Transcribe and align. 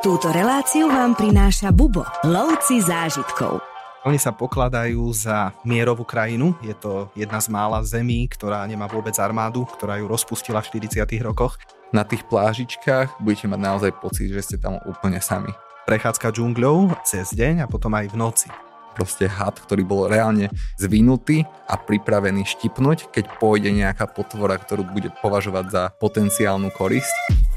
Túto 0.00 0.32
reláciu 0.32 0.88
vám 0.88 1.12
prináša 1.12 1.68
Bubo, 1.68 2.08
lovci 2.24 2.80
zážitkov. 2.80 3.60
Oni 4.08 4.16
sa 4.16 4.32
pokladajú 4.32 5.04
za 5.12 5.52
mierovú 5.60 6.08
krajinu. 6.08 6.56
Je 6.64 6.72
to 6.72 7.12
jedna 7.12 7.36
z 7.36 7.52
mála 7.52 7.84
zemí, 7.84 8.24
ktorá 8.32 8.64
nemá 8.64 8.88
vôbec 8.88 9.12
armádu, 9.20 9.68
ktorá 9.68 10.00
ju 10.00 10.08
rozpustila 10.08 10.64
v 10.64 10.88
40. 10.88 11.04
rokoch. 11.20 11.60
Na 11.92 12.00
tých 12.08 12.24
plážičkách 12.32 13.20
budete 13.20 13.44
mať 13.44 13.60
naozaj 13.60 13.92
pocit, 14.00 14.32
že 14.32 14.40
ste 14.40 14.56
tam 14.56 14.80
úplne 14.88 15.20
sami. 15.20 15.52
Prechádzka 15.84 16.32
džungľou 16.32 16.96
cez 17.04 17.36
deň 17.36 17.68
a 17.68 17.70
potom 17.70 17.92
aj 17.92 18.08
v 18.08 18.16
noci. 18.16 18.48
Proste 18.96 19.28
had, 19.28 19.60
ktorý 19.60 19.84
bol 19.84 20.08
reálne 20.08 20.48
zvinutý 20.80 21.44
a 21.68 21.76
pripravený 21.76 22.48
štipnúť, 22.48 23.12
keď 23.12 23.36
pôjde 23.36 23.68
nejaká 23.68 24.08
potvora, 24.08 24.56
ktorú 24.56 24.80
bude 24.96 25.12
považovať 25.20 25.64
za 25.68 25.82
potenciálnu 26.00 26.72
korisť. 26.72 27.49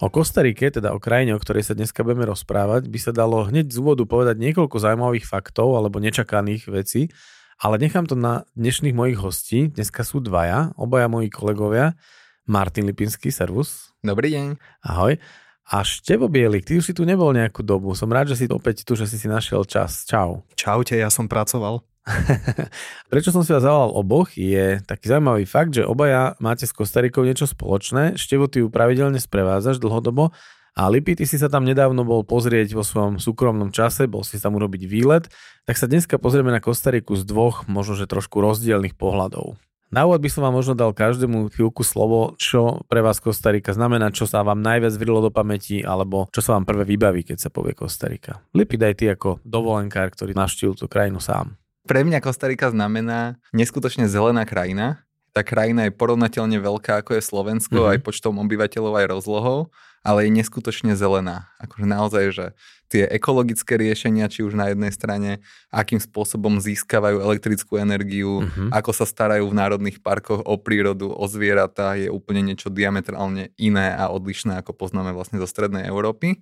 O 0.00 0.08
Kostarike, 0.08 0.72
teda 0.72 0.96
o 0.96 0.98
krajine, 0.98 1.36
o 1.36 1.42
ktorej 1.44 1.68
sa 1.68 1.76
dneska 1.76 2.00
budeme 2.00 2.24
rozprávať, 2.24 2.88
by 2.88 2.96
sa 2.96 3.12
dalo 3.12 3.44
hneď 3.44 3.68
z 3.68 3.84
úvodu 3.84 4.08
povedať 4.08 4.40
niekoľko 4.40 4.80
zaujímavých 4.80 5.28
faktov 5.28 5.76
alebo 5.76 6.00
nečakaných 6.00 6.72
vecí, 6.72 7.12
ale 7.60 7.76
nechám 7.76 8.08
to 8.08 8.16
na 8.16 8.48
dnešných 8.56 8.96
mojich 8.96 9.20
hostí. 9.20 9.68
Dneska 9.68 10.00
sú 10.00 10.24
dvaja, 10.24 10.72
obaja 10.80 11.04
moji 11.04 11.28
kolegovia. 11.28 12.00
Martin 12.48 12.88
Lipinský, 12.88 13.28
servus. 13.28 13.92
Dobrý 14.00 14.32
deň. 14.32 14.56
Ahoj. 14.88 15.20
A 15.68 15.84
Števo 15.84 16.32
Bielik, 16.32 16.64
ty 16.64 16.80
už 16.80 16.88
si 16.88 16.96
tu 16.96 17.04
nebol 17.04 17.36
nejakú 17.36 17.60
dobu. 17.60 17.92
Som 17.92 18.08
rád, 18.08 18.32
že 18.32 18.40
si 18.40 18.44
opäť 18.48 18.88
tu, 18.88 18.96
že 18.96 19.04
si 19.04 19.20
si 19.20 19.28
našiel 19.28 19.68
čas. 19.68 20.08
Čau. 20.08 20.48
Čaute, 20.56 20.96
ja 20.96 21.12
som 21.12 21.28
pracoval. 21.28 21.84
Prečo 23.12 23.30
som 23.30 23.44
si 23.44 23.52
vás 23.52 23.64
zavolal 23.64 23.92
oboch, 23.92 24.32
je 24.32 24.80
taký 24.88 25.12
zaujímavý 25.12 25.44
fakt, 25.44 25.76
že 25.76 25.84
obaja 25.84 26.34
máte 26.40 26.64
s 26.64 26.72
Kostarikou 26.72 27.22
niečo 27.22 27.44
spoločné. 27.44 28.16
Števo, 28.16 28.48
ty 28.48 28.64
ju 28.64 28.72
pravidelne 28.72 29.20
sprevádzaš 29.20 29.78
dlhodobo 29.78 30.32
a 30.78 30.86
Lipi, 30.88 31.18
ty 31.18 31.26
si 31.26 31.36
sa 31.36 31.50
tam 31.50 31.66
nedávno 31.66 32.06
bol 32.06 32.22
pozrieť 32.22 32.72
vo 32.72 32.86
svojom 32.86 33.18
súkromnom 33.18 33.74
čase, 33.74 34.06
bol 34.06 34.22
si 34.22 34.38
tam 34.38 34.56
urobiť 34.56 34.82
výlet, 34.86 35.26
tak 35.66 35.76
sa 35.76 35.90
dneska 35.90 36.16
pozrieme 36.16 36.54
na 36.54 36.62
Kostariku 36.62 37.18
z 37.18 37.26
dvoch, 37.26 37.66
možno 37.66 37.98
že 37.98 38.08
trošku 38.08 38.38
rozdielných 38.40 38.94
pohľadov. 38.94 39.58
Na 39.90 40.06
úvod 40.06 40.22
by 40.22 40.30
som 40.30 40.46
vám 40.46 40.54
možno 40.54 40.78
dal 40.78 40.94
každému 40.94 41.50
chvíľku 41.50 41.82
slovo, 41.82 42.38
čo 42.38 42.86
pre 42.86 43.02
vás 43.02 43.18
Kostarika 43.18 43.74
znamená, 43.74 44.14
čo 44.14 44.22
sa 44.22 44.46
vám 44.46 44.62
najviac 44.62 44.94
vrilo 44.94 45.18
do 45.18 45.34
pamäti, 45.34 45.82
alebo 45.82 46.30
čo 46.30 46.38
sa 46.38 46.54
vám 46.54 46.62
prvé 46.62 46.86
vybaví, 46.86 47.26
keď 47.26 47.42
sa 47.42 47.50
povie 47.50 47.74
Kostarika. 47.74 48.38
Lipi, 48.54 48.78
daj 48.78 48.94
ty 48.94 49.10
ako 49.10 49.42
dovolenkár, 49.42 50.14
ktorý 50.14 50.30
navštívil 50.38 50.78
tú 50.78 50.86
krajinu 50.86 51.18
sám. 51.18 51.58
Pre 51.90 52.06
mňa 52.06 52.22
Kostarika 52.22 52.70
znamená 52.70 53.34
neskutočne 53.50 54.06
zelená 54.06 54.46
krajina. 54.46 55.02
Tá 55.34 55.42
krajina 55.42 55.90
je 55.90 55.98
porovnateľne 55.98 56.62
veľká 56.62 57.02
ako 57.02 57.18
je 57.18 57.22
Slovensko, 57.26 57.82
mm-hmm. 57.82 57.92
aj 57.98 58.06
počtom 58.06 58.38
obyvateľov, 58.38 58.94
aj 58.94 59.06
rozlohou, 59.10 59.74
ale 60.06 60.30
je 60.30 60.38
neskutočne 60.38 60.94
zelená. 60.94 61.50
Akože 61.58 61.90
naozaj, 61.90 62.24
že 62.30 62.46
tie 62.86 63.10
ekologické 63.10 63.74
riešenia, 63.74 64.30
či 64.30 64.46
už 64.46 64.54
na 64.54 64.70
jednej 64.70 64.94
strane, 64.94 65.42
akým 65.74 65.98
spôsobom 65.98 66.62
získavajú 66.62 67.26
elektrickú 67.26 67.74
energiu, 67.82 68.46
mm-hmm. 68.46 68.70
ako 68.70 68.94
sa 68.94 69.02
starajú 69.02 69.50
v 69.50 69.58
národných 69.58 69.98
parkoch 69.98 70.46
o 70.46 70.62
prírodu, 70.62 71.10
o 71.10 71.26
zvieratá, 71.26 71.98
je 71.98 72.06
úplne 72.06 72.54
niečo 72.54 72.70
diametrálne 72.70 73.50
iné 73.58 73.98
a 73.98 74.14
odlišné, 74.14 74.62
ako 74.62 74.78
poznáme 74.78 75.10
vlastne 75.10 75.42
zo 75.42 75.46
strednej 75.50 75.90
Európy. 75.90 76.38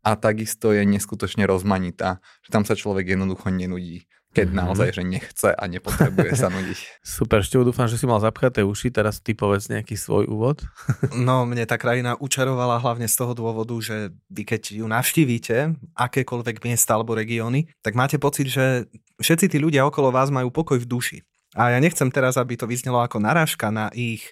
A 0.00 0.16
takisto 0.16 0.72
je 0.72 0.82
neskutočne 0.88 1.44
rozmanitá, 1.44 2.24
že 2.40 2.50
tam 2.50 2.64
sa 2.64 2.72
človek 2.72 3.14
jednoducho 3.16 3.52
nenudí 3.52 4.08
keď 4.30 4.46
mm-hmm. 4.46 4.62
naozaj, 4.62 4.88
že 4.94 5.02
nechce 5.02 5.50
a 5.50 5.64
nepotrebuje 5.66 6.38
sa 6.38 6.46
nudiť. 6.46 6.78
Super, 7.18 7.42
ešte 7.42 7.58
dúfam, 7.58 7.90
že 7.90 7.98
si 7.98 8.06
mal 8.06 8.22
zapchaté 8.22 8.62
uši, 8.62 8.94
teraz 8.94 9.18
ty 9.18 9.34
povedz 9.34 9.66
nejaký 9.66 9.98
svoj 9.98 10.30
úvod. 10.30 10.62
no, 11.26 11.42
mne 11.42 11.66
tá 11.66 11.74
krajina 11.74 12.14
učarovala 12.14 12.78
hlavne 12.78 13.10
z 13.10 13.16
toho 13.18 13.34
dôvodu, 13.34 13.74
že 13.82 14.14
vy 14.30 14.46
keď 14.46 14.62
ju 14.82 14.86
navštívite, 14.86 15.74
akékoľvek 15.98 16.62
miesta 16.62 16.94
alebo 16.94 17.18
regióny, 17.18 17.66
tak 17.82 17.98
máte 17.98 18.22
pocit, 18.22 18.46
že 18.46 18.86
všetci 19.18 19.50
tí 19.50 19.58
ľudia 19.58 19.82
okolo 19.82 20.14
vás 20.14 20.30
majú 20.30 20.54
pokoj 20.54 20.78
v 20.78 20.86
duši. 20.86 21.18
A 21.58 21.74
ja 21.74 21.82
nechcem 21.82 22.06
teraz, 22.14 22.38
aby 22.38 22.54
to 22.54 22.70
vyznelo 22.70 23.02
ako 23.02 23.18
narážka 23.18 23.74
na 23.74 23.90
ich 23.90 24.30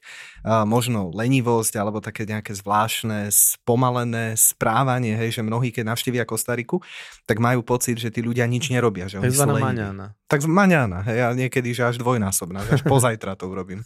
možno 0.65 1.13
lenivosť 1.13 1.75
alebo 1.77 2.01
také 2.01 2.25
nejaké 2.25 2.57
zvláštne, 2.57 3.29
spomalené 3.29 4.33
správanie, 4.35 5.13
hej, 5.15 5.41
že 5.41 5.43
mnohí, 5.45 5.69
keď 5.69 5.93
navštívia 5.93 6.25
Kostariku, 6.25 6.81
tak 7.29 7.43
majú 7.43 7.61
pocit, 7.61 8.01
že 8.01 8.09
tí 8.09 8.25
ľudia 8.25 8.49
nič 8.49 8.73
nerobia. 8.73 9.11
Že 9.11 9.29
sú 9.29 9.45
maňána. 9.45 10.17
Tak 10.29 10.45
maňána, 10.45 11.05
hej, 11.09 11.19
a 11.25 11.29
niekedy, 11.37 11.73
že 11.73 11.89
až 11.89 11.97
dvojnásobná, 12.01 12.65
že 12.65 12.81
až 12.81 12.83
pozajtra 12.85 13.37
to 13.37 13.49
urobím. 13.49 13.85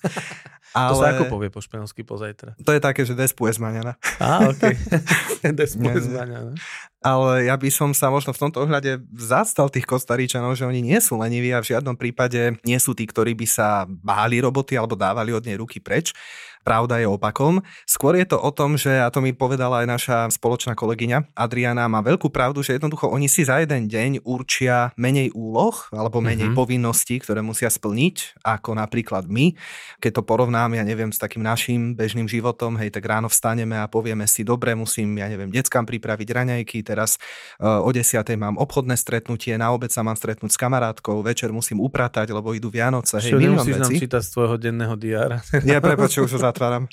Ale... 0.74 0.90
To 0.92 1.04
sa 1.04 1.12
ako 1.12 1.28
povie 1.28 1.48
po 1.52 1.60
španielsky 1.60 2.00
pozajtra? 2.00 2.56
To 2.64 2.70
je 2.72 2.80
také, 2.80 3.04
že 3.04 3.12
despues 3.12 3.60
maňana. 3.60 3.96
Á, 4.20 4.48
ok. 4.48 4.62
despues 5.60 6.08
maňana 6.08 6.56
ale 7.02 7.50
ja 7.50 7.58
by 7.58 7.68
som 7.68 7.90
sa 7.90 8.08
možno 8.08 8.30
v 8.30 8.40
tomto 8.46 8.62
ohľade 8.62 9.02
zastal 9.18 9.66
tých 9.66 9.84
Kostaričanov, 9.84 10.54
že 10.54 10.64
oni 10.64 10.78
nie 10.78 11.02
sú 11.02 11.18
leniví 11.18 11.50
a 11.50 11.60
v 11.60 11.74
žiadnom 11.74 11.98
prípade 11.98 12.56
nie 12.62 12.78
sú 12.78 12.94
tí, 12.94 13.04
ktorí 13.04 13.34
by 13.34 13.46
sa 13.46 13.84
báli 13.90 14.38
roboty 14.38 14.78
alebo 14.78 14.94
dávali 14.94 15.34
od 15.34 15.42
nej 15.42 15.58
ruky 15.58 15.82
preč. 15.82 16.14
Pravda 16.62 17.02
je 17.02 17.10
opakom. 17.10 17.58
Skôr 17.84 18.14
je 18.14 18.26
to 18.26 18.38
o 18.38 18.50
tom, 18.54 18.78
že, 18.78 19.02
a 19.02 19.10
to 19.10 19.18
mi 19.18 19.34
povedala 19.34 19.82
aj 19.82 19.86
naša 19.90 20.18
spoločná 20.30 20.78
kolegyňa 20.78 21.34
Adriana, 21.34 21.90
má 21.90 21.98
veľkú 22.06 22.30
pravdu, 22.30 22.62
že 22.62 22.78
jednoducho 22.78 23.10
oni 23.10 23.26
si 23.26 23.42
za 23.42 23.58
jeden 23.58 23.90
deň 23.90 24.22
určia 24.22 24.94
menej 24.94 25.34
úloh 25.34 25.74
alebo 25.90 26.22
menej 26.22 26.54
mm-hmm. 26.54 26.58
povinností, 26.58 27.18
ktoré 27.18 27.42
musia 27.42 27.66
splniť, 27.66 28.46
ako 28.46 28.78
napríklad 28.78 29.26
my. 29.26 29.58
Keď 29.98 30.10
to 30.18 30.22
porovnám, 30.22 30.78
ja 30.78 30.86
neviem, 30.86 31.10
s 31.10 31.18
takým 31.18 31.42
našim 31.42 31.98
bežným 31.98 32.30
životom, 32.30 32.78
hej, 32.78 32.94
tak 32.94 33.02
ráno 33.06 33.26
vstaneme 33.26 33.74
a 33.82 33.90
povieme 33.90 34.30
si, 34.30 34.46
dobre, 34.46 34.78
musím, 34.78 35.18
ja 35.18 35.26
neviem, 35.26 35.50
deckám 35.50 35.82
pripraviť 35.82 36.28
raňajky, 36.30 36.78
teraz 36.86 37.18
uh, 37.58 37.82
o 37.82 37.90
10. 37.90 38.22
mám 38.38 38.54
obchodné 38.54 38.94
stretnutie, 38.94 39.58
na 39.58 39.74
obed 39.74 39.90
sa 39.90 40.06
mám 40.06 40.14
stretnúť 40.14 40.54
s 40.54 40.58
kamarátkou, 40.58 41.26
večer 41.26 41.50
musím 41.50 41.82
upratať, 41.82 42.30
lebo 42.30 42.54
idú 42.54 42.70
Vianoce. 42.70 43.18
Hej, 43.18 43.34
Čo, 43.34 43.38
nemusíš 43.42 43.76
nám 43.82 43.92
čítať 43.92 44.22
z 44.22 44.30
tvojho 44.30 44.56
denného 44.62 44.94
diára. 44.94 45.42
Ja 45.66 45.82
prepáč, 45.82 46.20
už 46.20 46.38
zatváram. 46.52 46.84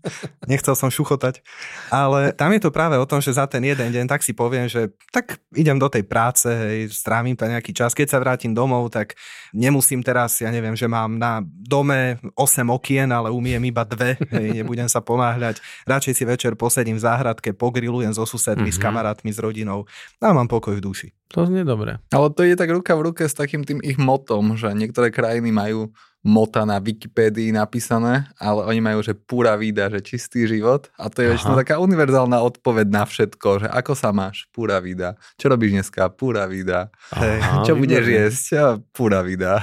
Nechcel 0.50 0.74
som 0.74 0.90
šuchotať. 0.90 1.38
Ale 1.94 2.34
tam 2.34 2.50
je 2.50 2.60
to 2.66 2.74
práve 2.74 2.98
o 2.98 3.06
tom, 3.06 3.22
že 3.22 3.38
za 3.38 3.46
ten 3.46 3.62
jeden 3.62 3.94
deň 3.94 4.10
tak 4.10 4.26
si 4.26 4.34
poviem, 4.34 4.66
že 4.66 4.90
tak 5.14 5.38
idem 5.54 5.78
do 5.78 5.86
tej 5.86 6.02
práce, 6.02 6.50
hej, 6.50 6.90
strávim 6.90 7.38
tam 7.38 7.54
nejaký 7.54 7.70
čas. 7.70 7.94
Keď 7.94 8.10
sa 8.10 8.18
vrátim 8.18 8.50
domov, 8.50 8.90
tak 8.90 9.14
nemusím 9.54 10.02
teraz, 10.02 10.42
ja 10.42 10.50
neviem, 10.50 10.74
že 10.74 10.90
mám 10.90 11.14
na 11.14 11.40
dome 11.46 12.18
8 12.34 12.66
okien, 12.74 13.06
ale 13.14 13.30
umiem 13.30 13.62
iba 13.62 13.86
dve, 13.86 14.18
hej, 14.34 14.60
nebudem 14.60 14.90
sa 14.90 14.98
ponáhľať. 14.98 15.62
Radšej 15.86 16.14
si 16.18 16.24
večer 16.26 16.52
posedím 16.58 16.98
v 16.98 17.06
záhradke, 17.06 17.54
pogrilujem 17.54 18.10
so 18.10 18.26
susedmi, 18.26 18.68
mm-hmm. 18.68 18.76
s 18.76 18.82
mhm. 18.82 18.84
kamarátmi, 18.84 19.30
s 19.30 19.38
rodinou 19.38 19.86
a 20.18 20.34
mám 20.34 20.50
pokoj 20.50 20.74
v 20.74 20.82
duši. 20.82 21.08
To 21.32 21.46
znie 21.46 21.66
dobre. 21.66 21.98
Ale 22.14 22.30
to 22.30 22.46
je 22.46 22.54
tak 22.54 22.70
ruka 22.70 22.94
v 22.94 23.10
ruke 23.10 23.26
s 23.26 23.34
takým 23.34 23.66
tým 23.66 23.82
ich 23.82 23.98
motom, 23.98 24.54
že 24.54 24.70
niektoré 24.70 25.10
krajiny 25.10 25.50
majú 25.50 25.90
mota 26.24 26.64
na 26.64 26.80
Wikipédii 26.80 27.52
napísané, 27.52 28.24
ale 28.40 28.64
oni 28.64 28.80
majú, 28.80 29.04
že 29.04 29.12
púra 29.12 29.60
vida, 29.60 29.92
že 29.92 30.00
čistý 30.00 30.48
život. 30.48 30.88
A 30.96 31.12
to 31.12 31.20
je 31.20 31.36
väčšinou 31.36 31.52
taká 31.52 31.76
univerzálna 31.84 32.40
odpoveď 32.40 32.86
na 32.88 33.04
všetko, 33.04 33.48
že 33.60 33.68
ako 33.68 33.92
sa 33.92 34.08
máš, 34.08 34.48
púra 34.48 34.80
vida, 34.80 35.20
čo 35.36 35.52
robíš 35.52 35.76
dneska, 35.76 36.08
púra 36.08 36.48
vida, 36.48 36.88
Aha, 37.12 37.60
čo 37.68 37.76
budeš 37.76 38.08
jesť, 38.08 38.44
ja, 38.56 38.66
púra 38.96 39.20
vida. 39.20 39.60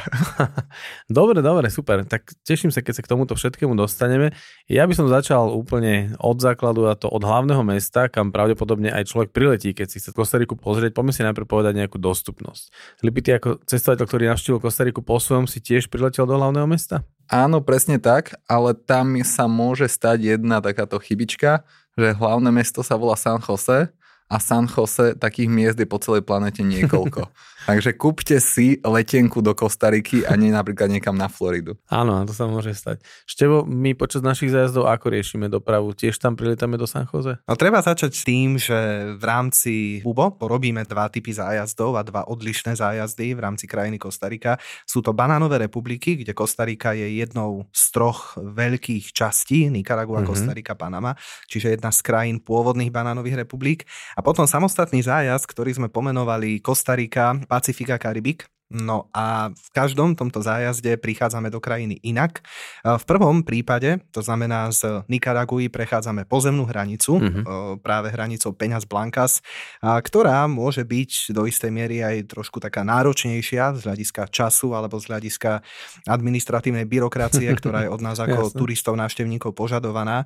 dobre, 1.10 1.42
dobre, 1.42 1.74
super, 1.74 2.06
tak 2.06 2.30
teším 2.46 2.70
sa, 2.70 2.86
keď 2.86 3.02
sa 3.02 3.04
k 3.04 3.10
tomuto 3.10 3.34
všetkému 3.34 3.74
dostaneme. 3.74 4.30
Ja 4.70 4.86
by 4.86 4.94
som 4.94 5.10
začal 5.10 5.50
úplne 5.50 6.14
od 6.22 6.38
základu 6.38 6.86
a 6.86 6.94
to 6.94 7.10
od 7.10 7.26
hlavného 7.26 7.66
mesta, 7.66 8.06
kam 8.06 8.30
pravdepodobne 8.30 8.94
aj 8.94 9.10
človek 9.10 9.34
priletí, 9.34 9.74
keď 9.74 9.88
si 9.90 9.98
chce 9.98 10.14
Kostariku 10.14 10.54
pozrieť, 10.54 10.94
poďme 10.94 11.14
si 11.18 11.26
najprv 11.26 11.50
povedať 11.50 11.74
nejakú 11.74 11.98
dostupnosť. 11.98 12.70
Lipy, 13.02 13.20
ty 13.26 13.30
ako 13.42 13.66
cestovateľ, 13.66 14.06
ktorý 14.06 14.24
navštívil 14.30 14.62
Kostariku 14.62 15.02
po 15.02 15.18
svojom, 15.18 15.50
si 15.50 15.58
tiež 15.58 15.90
priletel 15.90 16.30
do 16.30 16.38
hlavného 16.38 16.51
hlavného 16.52 16.68
mesta? 16.68 17.08
Áno, 17.32 17.64
presne 17.64 17.96
tak, 17.96 18.36
ale 18.44 18.76
tam 18.76 19.16
sa 19.24 19.48
môže 19.48 19.88
stať 19.88 20.36
jedna 20.36 20.60
takáto 20.60 21.00
chybička, 21.00 21.64
že 21.96 22.12
hlavné 22.12 22.52
mesto 22.52 22.84
sa 22.84 23.00
volá 23.00 23.16
San 23.16 23.40
Jose 23.40 23.88
a 24.28 24.36
San 24.36 24.68
Jose 24.68 25.16
takých 25.16 25.48
miest 25.48 25.80
je 25.80 25.88
po 25.88 25.96
celej 25.96 26.28
planete 26.28 26.60
niekoľko. 26.60 27.24
Takže 27.70 27.94
kúpte 27.94 28.42
si 28.42 28.82
letenku 28.82 29.40
do 29.46 29.54
Kostariky 29.54 30.26
a 30.26 30.34
nie 30.34 30.50
napríklad 30.50 30.90
niekam 30.90 31.14
na 31.14 31.30
Floridu. 31.30 31.78
Áno, 31.94 32.26
to 32.26 32.34
sa 32.34 32.50
môže 32.50 32.74
stať. 32.74 33.06
Števo, 33.30 33.64
my 33.70 33.94
počas 33.94 34.26
našich 34.26 34.50
zájazdov 34.50 34.90
ako 34.90 35.14
riešime 35.14 35.46
dopravu? 35.46 35.94
Tiež 35.94 36.18
tam 36.18 36.34
prilietame 36.34 36.82
do 36.82 36.90
San 36.90 37.06
Jose? 37.06 37.38
No 37.46 37.54
treba 37.54 37.86
začať 37.86 38.12
s 38.18 38.24
tým, 38.26 38.58
že 38.58 39.14
v 39.14 39.24
rámci 39.24 39.74
UBO 40.02 40.34
porobíme 40.34 40.82
dva 40.90 41.06
typy 41.14 41.38
zájazdov 41.38 42.00
a 42.00 42.02
dva 42.02 42.26
odlišné 42.26 42.74
zájazdy 42.74 43.38
v 43.38 43.40
rámci 43.40 43.70
krajiny 43.70 44.02
Kostarika. 44.02 44.58
Sú 44.90 45.06
to 45.06 45.14
banánové 45.14 45.62
republiky, 45.62 46.18
kde 46.18 46.34
Kostarika 46.34 46.98
je 46.98 47.22
jednou 47.22 47.70
z 47.70 47.84
troch 47.94 48.42
veľkých 48.42 49.14
častí, 49.14 49.70
Nicaragua, 49.70 50.26
mm-hmm. 50.26 50.32
Kostarika, 50.34 50.74
Panama, 50.74 51.14
čiže 51.46 51.78
jedna 51.78 51.94
z 51.94 52.00
krajín 52.02 52.42
pôvodných 52.42 52.90
banánových 52.90 53.46
republik. 53.46 53.86
A 54.18 54.26
potom 54.26 54.50
samostatný 54.50 55.06
zájazd, 55.06 55.46
ktorý 55.46 55.78
sme 55.78 55.88
pomenovali 55.94 56.58
Kostarika, 56.64 57.38
Pacifika 57.52 58.00
Karibik, 58.00 58.46
No 58.72 59.12
a 59.12 59.52
v 59.52 59.70
každom 59.76 60.16
tomto 60.16 60.40
zájazde 60.40 60.96
prichádzame 60.96 61.52
do 61.52 61.60
krajiny 61.60 62.00
inak. 62.08 62.40
V 62.88 63.04
prvom 63.04 63.44
prípade, 63.44 64.00
to 64.16 64.24
znamená 64.24 64.72
z 64.72 65.04
Nikaraguji 65.12 65.68
prechádzame 65.68 66.24
pozemnú 66.24 66.64
hranicu, 66.64 67.20
mm-hmm. 67.20 67.84
práve 67.84 68.08
hranicou 68.16 68.56
Peňaz 68.56 68.88
Blancas, 68.88 69.44
ktorá 69.84 70.48
môže 70.48 70.88
byť 70.88 71.36
do 71.36 71.44
istej 71.44 71.72
miery 71.72 72.00
aj 72.00 72.32
trošku 72.32 72.64
taká 72.64 72.88
náročnejšia 72.88 73.76
z 73.76 73.80
hľadiska 73.84 74.32
času 74.32 74.72
alebo 74.72 74.96
z 75.04 75.12
hľadiska 75.12 75.60
administratívnej 76.08 76.88
byrokracie, 76.88 77.52
ktorá 77.60 77.84
je 77.88 77.90
od 77.92 78.00
nás 78.00 78.18
ako 78.24 78.56
turistov, 78.56 78.96
návštevníkov 78.96 79.52
požadovaná. 79.52 80.24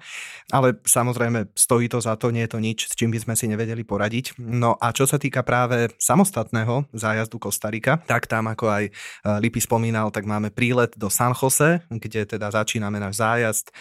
Ale 0.54 0.78
samozrejme 0.86 1.50
stojí 1.58 1.90
to 1.90 1.98
za 1.98 2.14
to, 2.20 2.30
nie 2.30 2.46
je 2.46 2.54
to 2.54 2.60
nič, 2.62 2.80
s 2.90 2.94
čím 2.94 3.10
by 3.10 3.20
sme 3.26 3.34
si 3.34 3.50
nevedeli 3.50 3.82
poradiť. 3.82 4.38
No 4.38 4.78
a 4.78 4.94
čo 4.94 5.10
sa 5.10 5.18
týka 5.18 5.42
práve 5.42 5.90
samostatného 5.98 6.86
zájazdu 6.94 7.42
Kostarika, 7.42 7.98
tak 8.06 8.30
tam, 8.36 8.52
ako 8.52 8.66
aj 8.68 8.84
eh, 8.92 8.92
Lipy 9.40 9.64
spomínal, 9.64 10.12
tak 10.12 10.28
máme 10.28 10.52
prílet 10.52 10.92
do 11.00 11.08
San 11.08 11.32
Jose, 11.32 11.88
kde 11.88 12.28
teda 12.28 12.52
začíname 12.52 13.00
náš 13.00 13.24
zájazd 13.24 13.72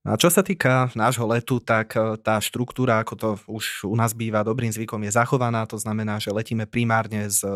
a 0.00 0.16
čo 0.16 0.32
sa 0.32 0.40
týka 0.40 0.88
nášho 0.96 1.28
letu, 1.28 1.60
tak 1.60 1.92
e, 1.92 2.16
tá 2.24 2.40
štruktúra, 2.40 3.04
ako 3.04 3.14
to 3.20 3.28
už 3.52 3.84
u 3.84 3.92
nás 3.92 4.16
býva 4.16 4.40
dobrým 4.40 4.72
zvykom, 4.72 4.96
je 5.04 5.12
zachovaná. 5.12 5.68
To 5.68 5.76
znamená, 5.76 6.16
že 6.16 6.32
letíme 6.32 6.64
primárne 6.64 7.28
z 7.28 7.44
e, 7.44 7.52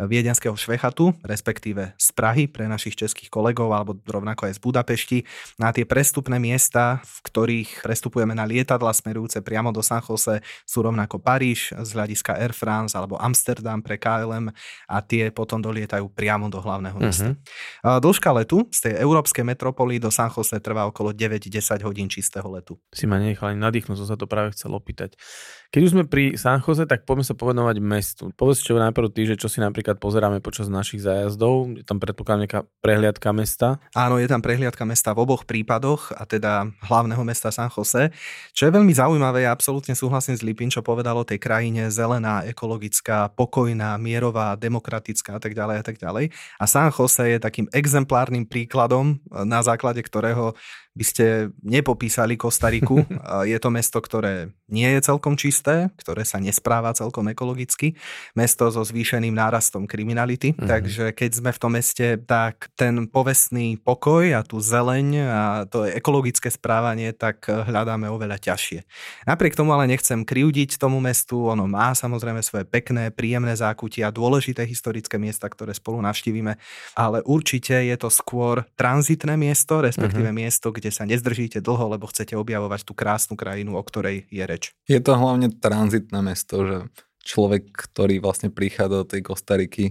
viedenského 0.00 0.56
Švechatu, 0.56 1.12
respektíve 1.20 1.92
z 2.00 2.08
Prahy 2.16 2.48
pre 2.48 2.64
našich 2.72 2.96
českých 2.96 3.28
kolegov, 3.28 3.68
alebo 3.68 4.00
rovnako 4.00 4.48
aj 4.48 4.56
z 4.56 4.60
Budapešti. 4.64 5.18
Na 5.60 5.76
tie 5.76 5.84
prestupné 5.84 6.40
miesta, 6.40 7.04
v 7.04 7.18
ktorých 7.28 7.84
prestupujeme 7.84 8.32
na 8.32 8.48
lietadla 8.48 8.96
smerujúce 8.96 9.44
priamo 9.44 9.68
do 9.68 9.84
San 9.84 10.00
Jose, 10.00 10.40
sú 10.64 10.80
rovnako 10.80 11.20
Paríž 11.20 11.76
z 11.76 11.90
hľadiska 11.92 12.40
Air 12.40 12.56
France 12.56 12.96
alebo 12.96 13.20
Amsterdam 13.20 13.84
pre 13.84 14.00
KLM 14.00 14.48
a 14.88 14.96
tie 15.04 15.28
potom 15.28 15.60
dolietajú 15.60 16.08
priamo 16.08 16.48
do 16.48 16.64
hlavného 16.64 16.96
mesta. 16.96 17.36
Uh-huh. 17.36 18.00
Dĺžka 18.00 18.32
letu 18.32 18.64
z 18.72 18.88
tej 18.88 18.94
európskej 19.04 19.44
metropoly 19.44 20.00
do 20.00 20.08
San 20.08 20.32
Jose 20.32 20.56
trvá 20.64 20.88
okolo 20.88 21.12
9-10 21.12 21.73
10 21.74 21.86
hodín 21.86 22.06
čistého 22.06 22.46
letu. 22.50 22.78
Si 22.94 23.04
ma 23.10 23.18
nechal 23.18 23.54
ani 23.54 23.60
nadýchnuť, 23.60 23.96
som 23.98 24.08
sa 24.08 24.16
to 24.16 24.30
práve 24.30 24.54
chcel 24.54 24.70
opýtať. 24.74 25.18
Keď 25.74 25.82
už 25.82 25.90
sme 25.98 26.06
pri 26.06 26.38
San 26.38 26.62
Jose, 26.62 26.86
tak 26.86 27.02
poďme 27.02 27.26
sa 27.26 27.34
povenovať 27.34 27.82
mestu. 27.82 28.30
Povedz 28.38 28.62
čo 28.62 28.78
najprv 28.78 29.10
ty, 29.10 29.26
že 29.26 29.34
čo 29.34 29.50
si 29.50 29.58
napríklad 29.58 29.98
pozeráme 29.98 30.38
počas 30.38 30.70
našich 30.70 31.02
zájazdov. 31.02 31.74
Je 31.74 31.82
tam 31.82 31.98
predpokladám 31.98 32.46
nejaká 32.46 32.60
prehliadka 32.78 33.34
mesta? 33.34 33.82
Áno, 33.90 34.22
je 34.22 34.30
tam 34.30 34.38
prehliadka 34.38 34.86
mesta 34.86 35.10
v 35.10 35.26
oboch 35.26 35.42
prípadoch, 35.42 36.14
a 36.14 36.30
teda 36.30 36.70
hlavného 36.86 37.26
mesta 37.26 37.50
San 37.50 37.74
Jose. 37.74 38.14
Čo 38.54 38.70
je 38.70 38.74
veľmi 38.78 38.94
zaujímavé, 38.94 39.42
ja 39.42 39.50
absolútne 39.50 39.98
súhlasím 39.98 40.38
s 40.38 40.46
Lipin, 40.46 40.70
čo 40.70 40.78
povedal 40.78 41.18
o 41.18 41.26
tej 41.26 41.42
krajine 41.42 41.90
zelená, 41.90 42.46
ekologická, 42.46 43.34
pokojná, 43.34 43.98
mierová, 43.98 44.54
demokratická 44.54 45.36
a 45.36 45.40
tak 45.42 45.58
ďalej 45.58 45.82
a 45.82 45.84
tak 45.90 45.98
ďalej. 45.98 46.30
A 46.54 46.70
San 46.70 46.94
Jose 46.94 47.34
je 47.34 47.42
takým 47.42 47.66
exemplárnym 47.74 48.46
príkladom, 48.46 49.18
na 49.26 49.58
základe 49.66 50.06
ktorého 50.06 50.54
by 50.94 51.04
ste 51.04 51.26
nepopísali 51.60 52.38
Kostariku. 52.38 53.02
Je 53.50 53.58
to 53.58 53.68
mesto, 53.68 53.98
ktoré 53.98 54.54
nie 54.70 54.86
je 54.86 55.00
celkom 55.02 55.34
čisté, 55.34 55.63
ktoré 55.98 56.22
sa 56.22 56.38
nespráva 56.38 56.94
celkom 56.94 57.26
ekologicky. 57.28 57.98
Mesto 58.38 58.70
so 58.70 58.86
zvýšeným 58.86 59.34
nárastom 59.34 59.90
kriminality. 59.90 60.54
Mm-hmm. 60.54 60.70
Takže 60.70 61.04
keď 61.12 61.30
sme 61.34 61.50
v 61.50 61.58
tom 61.58 61.72
meste, 61.74 62.06
tak 62.22 62.70
ten 62.78 63.10
povestný 63.10 63.82
pokoj 63.82 64.30
a 64.38 64.46
tú 64.46 64.62
zeleň 64.62 65.06
a 65.26 65.42
to 65.66 65.82
ekologické 65.82 66.54
správanie, 66.54 67.10
tak 67.10 67.50
hľadáme 67.50 68.06
oveľa 68.06 68.38
ťažšie. 68.38 68.86
Napriek 69.26 69.58
tomu 69.58 69.74
ale 69.74 69.90
nechcem 69.90 70.22
kriudiť 70.22 70.78
tomu 70.78 71.02
mestu. 71.02 71.50
Ono 71.50 71.66
má 71.66 71.90
samozrejme 71.90 72.38
svoje 72.46 72.62
pekné, 72.70 73.10
príjemné 73.10 73.58
zákutia, 73.58 74.14
dôležité 74.14 74.62
historické 74.62 75.18
miesta, 75.18 75.50
ktoré 75.50 75.74
spolu 75.74 75.98
navštívime, 76.06 76.54
ale 76.94 77.18
určite 77.26 77.74
je 77.74 77.96
to 77.98 78.06
skôr 78.06 78.62
tranzitné 78.78 79.34
miesto, 79.34 79.82
respektíve 79.82 80.30
mm-hmm. 80.30 80.44
miesto, 80.46 80.70
kde 80.70 80.84
kde 80.84 80.92
sa 80.92 81.08
nezdržíte 81.08 81.64
dlho, 81.64 81.96
lebo 81.96 82.04
chcete 82.04 82.36
objavovať 82.36 82.84
tú 82.84 82.92
krásnu 82.92 83.40
krajinu, 83.40 83.72
o 83.72 83.80
ktorej 83.80 84.28
je 84.28 84.44
reč. 84.44 84.76
Je 84.84 85.00
to 85.00 85.16
hlavne 85.16 85.48
tranzitné 85.58 86.18
mesto, 86.20 86.64
že 86.64 86.76
človek, 87.24 87.72
ktorý 87.72 88.20
vlastne 88.20 88.52
prichádza 88.52 88.96
do 89.02 89.06
tej 89.06 89.22
Kostariky, 89.24 89.86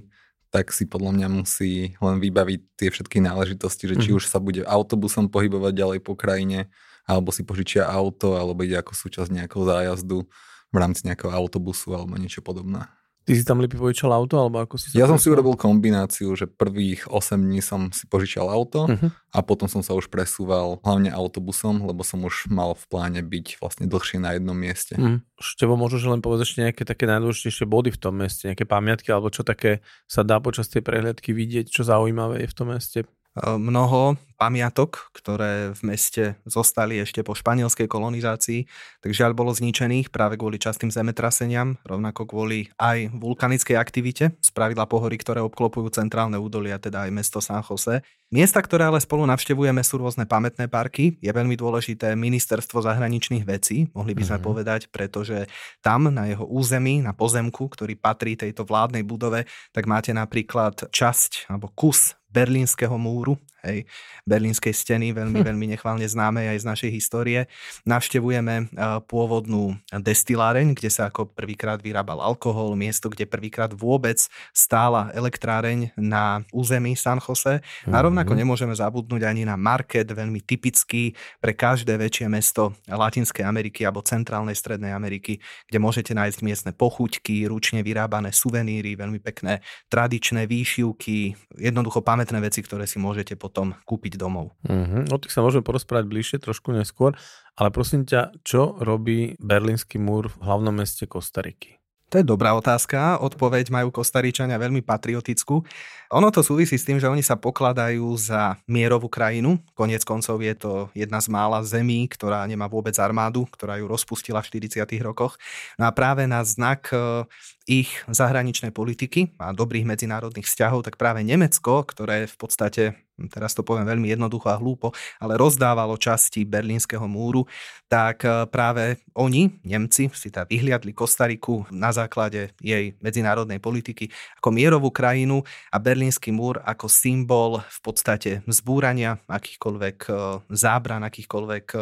tak 0.53 0.69
si 0.69 0.85
podľa 0.85 1.17
mňa 1.17 1.27
musí 1.33 1.97
len 1.97 2.21
vybaviť 2.21 2.59
tie 2.77 2.89
všetky 2.93 3.17
náležitosti, 3.25 3.89
že 3.89 3.97
či 3.97 4.13
mm-hmm. 4.13 4.19
už 4.21 4.29
sa 4.29 4.37
bude 4.37 4.61
autobusom 4.61 5.25
pohybovať 5.33 5.73
ďalej 5.73 5.99
po 6.05 6.13
krajine, 6.13 6.69
alebo 7.09 7.33
si 7.33 7.41
požičia 7.41 7.89
auto, 7.89 8.37
alebo 8.37 8.61
ide 8.61 8.77
ako 8.77 8.93
súčasť 8.93 9.33
nejakého 9.33 9.65
zájazdu 9.65 10.29
v 10.69 10.75
rámci 10.77 11.09
nejakého 11.09 11.33
autobusu 11.33 11.97
alebo 11.97 12.17
niečo 12.21 12.45
podobné. 12.45 12.85
Ty 13.23 13.31
si 13.39 13.47
tam 13.47 13.63
Lipy 13.63 13.79
požičal 13.79 14.11
auto, 14.11 14.35
alebo 14.35 14.59
ako 14.59 14.75
si 14.75 14.91
Ja 14.99 15.07
som 15.07 15.15
si 15.15 15.31
urobil 15.31 15.55
kombináciu, 15.55 16.35
že 16.35 16.43
prvých 16.43 17.07
8 17.07 17.39
dní 17.39 17.63
som 17.63 17.87
si 17.95 18.03
požičal 18.03 18.51
auto 18.51 18.83
uh-huh. 18.91 19.09
a 19.15 19.39
potom 19.39 19.71
som 19.71 19.79
sa 19.79 19.95
už 19.95 20.11
presúval 20.11 20.83
hlavne 20.83 21.07
autobusom, 21.07 21.87
lebo 21.87 22.03
som 22.03 22.19
už 22.27 22.51
mal 22.51 22.75
v 22.75 22.83
pláne 22.91 23.23
byť 23.23 23.63
vlastne 23.63 23.85
dlhšie 23.87 24.19
na 24.19 24.35
jednom 24.35 24.55
mieste. 24.55 24.99
Uh-huh. 24.99 25.23
Števo, 25.39 25.79
možno, 25.79 26.03
že 26.03 26.11
len 26.11 26.19
povedať 26.19 26.51
ešte 26.51 26.59
nejaké 26.67 26.83
také 26.83 27.07
najdôležitejšie 27.07 27.63
body 27.63 27.95
v 27.95 27.99
tom 28.03 28.19
meste, 28.19 28.51
nejaké 28.51 28.67
pamiatky, 28.67 29.07
alebo 29.15 29.31
čo 29.31 29.47
také 29.47 29.79
sa 30.03 30.27
dá 30.27 30.43
počas 30.43 30.67
tej 30.67 30.83
prehliadky 30.83 31.31
vidieť, 31.31 31.71
čo 31.71 31.87
zaujímavé 31.87 32.43
je 32.43 32.51
v 32.51 32.57
tom 32.59 32.75
meste? 32.75 33.07
Mnoho 33.37 34.15
pamiatok, 34.37 35.09
ktoré 35.15 35.71
v 35.71 35.81
meste 35.87 36.23
zostali 36.43 36.99
ešte 36.99 37.23
po 37.23 37.31
španielskej 37.31 37.87
kolonizácii, 37.87 38.67
tak 38.99 39.11
žiaľ 39.15 39.31
bolo 39.33 39.55
zničených 39.55 40.11
práve 40.11 40.35
kvôli 40.35 40.59
častým 40.59 40.91
zemetraseniam, 40.91 41.79
rovnako 41.87 42.27
kvôli 42.27 42.69
aj 42.75 43.09
vulkanickej 43.15 43.79
aktivite, 43.79 44.35
spravidla 44.43 44.85
pohory, 44.85 45.15
ktoré 45.15 45.39
obklopujú 45.41 45.89
centrálne 45.95 46.35
údolia, 46.35 46.75
teda 46.75 47.07
aj 47.07 47.11
mesto 47.15 47.39
San 47.39 47.63
Jose. 47.63 48.03
Miesta, 48.33 48.65
ktoré 48.65 48.89
ale 48.89 48.97
spolu 48.97 49.29
navštevujeme, 49.29 49.85
sú 49.85 50.01
rôzne 50.01 50.25
pamätné 50.25 50.65
parky. 50.65 51.21
Je 51.21 51.29
veľmi 51.29 51.53
dôležité 51.53 52.17
ministerstvo 52.17 52.81
zahraničných 52.81 53.45
vecí, 53.45 53.93
mohli 53.93 54.17
by 54.17 54.25
sme 54.25 54.41
mm-hmm. 54.41 54.49
povedať, 54.49 54.81
pretože 54.89 55.45
tam 55.85 56.09
na 56.09 56.25
jeho 56.25 56.41
území, 56.41 57.05
na 57.05 57.13
pozemku, 57.13 57.69
ktorý 57.69 57.93
patrí 57.93 58.33
tejto 58.33 58.65
vládnej 58.65 59.05
budove, 59.05 59.45
tak 59.69 59.85
máte 59.85 60.17
napríklad 60.17 60.89
časť 60.89 61.45
alebo 61.45 61.69
kus 61.77 62.17
berlínskeho 62.33 62.97
múru, 62.97 63.37
hej, 63.61 63.85
berlínskej 64.25 64.73
steny, 64.73 65.13
veľmi, 65.13 65.39
hm. 65.39 65.45
veľmi 65.53 65.65
nechválne 65.77 66.03
známe 66.03 66.49
aj 66.49 66.65
z 66.65 66.65
našej 66.67 66.91
histórie. 66.91 67.39
Navštevujeme 67.85 68.55
eh, 68.59 68.65
pôvodnú 69.05 69.77
destiláreň, 69.93 70.73
kde 70.73 70.89
sa 70.89 71.13
ako 71.13 71.29
prvýkrát 71.29 71.79
vyrábal 71.79 72.19
alkohol, 72.19 72.73
miesto, 72.73 73.07
kde 73.13 73.29
prvýkrát 73.29 73.71
vôbec 73.71 74.19
stála 74.51 75.13
elektráreň 75.13 75.93
na 75.95 76.41
území 76.49 76.97
San 76.97 77.21
Jose. 77.21 77.61
A 77.87 77.97
rovnako 78.01 78.22
mhm. 78.31 78.39
nemôžeme 78.47 78.71
zabudnúť 78.71 79.27
ani 79.27 79.43
na 79.43 79.59
market, 79.59 80.07
veľmi 80.07 80.39
typický 80.47 81.11
pre 81.43 81.51
každé 81.51 81.99
väčšie 81.99 82.31
mesto 82.31 82.71
Latinskej 82.87 83.43
Ameriky 83.43 83.83
alebo 83.83 83.99
Centrálnej 83.99 84.55
Strednej 84.55 84.95
Ameriky, 84.95 85.43
kde 85.67 85.77
môžete 85.83 86.15
nájsť 86.15 86.39
miestne 86.39 86.71
pochuťky, 86.71 87.43
ručne 87.51 87.83
vyrábané 87.83 88.31
suveníry, 88.31 88.95
veľmi 88.95 89.19
pekné 89.19 89.59
tradičné 89.91 90.47
výšivky, 90.47 91.35
jednoducho 91.59 91.99
pamätné 91.99 92.39
veci, 92.39 92.63
ktoré 92.63 92.87
si 92.87 93.03
môžete 93.03 93.35
potom 93.35 93.75
kúpiť 93.83 94.15
domov. 94.15 94.55
Uh-huh. 94.63 95.03
O 95.11 95.17
tých 95.19 95.35
sa 95.35 95.43
môžeme 95.43 95.67
porozprávať 95.67 96.07
bližšie 96.07 96.37
trošku 96.39 96.71
neskôr, 96.71 97.17
ale 97.59 97.69
prosím 97.69 98.07
ťa, 98.07 98.41
čo 98.41 98.79
robí 98.79 99.35
Berlínsky 99.37 100.01
múr 100.01 100.31
v 100.31 100.37
hlavnom 100.41 100.73
meste 100.73 101.05
Kostariky? 101.05 101.82
To 102.11 102.21
je 102.21 102.25
dobrá 102.25 102.53
otázka. 102.53 103.21
Odpoveď 103.23 103.73
majú 103.73 103.89
Kostaričania 103.89 104.59
veľmi 104.61 104.85
patriotickú. 104.85 105.65
Ono 106.13 106.29
to 106.29 106.45
súvisí 106.45 106.77
s 106.77 106.85
tým, 106.85 107.01
že 107.01 107.09
oni 107.09 107.25
sa 107.25 107.33
pokladajú 107.33 108.05
za 108.21 108.61
mierovú 108.69 109.09
krajinu. 109.09 109.57
Konec 109.73 110.05
koncov 110.05 110.37
je 110.45 110.53
to 110.53 110.93
jedna 110.93 111.17
z 111.17 111.27
mála 111.33 111.65
zemí, 111.65 112.05
ktorá 112.05 112.45
nemá 112.45 112.69
vôbec 112.69 112.93
armádu, 113.01 113.49
ktorá 113.49 113.81
ju 113.81 113.89
rozpustila 113.89 114.45
v 114.45 114.61
40. 114.61 114.85
rokoch. 115.01 115.41
No 115.81 115.89
a 115.89 115.91
práve 115.91 116.29
na 116.29 116.45
znak 116.45 116.93
e, 116.93 117.25
ich 117.63 118.03
zahraničnej 118.11 118.75
politiky 118.75 119.35
a 119.39 119.55
dobrých 119.55 119.87
medzinárodných 119.87 120.47
vzťahov, 120.47 120.83
tak 120.83 120.99
práve 120.99 121.23
Nemecko, 121.23 121.87
ktoré 121.87 122.27
v 122.27 122.35
podstate 122.35 122.83
teraz 123.29 123.53
to 123.53 123.61
poviem 123.61 123.85
veľmi 123.85 124.09
jednoducho 124.09 124.49
a 124.49 124.57
hlúpo, 124.57 124.89
ale 125.21 125.37
rozdávalo 125.37 125.93
časti 126.01 126.43
berlínskeho 126.49 127.05
múru, 127.05 127.45
tak 127.85 128.25
e, 128.25 128.49
práve 128.49 129.05
oni, 129.13 129.53
Nemci, 129.61 130.09
si 130.17 130.33
tá 130.33 130.49
vyhliadli 130.49 130.97
Kostariku 130.97 131.61
na 131.69 131.93
základe 131.93 132.57
jej 132.57 132.97
medzinárodnej 132.99 133.61
politiky 133.61 134.09
ako 134.41 134.49
mierovú 134.49 134.89
krajinu 134.89 135.45
a 135.69 135.77
berlínsky 135.77 136.33
múr 136.33 136.57
ako 136.65 136.89
symbol 136.89 137.61
v 137.61 137.79
podstate 137.85 138.41
zbúrania 138.49 139.21
akýchkoľvek 139.29 139.97
e, 140.09 140.13
zábran, 140.57 141.05
akýchkoľvek 141.05 141.65
e, 141.69 141.77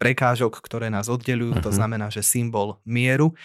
prekážok, 0.00 0.64
ktoré 0.64 0.88
nás 0.88 1.12
oddelujú. 1.12 1.60
To 1.60 1.70
mhm. 1.70 1.76
znamená, 1.76 2.06
že 2.08 2.24
symbol 2.24 2.80
mieru. 2.88 3.36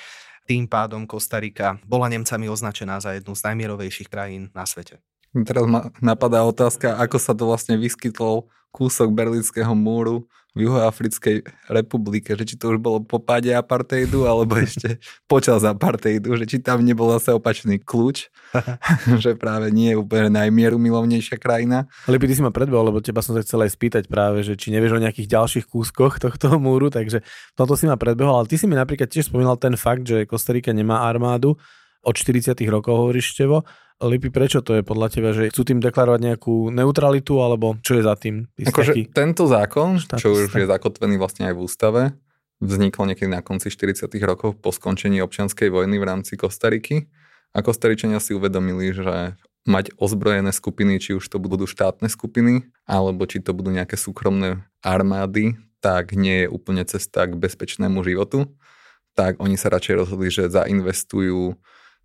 Tým 0.45 0.69
pádom 0.69 1.09
Kostarika 1.09 1.81
bola 1.89 2.05
Nemcami 2.05 2.45
označená 2.49 3.01
za 3.01 3.17
jednu 3.17 3.33
z 3.33 3.41
najmierovejších 3.49 4.09
krajín 4.09 4.53
na 4.53 4.65
svete. 4.69 5.01
Teraz 5.33 5.65
ma 5.67 5.91
napadá 5.99 6.45
otázka, 6.47 6.95
ako 6.95 7.17
sa 7.19 7.33
to 7.35 7.49
vlastne 7.49 7.75
vyskytlo 7.75 8.47
kúsok 8.71 9.11
berlínskeho 9.11 9.75
múru 9.75 10.29
v 10.55 10.63
Juhoafrickej 10.63 11.43
republike, 11.67 12.31
že 12.33 12.47
či 12.47 12.55
to 12.55 12.71
už 12.71 12.79
bolo 12.79 13.03
po 13.03 13.19
páde 13.19 13.51
apartheidu, 13.51 14.23
alebo 14.23 14.55
ešte 14.55 14.97
počas 15.31 15.67
apartheidu, 15.67 16.31
že 16.39 16.47
či 16.47 16.57
tam 16.63 16.79
nebol 16.79 17.11
zase 17.19 17.35
opačný 17.35 17.83
kľúč, 17.83 18.31
že 19.23 19.35
práve 19.35 19.69
nie 19.75 19.91
je 19.91 19.99
úplne 19.99 20.31
najmieru 20.31 20.79
milovnejšia 20.79 21.35
krajina. 21.35 21.91
Ale 22.07 22.15
ty 22.23 22.31
si 22.31 22.39
ma 22.39 22.55
predbehol, 22.55 22.87
lebo 22.87 23.03
teba 23.03 23.19
som 23.19 23.35
sa 23.35 23.43
chcel 23.43 23.67
aj 23.67 23.75
spýtať 23.75 24.03
práve, 24.07 24.47
že 24.47 24.55
či 24.55 24.71
nevieš 24.71 24.95
o 24.95 25.03
nejakých 25.03 25.27
ďalších 25.27 25.65
kúskoch 25.67 26.17
tohto 26.23 26.55
múru, 26.55 26.87
takže 26.87 27.19
toto 27.59 27.75
si 27.75 27.85
ma 27.85 27.99
predbehol, 27.99 28.39
ale 28.39 28.47
ty 28.47 28.55
si 28.55 28.63
mi 28.65 28.79
napríklad 28.79 29.11
tiež 29.11 29.27
spomínal 29.27 29.59
ten 29.59 29.75
fakt, 29.75 30.07
že 30.07 30.23
Kostarika 30.23 30.71
nemá 30.71 31.03
armádu, 31.03 31.59
od 32.05 32.15
40 32.15 32.53
rokov 32.69 32.93
hovoríš 32.93 33.33
Števo, 33.33 33.65
Lipi, 34.03 34.27
prečo 34.27 34.59
to 34.59 34.75
je 34.75 34.83
podľa 34.83 35.07
teba, 35.07 35.31
že 35.31 35.47
chcú 35.55 35.63
tým 35.63 35.79
deklarovať 35.79 36.19
nejakú 36.19 36.67
neutralitu, 36.67 37.39
alebo 37.39 37.79
čo 37.79 37.95
je 37.95 38.03
za 38.03 38.19
tým? 38.19 38.43
Akože 38.59 38.91
tento 39.15 39.47
zákon, 39.47 40.03
štátista. 40.03 40.19
čo 40.19 40.35
už 40.35 40.51
je 40.51 40.67
zakotvený 40.67 41.15
vlastne 41.15 41.47
aj 41.47 41.55
v 41.55 41.61
ústave, 41.63 42.01
vznikol 42.59 43.07
niekedy 43.07 43.31
na 43.31 43.39
konci 43.39 43.71
40 43.71 44.11
rokov 44.27 44.59
po 44.59 44.75
skončení 44.75 45.23
občianskej 45.23 45.71
vojny 45.71 45.95
v 45.95 46.07
rámci 46.11 46.35
Kostariky 46.35 47.07
a 47.55 47.63
Kostaričania 47.63 48.19
si 48.19 48.35
uvedomili, 48.35 48.91
že 48.91 49.39
mať 49.63 49.95
ozbrojené 49.95 50.51
skupiny, 50.51 50.99
či 50.99 51.15
už 51.15 51.23
to 51.31 51.39
budú 51.39 51.63
štátne 51.63 52.11
skupiny, 52.11 52.67
alebo 52.83 53.23
či 53.23 53.39
to 53.39 53.55
budú 53.55 53.71
nejaké 53.71 53.95
súkromné 53.95 54.67
armády, 54.83 55.55
tak 55.79 56.13
nie 56.13 56.45
je 56.45 56.51
úplne 56.51 56.83
cesta 56.83 57.25
k 57.25 57.39
bezpečnému 57.39 58.03
životu. 58.03 58.51
Tak 59.15 59.39
oni 59.39 59.55
sa 59.55 59.71
radšej 59.71 59.95
rozhodli, 60.03 60.27
že 60.27 60.51
zainvestujú 60.51 61.55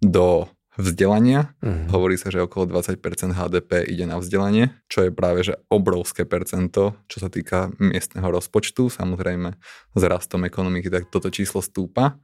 do 0.00 0.48
vzdelania. 0.80 1.52
Uh-huh. 1.60 1.86
Hovorí 1.92 2.16
sa, 2.16 2.32
že 2.32 2.40
okolo 2.40 2.80
20% 2.80 2.96
HDP 3.36 3.84
ide 3.86 4.08
na 4.08 4.16
vzdelanie, 4.16 4.72
čo 4.88 5.04
je 5.06 5.10
práve 5.12 5.44
že 5.44 5.60
obrovské 5.68 6.24
percento, 6.24 6.96
čo 7.06 7.18
sa 7.20 7.28
týka 7.28 7.68
miestneho 7.76 8.26
rozpočtu. 8.26 8.88
Samozrejme 8.88 9.54
s 9.94 10.02
rastom 10.02 10.48
ekonomiky 10.48 10.88
tak 10.88 11.12
toto 11.12 11.28
číslo 11.28 11.60
stúpa 11.60 12.16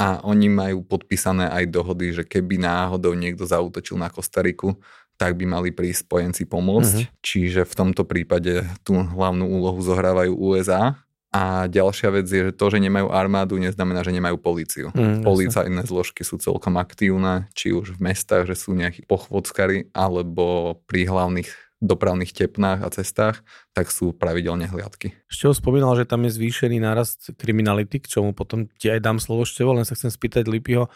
a 0.00 0.24
oni 0.24 0.48
majú 0.50 0.82
podpísané 0.82 1.52
aj 1.52 1.64
dohody, 1.68 2.16
že 2.16 2.24
keby 2.26 2.58
náhodou 2.58 3.12
niekto 3.14 3.44
zautočil 3.44 4.00
na 4.00 4.08
Kostariku, 4.08 4.80
tak 5.20 5.36
by 5.36 5.44
mali 5.44 5.70
prísť 5.70 6.08
spojenci 6.08 6.42
pomôcť. 6.48 6.98
Uh-huh. 7.06 7.20
Čiže 7.22 7.62
v 7.68 7.74
tomto 7.76 8.02
prípade 8.02 8.66
tú 8.82 8.98
hlavnú 8.98 9.46
úlohu 9.46 9.78
zohrávajú 9.78 10.34
USA 10.34 10.98
a 11.32 11.64
ďalšia 11.64 12.12
vec 12.12 12.28
je, 12.28 12.40
že 12.48 12.52
to, 12.52 12.68
že 12.68 12.76
nemajú 12.76 13.08
armádu, 13.08 13.56
neznamená, 13.56 14.04
že 14.04 14.12
nemajú 14.12 14.36
políciu. 14.36 14.92
Mm, 14.92 15.24
Policajné 15.24 15.82
zložky 15.88 16.28
sú 16.28 16.36
celkom 16.36 16.76
aktívne, 16.76 17.48
či 17.56 17.72
už 17.72 17.96
v 17.96 18.12
mestách, 18.12 18.44
že 18.44 18.54
sú 18.54 18.76
nejakí 18.76 19.08
pochvodskari, 19.08 19.88
alebo 19.96 20.76
pri 20.84 21.08
hlavných 21.08 21.48
dopravných 21.82 22.30
tepnách 22.30 22.86
a 22.86 22.88
cestách, 22.94 23.42
tak 23.74 23.90
sú 23.90 24.14
pravidelne 24.14 24.70
hliadky. 24.70 25.18
Števo 25.26 25.50
spomínal, 25.50 25.98
že 25.98 26.06
tam 26.06 26.22
je 26.22 26.30
zvýšený 26.30 26.78
nárast 26.78 27.34
kriminality, 27.34 27.98
k 27.98 28.06
čomu 28.06 28.30
potom 28.30 28.70
ti 28.78 28.86
aj 28.86 29.02
dám 29.02 29.18
slovo 29.18 29.42
Števo, 29.42 29.74
len 29.74 29.82
sa 29.82 29.98
chcem 29.98 30.14
spýtať 30.14 30.46
Lipiho, 30.46 30.86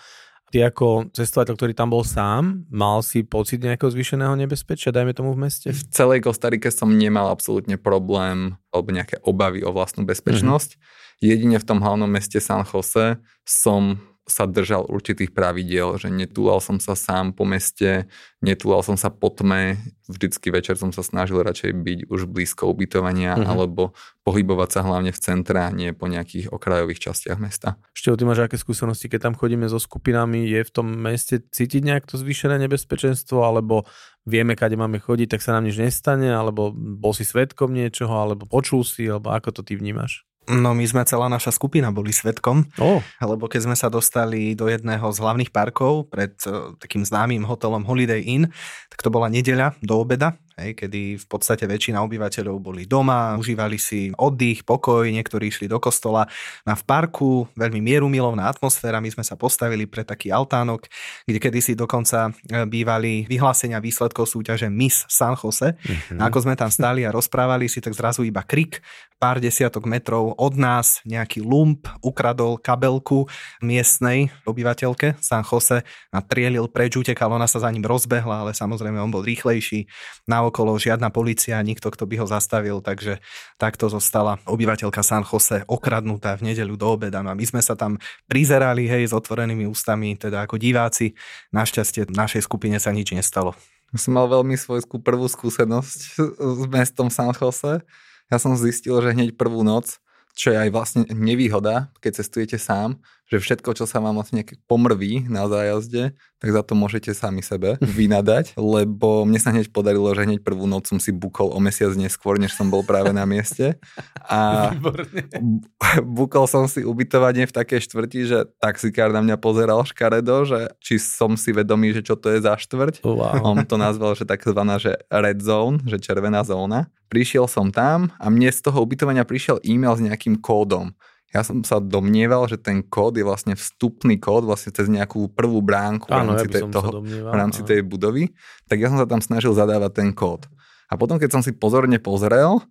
Ty 0.55 0.71
ako 0.71 1.11
cestovateľ, 1.11 1.55
ktorý 1.59 1.73
tam 1.75 1.91
bol 1.91 2.07
sám, 2.07 2.63
mal 2.71 3.03
si 3.03 3.27
pocit 3.27 3.59
nejakého 3.59 3.91
zvýšeného 3.91 4.39
nebezpečia, 4.39 4.95
dajme 4.95 5.11
tomu 5.11 5.35
v 5.35 5.51
meste? 5.51 5.75
V 5.75 5.83
celej 5.91 6.23
Kostarike 6.23 6.71
som 6.71 6.95
nemal 6.95 7.35
absolútne 7.35 7.75
problém 7.75 8.55
alebo 8.71 8.89
nejaké 8.95 9.19
obavy 9.27 9.67
o 9.67 9.75
vlastnú 9.75 10.07
bezpečnosť. 10.07 10.79
Mm-hmm. 10.79 11.25
Jedine 11.27 11.57
v 11.59 11.67
tom 11.67 11.83
hlavnom 11.83 12.07
meste 12.07 12.39
San 12.39 12.63
Jose 12.63 13.19
som 13.43 13.99
sa 14.27 14.51
držal 14.51 14.91
určitých 14.91 15.31
pravidiel, 15.31 16.03
že 16.03 16.11
netúlal 16.11 16.59
som 16.59 16.83
sa 16.83 16.99
sám 16.99 17.31
po 17.31 17.47
meste, 17.47 18.11
netúlal 18.43 18.83
som 18.83 18.99
sa 18.99 19.07
po 19.07 19.31
tme, 19.31 19.79
vždycky 20.11 20.51
večer 20.51 20.75
som 20.75 20.91
sa 20.91 21.07
snažil 21.07 21.47
radšej 21.47 21.71
byť 21.71 21.99
už 22.11 22.27
blízko 22.27 22.67
ubytovania 22.67 23.39
uh-huh. 23.39 23.47
alebo 23.47 23.95
pohybovať 24.27 24.69
sa 24.75 24.81
hlavne 24.83 25.15
v 25.15 25.23
centre 25.23 25.63
nie 25.71 25.95
po 25.95 26.11
nejakých 26.11 26.51
okrajových 26.51 27.07
častiach 27.07 27.39
mesta. 27.39 27.79
Ešte 27.95 28.19
ty 28.19 28.27
máš 28.27 28.51
aké 28.51 28.59
skúsenosti, 28.59 29.07
keď 29.07 29.31
tam 29.31 29.35
chodíme 29.39 29.71
so 29.71 29.79
skupinami, 29.79 30.43
je 30.51 30.61
v 30.67 30.71
tom 30.75 30.91
meste 30.91 31.47
cítiť 31.47 31.87
nejak 31.87 32.11
to 32.11 32.19
zvýšené 32.19 32.59
nebezpečenstvo, 32.67 33.47
alebo 33.47 33.87
vieme, 34.27 34.59
kade 34.59 34.75
máme 34.75 34.99
chodiť, 34.99 35.39
tak 35.39 35.41
sa 35.47 35.55
nám 35.55 35.71
nič 35.71 35.79
nestane, 35.79 36.35
alebo 36.35 36.75
bol 36.75 37.15
si 37.15 37.23
svetkom 37.23 37.71
niečoho, 37.71 38.11
alebo 38.11 38.43
počul 38.51 38.83
si, 38.83 39.07
alebo 39.07 39.31
ako 39.31 39.63
to 39.63 39.63
ty 39.63 39.79
vnímaš? 39.79 40.27
No 40.47 40.79
my 40.79 40.87
sme 40.87 41.03
celá 41.03 41.27
naša 41.27 41.51
skupina 41.51 41.91
boli 41.91 42.15
svetkom, 42.15 42.63
oh. 42.79 43.03
lebo 43.19 43.51
keď 43.51 43.67
sme 43.67 43.77
sa 43.77 43.91
dostali 43.91 44.55
do 44.55 44.71
jedného 44.71 45.11
z 45.11 45.19
hlavných 45.19 45.51
parkov 45.51 46.07
pred 46.07 46.39
uh, 46.47 46.71
takým 46.79 47.03
známym 47.03 47.43
hotelom 47.43 47.83
Holiday 47.83 48.23
Inn, 48.23 48.47
tak 48.87 49.03
to 49.03 49.11
bola 49.11 49.27
nedeľa 49.27 49.75
do 49.83 49.99
obeda 49.99 50.39
hej, 50.57 50.73
kedy 50.73 51.21
v 51.21 51.27
podstate 51.29 51.69
väčšina 51.69 52.01
obyvateľov 52.01 52.57
boli 52.57 52.89
doma, 52.89 53.37
užívali 53.37 53.77
si 53.77 54.09
oddych, 54.17 54.65
pokoj, 54.65 55.05
niektorí 55.05 55.53
išli 55.53 55.69
do 55.69 55.77
kostola. 55.77 56.25
Na 56.65 56.73
v 56.73 56.83
parku 56.89 57.45
veľmi 57.61 57.85
mierumilovná 57.85 58.49
atmosféra, 58.49 59.05
my 59.05 59.13
sme 59.13 59.21
sa 59.21 59.37
postavili 59.37 59.85
pre 59.85 60.01
taký 60.01 60.33
altánok, 60.33 60.89
kde 61.29 61.39
kedysi 61.39 61.77
dokonca 61.77 62.33
e, 62.49 62.65
bývali 62.65 63.29
vyhlásenia 63.29 63.85
výsledkov 63.85 64.33
súťaže 64.33 64.73
Miss 64.73 65.05
San 65.13 65.37
Jose. 65.37 65.77
Mm-hmm. 65.77 66.19
A 66.25 66.33
ako 66.33 66.49
sme 66.49 66.55
tam 66.57 66.73
stáli 66.73 67.05
a 67.05 67.13
rozprávali 67.13 67.69
si, 67.69 67.85
tak 67.85 67.93
zrazu 67.93 68.25
iba 68.25 68.41
krik, 68.41 68.81
pár 69.17 69.41
desiatok 69.41 69.85
metrov 69.89 70.37
od 70.37 70.55
nás 70.57 71.01
nejaký 71.05 71.41
lump 71.41 71.89
ukradol 72.05 72.61
kabelku 72.61 73.29
miestnej 73.65 74.29
obyvateľke 74.45 75.17
San 75.21 75.45
Jose 75.45 75.85
a 76.13 76.19
trielil 76.21 76.69
preč, 76.69 76.97
utekal, 76.97 77.33
ona 77.33 77.49
sa 77.49 77.61
za 77.61 77.69
ním 77.73 77.85
rozbehla, 77.85 78.45
ale 78.45 78.53
samozrejme 78.53 79.01
on 79.01 79.13
bol 79.13 79.25
rýchlejší. 79.25 79.89
Na 80.29 80.46
okolo 80.49 80.79
žiadna 80.79 81.11
policia, 81.11 81.59
nikto, 81.61 81.91
kto 81.93 82.07
by 82.07 82.23
ho 82.23 82.27
zastavil, 82.27 82.79
takže 82.81 83.19
takto 83.59 83.91
zostala 83.91 84.39
obyvateľka 84.47 85.03
San 85.03 85.27
Jose 85.27 85.67
okradnutá 85.67 86.39
v 86.39 86.53
nedeľu 86.53 86.75
do 86.79 86.87
obeda. 86.95 87.21
No 87.21 87.33
a 87.33 87.39
my 87.39 87.45
sme 87.45 87.61
sa 87.61 87.75
tam 87.75 87.99
prizerali, 88.31 88.87
hej, 88.87 89.11
s 89.11 89.13
otvorenými 89.13 89.67
ústami, 89.67 90.15
teda 90.15 90.47
ako 90.47 90.57
diváci. 90.57 91.19
Našťastie 91.51 92.09
našej 92.11 92.47
skupine 92.47 92.79
sa 92.79 92.95
nič 92.95 93.13
nestalo. 93.13 93.53
Som 93.95 94.19
mal 94.19 94.27
veľmi 94.27 94.59
svojskú 94.59 94.99
prvú 95.01 95.27
skúsenosť 95.31 95.99
s 96.37 96.63
mestom 96.69 97.09
San 97.09 97.31
Jose. 97.33 97.83
Ja 98.27 98.37
som 98.43 98.59
zistil, 98.59 98.99
že 98.99 99.15
hneď 99.15 99.39
prvú 99.39 99.63
noc 99.63 100.03
čo 100.37 100.53
je 100.53 100.59
aj 100.61 100.71
vlastne 100.71 101.03
nevýhoda, 101.09 101.89
keď 102.05 102.21
cestujete 102.21 102.61
sám, 102.61 103.01
že 103.27 103.43
všetko, 103.43 103.75
čo 103.75 103.85
sa 103.91 103.99
vám 103.99 104.15
vlastne 104.15 104.47
pomrví 104.71 105.27
na 105.27 105.51
zájazde, 105.51 106.15
tak 106.37 106.49
za 106.53 106.63
to 106.63 106.79
môžete 106.79 107.11
sami 107.17 107.43
sebe 107.43 107.81
vynadať, 107.99 108.55
lebo 108.55 109.27
mne 109.27 109.41
sa 109.41 109.51
hneď 109.51 109.75
podarilo, 109.75 110.13
že 110.15 110.29
hneď 110.29 110.47
prvú 110.47 110.69
noc 110.71 110.87
som 110.87 111.03
si 111.03 111.11
bukol 111.11 111.51
o 111.51 111.59
mesiac 111.59 111.91
neskôr, 111.99 112.39
než 112.39 112.55
som 112.55 112.71
bol 112.71 112.87
práve 112.87 113.11
na 113.11 113.27
mieste. 113.27 113.81
A 114.29 114.71
bukol 116.19 116.47
som 116.47 116.71
si 116.71 116.87
ubytovanie 116.87 117.49
v 117.49 117.57
takej 117.57 117.91
štvrti, 117.91 118.21
že 118.29 118.39
taxikár 118.63 119.11
na 119.11 119.25
mňa 119.25 119.37
pozeral 119.41 119.83
škaredo, 119.83 120.47
že 120.47 120.71
či 120.79 121.01
som 121.01 121.35
si 121.35 121.51
vedomý, 121.51 121.97
že 121.97 122.07
čo 122.07 122.15
to 122.15 122.31
je 122.31 122.45
za 122.45 122.55
štvrť. 122.55 123.03
Wow. 123.03 123.43
On 123.43 123.59
to 123.67 123.75
nazval, 123.81 124.15
že 124.15 124.29
takzvaná, 124.29 124.79
že 124.79 124.95
red 125.11 125.43
zone, 125.43 125.83
že 125.89 125.99
červená 125.99 126.47
zóna. 126.47 126.87
Prišiel 127.07 127.47
som 127.47 127.71
tam 127.71 128.11
a 128.19 128.27
mne 128.31 128.51
z 128.51 128.61
toho 128.67 128.83
ubytovania 128.83 129.23
prišiel 129.23 129.63
e-mail 129.63 129.95
s 129.95 130.03
nejakým 130.03 130.43
kódom. 130.43 130.95
Ja 131.35 131.43
som 131.43 131.61
sa 131.67 131.83
domnieval, 131.83 132.47
že 132.47 132.57
ten 132.57 132.87
kód 132.87 133.19
je 133.19 133.27
vlastne 133.27 133.59
vstupný 133.59 134.17
kód 134.23 134.47
vlastne 134.47 134.71
cez 134.71 134.87
nejakú 134.87 135.27
prvú 135.35 135.59
bránku 135.59 136.07
Áno, 136.09 136.33
v 136.33 136.39
rámci, 136.39 136.47
ja 136.47 136.53
tej, 136.55 136.63
toho, 136.71 136.91
domnieval, 137.03 137.31
v 137.33 137.37
rámci 137.37 137.61
tej 137.67 137.81
budovy. 137.83 138.31
Tak 138.71 138.79
ja 138.79 138.89
som 138.89 138.99
sa 139.03 139.09
tam 139.11 139.19
snažil 139.19 139.51
zadávať 139.51 139.93
ten 139.93 140.11
kód. 140.15 140.47
A 140.87 140.95
potom, 140.95 141.19
keď 141.19 141.35
som 141.35 141.43
si 141.43 141.51
pozorne 141.51 141.99
pozrel, 141.99 142.63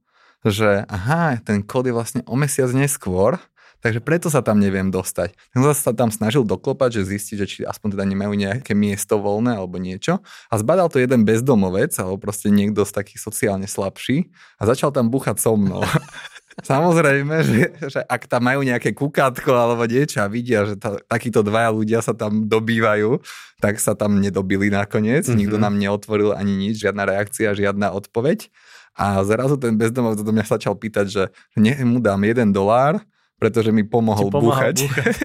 že 0.45 0.87
aha, 0.87 1.41
ten 1.43 1.65
kód 1.65 1.89
je 1.89 1.93
vlastne 1.93 2.21
o 2.29 2.37
mesiac 2.39 2.71
neskôr, 2.71 3.35
takže 3.83 3.99
preto 3.99 4.31
sa 4.31 4.39
tam 4.39 4.57
neviem 4.57 4.87
dostať. 4.87 5.35
Tak 5.35 5.57
som 5.59 5.75
sa 5.75 5.93
tam 5.93 6.09
snažil 6.09 6.47
doklopať, 6.47 7.01
že 7.01 7.17
zistiť, 7.17 7.35
že 7.37 7.47
či 7.49 7.59
aspoň 7.67 7.99
teda 7.99 8.05
nemajú 8.07 8.33
nejaké 8.33 8.71
miesto 8.71 9.19
voľné 9.19 9.59
alebo 9.59 9.77
niečo. 9.77 10.23
A 10.49 10.53
zbadal 10.55 10.87
to 10.89 10.97
jeden 11.01 11.27
bezdomovec, 11.27 11.91
alebo 11.99 12.17
proste 12.17 12.49
niekto 12.49 12.87
z 12.87 12.93
takých 12.93 13.19
sociálne 13.19 13.67
slabší 13.67 14.31
a 14.57 14.63
začal 14.69 14.95
tam 14.95 15.11
buchať 15.11 15.43
so 15.43 15.59
mnou. 15.59 15.83
Samozrejme, 16.55 17.35
že, 17.43 17.59
že 17.83 17.99
ak 18.07 18.31
tam 18.31 18.47
majú 18.47 18.63
nejaké 18.63 18.95
kukátko 18.95 19.51
alebo 19.51 19.83
niečo 19.83 20.23
a 20.23 20.31
vidia, 20.31 20.63
že 20.63 20.79
ta, 20.79 20.95
takíto 21.03 21.43
dvaja 21.43 21.67
ľudia 21.75 21.99
sa 21.99 22.15
tam 22.15 22.47
dobývajú, 22.47 23.19
tak 23.59 23.75
sa 23.83 23.91
tam 23.91 24.23
nedobili 24.23 24.71
nakoniec. 24.71 25.27
Mm-hmm. 25.27 25.39
Nikto 25.43 25.57
nám 25.59 25.75
neotvoril 25.75 26.31
ani 26.31 26.55
nič, 26.55 26.79
žiadna 26.79 27.03
reakcia, 27.11 27.51
žiadna 27.51 27.91
odpoveď. 27.99 28.47
A 28.95 29.19
zrazu 29.27 29.59
ten 29.59 29.75
bezdomovec 29.75 30.23
do 30.23 30.31
mňa 30.31 30.47
začal 30.47 30.79
pýtať, 30.79 31.05
že 31.11 31.23
ne, 31.59 31.75
mu 31.83 31.99
dám 31.99 32.23
jeden 32.23 32.55
dolár, 32.55 33.03
pretože 33.35 33.75
mi 33.75 33.83
pomohol 33.83 34.31
búchať. 34.31 34.87
búchať. 34.87 35.15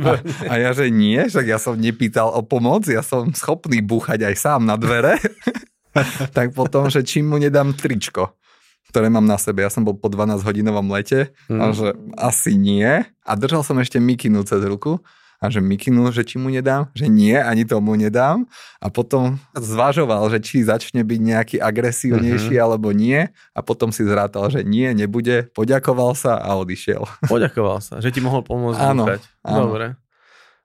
a, 0.08 0.12
a 0.48 0.54
ja, 0.56 0.70
že 0.72 0.88
nie, 0.88 1.20
však 1.28 1.44
ja 1.44 1.60
som 1.60 1.76
nepýtal 1.76 2.32
o 2.32 2.40
pomoc, 2.40 2.88
ja 2.88 3.04
som 3.04 3.28
schopný 3.36 3.84
búchať 3.84 4.32
aj 4.32 4.34
sám 4.40 4.64
na 4.64 4.80
dvere. 4.80 5.20
tak 6.36 6.56
potom, 6.56 6.88
že 6.88 7.04
čím 7.04 7.28
mu 7.28 7.36
nedám 7.36 7.76
tričko 7.76 8.32
ktoré 8.90 9.12
mám 9.12 9.24
na 9.24 9.38
sebe. 9.38 9.62
Ja 9.62 9.70
som 9.70 9.86
bol 9.86 9.94
po 9.94 10.10
12 10.10 10.42
hodinovom 10.42 10.90
lete 10.90 11.30
mm. 11.46 11.60
a 11.60 11.64
že 11.70 11.88
asi 12.18 12.58
nie. 12.58 13.06
A 13.22 13.32
držal 13.38 13.62
som 13.62 13.78
ešte 13.78 14.02
mikinu 14.02 14.42
cez 14.42 14.64
ruku 14.66 14.98
a 15.42 15.50
že 15.50 15.58
mikinu, 15.58 16.06
že 16.14 16.22
či 16.22 16.38
mu 16.38 16.54
nedám, 16.54 16.86
že 16.94 17.10
nie, 17.10 17.34
ani 17.34 17.66
tomu 17.66 17.98
nedám 17.98 18.46
a 18.78 18.86
potom 18.94 19.42
zvažoval, 19.58 20.30
že 20.30 20.38
či 20.38 20.62
začne 20.62 21.02
byť 21.02 21.18
nejaký 21.18 21.56
agresívnejší 21.58 22.54
uh-huh. 22.54 22.64
alebo 22.70 22.94
nie 22.94 23.26
a 23.50 23.60
potom 23.60 23.90
si 23.90 24.06
zrátal, 24.06 24.46
že 24.54 24.62
nie, 24.62 24.86
nebude, 24.94 25.50
poďakoval 25.50 26.14
sa 26.14 26.38
a 26.38 26.54
odišiel. 26.54 27.02
Poďakoval 27.26 27.82
sa, 27.82 27.98
že 27.98 28.14
ti 28.14 28.22
mohol 28.22 28.46
pomôcť 28.46 28.78
áno, 28.78 29.10
áno. 29.42 29.66
Dobre. 29.66 29.98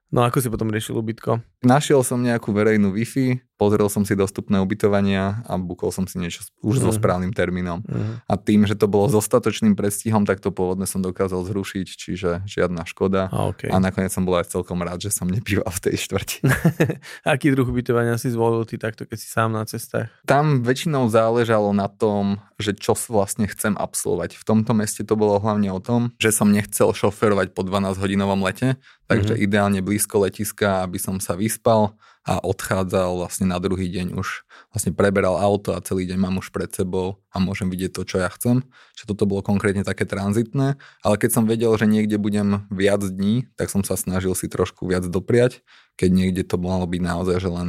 No 0.08 0.24
ako 0.24 0.40
si 0.40 0.48
potom 0.48 0.70
riešil 0.70 0.96
ubytko? 0.96 1.42
Našiel 1.58 2.06
som 2.06 2.22
nejakú 2.22 2.54
verejnú 2.54 2.94
Wi-Fi, 2.94 3.42
pozrel 3.58 3.90
som 3.90 4.06
si 4.06 4.14
dostupné 4.14 4.62
ubytovania 4.62 5.42
a 5.42 5.58
bukol 5.58 5.90
som 5.90 6.06
si 6.06 6.22
niečo 6.22 6.46
už 6.62 6.78
uh-huh. 6.78 6.84
so 6.86 6.90
mhm. 6.94 6.98
správnym 7.02 7.32
termínom. 7.34 7.82
Uh-huh. 7.82 8.22
A 8.30 8.38
tým, 8.38 8.62
že 8.64 8.78
to 8.78 8.86
bolo 8.86 9.10
s 9.10 9.18
dostatočným 9.18 9.74
predstihom, 9.74 10.22
tak 10.22 10.38
to 10.38 10.54
pôvodne 10.54 10.86
som 10.86 11.02
dokázal 11.02 11.42
zrušiť, 11.42 11.86
čiže 11.90 12.30
žiadna 12.46 12.86
škoda. 12.86 13.26
A, 13.34 13.50
okay. 13.50 13.68
a 13.74 13.82
nakoniec 13.82 14.14
som 14.14 14.22
bol 14.22 14.38
aj 14.38 14.54
celkom 14.54 14.78
rád, 14.86 15.02
že 15.02 15.10
som 15.10 15.26
nebýval 15.26 15.66
v 15.66 15.80
tej 15.82 15.94
štvrti. 15.98 16.46
Aký 17.34 17.50
druh 17.50 17.66
ubytovania 17.66 18.14
si 18.14 18.30
zvolil 18.30 18.62
ty 18.62 18.78
takto, 18.78 19.02
keď 19.02 19.18
si 19.18 19.26
sám 19.26 19.50
na 19.50 19.66
cestách? 19.66 20.14
Tam 20.22 20.62
väčšinou 20.62 21.10
záležalo 21.10 21.74
na 21.74 21.90
tom, 21.90 22.38
že 22.62 22.74
čo 22.78 22.94
vlastne 23.10 23.50
chcem 23.50 23.74
absolvovať. 23.74 24.38
V 24.38 24.44
tomto 24.46 24.74
meste 24.74 25.02
to 25.02 25.18
bolo 25.18 25.38
hlavne 25.42 25.70
o 25.74 25.82
tom, 25.82 26.14
že 26.22 26.30
som 26.30 26.50
nechcel 26.50 26.94
šoferovať 26.94 27.54
po 27.54 27.66
12 27.66 27.98
hodinovom 27.98 28.42
lete, 28.42 28.78
takže 29.06 29.34
uh-huh. 29.34 29.46
ideálne 29.46 29.80
blízko 29.82 30.26
letiska, 30.26 30.82
aby 30.82 30.98
som 30.98 31.22
sa 31.22 31.38
vyspal 31.48 31.96
a 32.28 32.44
odchádzal 32.44 33.24
vlastne 33.24 33.48
na 33.48 33.56
druhý 33.56 33.88
deň 33.88 34.12
už. 34.12 34.44
Vlastne 34.68 34.92
preberal 34.92 35.40
auto 35.40 35.72
a 35.72 35.80
celý 35.80 36.04
deň 36.04 36.20
mám 36.20 36.36
už 36.36 36.52
pred 36.52 36.68
sebou 36.68 37.24
a 37.32 37.40
môžem 37.40 37.72
vidieť 37.72 37.96
to, 37.96 38.04
čo 38.04 38.20
ja 38.20 38.28
chcem. 38.28 38.60
Čiže 38.92 39.16
toto 39.16 39.24
bolo 39.24 39.40
konkrétne 39.40 39.80
také 39.80 40.04
tranzitné, 40.04 40.76
ale 41.00 41.14
keď 41.16 41.30
som 41.32 41.48
vedel, 41.48 41.72
že 41.80 41.88
niekde 41.88 42.20
budem 42.20 42.68
viac 42.68 43.00
dní, 43.00 43.48
tak 43.56 43.72
som 43.72 43.80
sa 43.80 43.96
snažil 43.96 44.36
si 44.36 44.44
trošku 44.44 44.84
viac 44.84 45.08
dopriať, 45.08 45.64
keď 45.96 46.10
niekde 46.12 46.42
to 46.44 46.60
malo 46.60 46.84
byť 46.84 47.00
naozaj, 47.00 47.36
že 47.40 47.48
len 47.48 47.68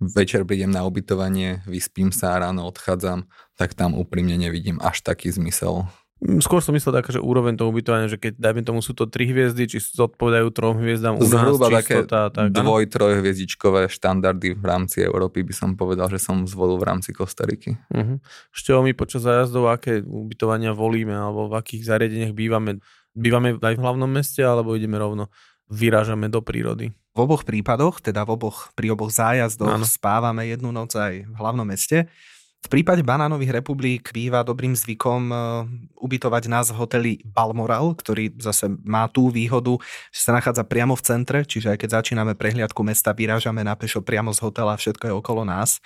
večer 0.00 0.48
prídem 0.48 0.72
na 0.72 0.88
ubytovanie, 0.88 1.60
vyspím 1.68 2.08
sa 2.08 2.32
a 2.32 2.48
ráno 2.48 2.64
odchádzam, 2.72 3.28
tak 3.60 3.76
tam 3.76 3.92
úprimne 3.92 4.40
nevidím 4.40 4.80
až 4.80 5.04
taký 5.04 5.28
zmysel 5.28 5.92
skôr 6.20 6.60
som 6.60 6.76
myslel 6.76 7.00
také, 7.00 7.16
že 7.16 7.20
úroveň 7.20 7.56
toho 7.56 7.72
ubytovania, 7.72 8.04
že 8.04 8.20
keď 8.20 8.36
dajme 8.36 8.60
tomu 8.60 8.84
sú 8.84 8.92
to 8.92 9.08
tri 9.08 9.24
hviezdy, 9.24 9.64
či 9.64 9.80
zodpovedajú 9.80 10.52
trom 10.52 10.76
hviezdám 10.76 11.16
u 11.16 11.24
nás, 11.24 11.32
Zhruba 11.32 11.72
čistota, 11.72 11.80
také 11.80 11.96
tak, 12.06 12.46
dvoj, 12.52 12.84
troj 12.92 13.12
hviezdičkové 13.24 13.88
štandardy 13.88 14.52
v 14.52 14.64
rámci 14.64 15.00
Európy 15.00 15.40
by 15.40 15.54
som 15.56 15.70
povedal, 15.80 16.12
že 16.12 16.20
som 16.20 16.44
zvolil 16.44 16.76
v 16.76 16.84
rámci 16.84 17.16
Kostariky. 17.16 17.80
Uh-huh. 17.88 18.20
Števo, 18.52 18.84
my 18.84 18.92
počas 18.92 19.24
zájazdov, 19.24 19.72
aké 19.72 20.04
ubytovania 20.04 20.76
volíme, 20.76 21.16
alebo 21.16 21.48
v 21.48 21.56
akých 21.56 21.88
zariadeniach 21.88 22.36
bývame? 22.36 22.84
Bývame 23.16 23.56
aj 23.56 23.74
v 23.74 23.82
hlavnom 23.82 24.06
meste, 24.06 24.44
alebo 24.44 24.76
ideme 24.76 25.00
rovno, 25.00 25.32
vyrážame 25.72 26.28
do 26.28 26.44
prírody? 26.44 26.92
V 27.10 27.18
oboch 27.26 27.42
prípadoch, 27.42 27.98
teda 27.98 28.22
v 28.22 28.38
oboch, 28.38 28.70
pri 28.78 28.94
oboch 28.94 29.10
zájazdoch 29.10 29.82
ano. 29.82 29.88
spávame 29.88 30.46
jednu 30.46 30.70
noc 30.70 30.94
aj 30.94 31.26
v 31.26 31.34
hlavnom 31.34 31.66
meste. 31.66 32.06
V 32.60 32.68
prípade 32.68 33.00
banánových 33.00 33.64
republik 33.64 34.12
býva 34.12 34.44
dobrým 34.44 34.76
zvykom 34.76 35.32
e, 35.32 35.36
ubytovať 35.96 36.44
nás 36.52 36.68
v 36.68 36.76
hoteli 36.76 37.12
Balmoral, 37.24 37.96
ktorý 37.96 38.36
zase 38.36 38.68
má 38.84 39.08
tú 39.08 39.32
výhodu, 39.32 39.80
že 40.12 40.28
sa 40.28 40.36
nachádza 40.36 40.68
priamo 40.68 40.92
v 40.92 41.02
centre, 41.02 41.38
čiže 41.48 41.72
aj 41.72 41.80
keď 41.80 41.88
začíname 41.98 42.36
prehliadku 42.36 42.84
mesta, 42.84 43.16
vyrážame 43.16 43.64
na 43.64 43.72
pešo 43.72 44.04
priamo 44.04 44.28
z 44.36 44.44
hotela, 44.44 44.76
všetko 44.76 45.08
je 45.08 45.14
okolo 45.16 45.48
nás. 45.48 45.80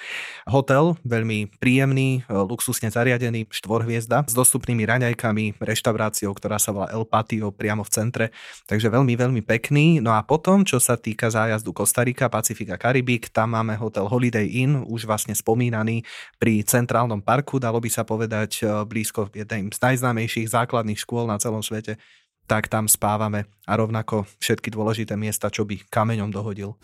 Hotel, 0.50 0.98
veľmi 1.06 1.54
príjemný, 1.62 2.26
e, 2.26 2.34
luxusne 2.42 2.90
zariadený, 2.90 3.46
štvorhviezda, 3.54 4.26
s 4.26 4.34
dostupnými 4.34 4.82
raňajkami, 4.82 5.62
reštauráciou, 5.62 6.34
ktorá 6.34 6.58
sa 6.58 6.74
volá 6.74 6.90
El 6.90 7.06
Patio 7.06 7.54
priamo 7.54 7.86
v 7.86 7.90
centre, 7.94 8.26
takže 8.66 8.90
veľmi, 8.90 9.14
veľmi 9.14 9.46
pekný. 9.46 10.02
No 10.02 10.18
a 10.18 10.26
potom, 10.26 10.66
čo 10.66 10.82
sa 10.82 10.98
týka 10.98 11.30
zájazdu 11.30 11.70
Kostarika, 11.70 12.26
Pacifika, 12.26 12.74
Karibik, 12.74 13.30
tam 13.30 13.54
máme 13.54 13.78
hotel 13.78 14.10
Holiday 14.10 14.50
Inn, 14.58 14.82
už 14.90 15.06
vlastne 15.06 15.38
spomínaný 15.38 16.02
pri 16.42 16.63
centrálnom 16.64 17.20
parku, 17.20 17.60
dalo 17.60 17.78
by 17.78 17.90
sa 17.92 18.02
povedať, 18.02 18.64
e, 18.64 18.84
blízko 18.84 19.30
jednej 19.30 19.70
z 19.70 19.78
najznámejších 19.78 20.50
základných 20.50 20.98
škôl 20.98 21.28
na 21.28 21.38
celom 21.38 21.62
svete, 21.62 22.00
tak 22.44 22.68
tam 22.68 22.84
spávame 22.84 23.48
a 23.64 23.72
rovnako 23.72 24.28
všetky 24.36 24.68
dôležité 24.68 25.16
miesta, 25.16 25.48
čo 25.48 25.64
by 25.64 25.80
kameňom 25.88 26.28
dohodil. 26.28 26.76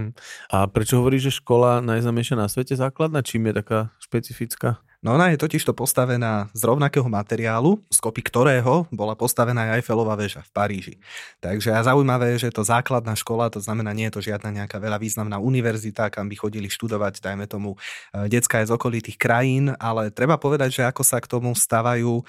A 0.54 0.70
prečo 0.70 1.02
hovoríš, 1.02 1.30
že 1.30 1.38
škola 1.42 1.82
najznámejšia 1.82 2.38
na 2.38 2.46
svete 2.46 2.78
základná? 2.78 3.26
Čím 3.26 3.50
je 3.50 3.58
taká 3.58 3.78
špecifická? 3.98 4.78
No 4.98 5.14
ona 5.14 5.30
je 5.30 5.38
totiž 5.38 5.62
to 5.62 5.78
postavená 5.78 6.50
z 6.50 6.66
rovnakého 6.66 7.06
materiálu, 7.06 7.78
z 7.86 8.02
kopy 8.02 8.18
ktorého 8.18 8.90
bola 8.90 9.14
postavená 9.14 9.70
aj 9.70 9.78
Eiffelová 9.78 10.18
väža 10.18 10.42
v 10.42 10.50
Paríži. 10.50 10.94
Takže 11.38 11.70
a 11.70 11.86
zaujímavé 11.86 12.34
je, 12.34 12.50
že 12.50 12.58
to 12.58 12.66
základná 12.66 13.14
škola, 13.14 13.46
to 13.46 13.62
znamená, 13.62 13.94
nie 13.94 14.10
je 14.10 14.18
to 14.18 14.26
žiadna 14.26 14.50
nejaká 14.50 14.82
veľa 14.82 14.98
významná 14.98 15.38
univerzita, 15.38 16.10
kam 16.10 16.26
by 16.26 16.34
chodili 16.34 16.66
študovať, 16.66 17.22
dajme 17.22 17.46
tomu, 17.46 17.78
e, 18.10 18.26
je 18.26 18.42
z 18.42 18.74
okolitých 18.74 19.14
krajín, 19.14 19.70
ale 19.78 20.10
treba 20.10 20.34
povedať, 20.34 20.82
že 20.82 20.82
ako 20.82 21.06
sa 21.06 21.22
k 21.22 21.30
tomu 21.30 21.54
stavajú 21.54 22.18
e, 22.18 22.22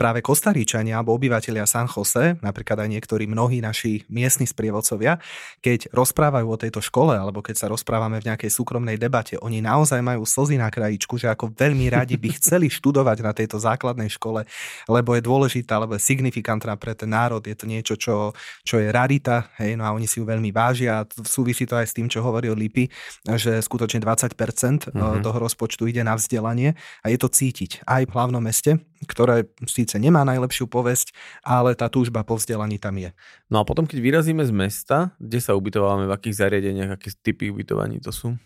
práve 0.00 0.24
Kostaričania 0.24 0.96
alebo 0.96 1.12
obyvateľia 1.20 1.68
San 1.68 1.84
Jose, 1.84 2.40
napríklad 2.40 2.80
aj 2.80 2.96
niektorí 2.96 3.28
mnohí 3.28 3.60
naši 3.60 4.08
miestni 4.08 4.48
sprievodcovia, 4.48 5.20
keď 5.60 5.92
rozprávajú 5.92 6.48
o 6.48 6.56
tejto 6.56 6.80
škole 6.80 7.12
alebo 7.12 7.44
keď 7.44 7.60
sa 7.60 7.66
rozprávame 7.68 8.24
v 8.24 8.32
nejakej 8.32 8.48
súkromnej 8.48 8.96
debate, 8.96 9.36
oni 9.36 9.60
naozaj 9.60 10.00
majú 10.00 10.24
slzy 10.24 10.56
na 10.56 10.72
krajičku, 10.72 11.20
že 11.20 11.28
ako 11.28 11.52
veľmi 11.52 11.92
radi 11.92 12.05
radi 12.06 12.14
by 12.22 12.30
chceli 12.38 12.70
študovať 12.70 13.18
na 13.26 13.34
tejto 13.34 13.58
základnej 13.58 14.06
škole, 14.06 14.46
lebo 14.86 15.18
je 15.18 15.26
dôležitá, 15.26 15.82
lebo 15.82 15.98
je 15.98 16.06
signifikantná 16.06 16.78
pre 16.78 16.94
ten 16.94 17.10
národ, 17.10 17.42
je 17.42 17.58
to 17.58 17.66
niečo, 17.66 17.98
čo, 17.98 18.30
čo 18.62 18.78
je 18.78 18.94
rarita, 18.94 19.50
hej, 19.58 19.74
no 19.74 19.82
a 19.82 19.90
oni 19.90 20.06
si 20.06 20.22
ju 20.22 20.24
veľmi 20.24 20.54
vážia 20.54 21.02
a 21.02 21.06
súvisí 21.26 21.66
to 21.66 21.74
aj 21.74 21.90
s 21.90 21.96
tým, 21.98 22.06
čo 22.06 22.22
hovoril 22.22 22.54
Lipy, 22.54 22.86
že 23.34 23.58
skutočne 23.58 23.98
20% 24.06 24.38
mm-hmm. 24.38 25.26
toho 25.26 25.38
rozpočtu 25.42 25.90
ide 25.90 26.06
na 26.06 26.14
vzdelanie 26.14 26.78
a 27.02 27.10
je 27.10 27.18
to 27.18 27.26
cítiť 27.26 27.82
aj 27.82 28.06
v 28.06 28.14
hlavnom 28.14 28.38
meste, 28.38 28.78
ktoré 29.10 29.50
síce 29.66 29.98
nemá 29.98 30.22
najlepšiu 30.22 30.70
povesť, 30.70 31.10
ale 31.42 31.74
tá 31.74 31.90
túžba 31.90 32.22
po 32.22 32.38
vzdelaní 32.38 32.78
tam 32.78 32.94
je. 33.02 33.10
No 33.50 33.58
a 33.58 33.66
potom, 33.66 33.82
keď 33.82 33.98
vyrazíme 33.98 34.46
z 34.46 34.54
mesta, 34.54 35.10
kde 35.18 35.42
sa 35.42 35.58
ubytovávame, 35.58 36.06
v 36.06 36.14
akých 36.14 36.38
zariadeniach, 36.38 36.94
aké 36.94 37.10
typy 37.18 37.50
ubytovaní 37.50 37.98
to 37.98 38.14
sú? 38.14 38.38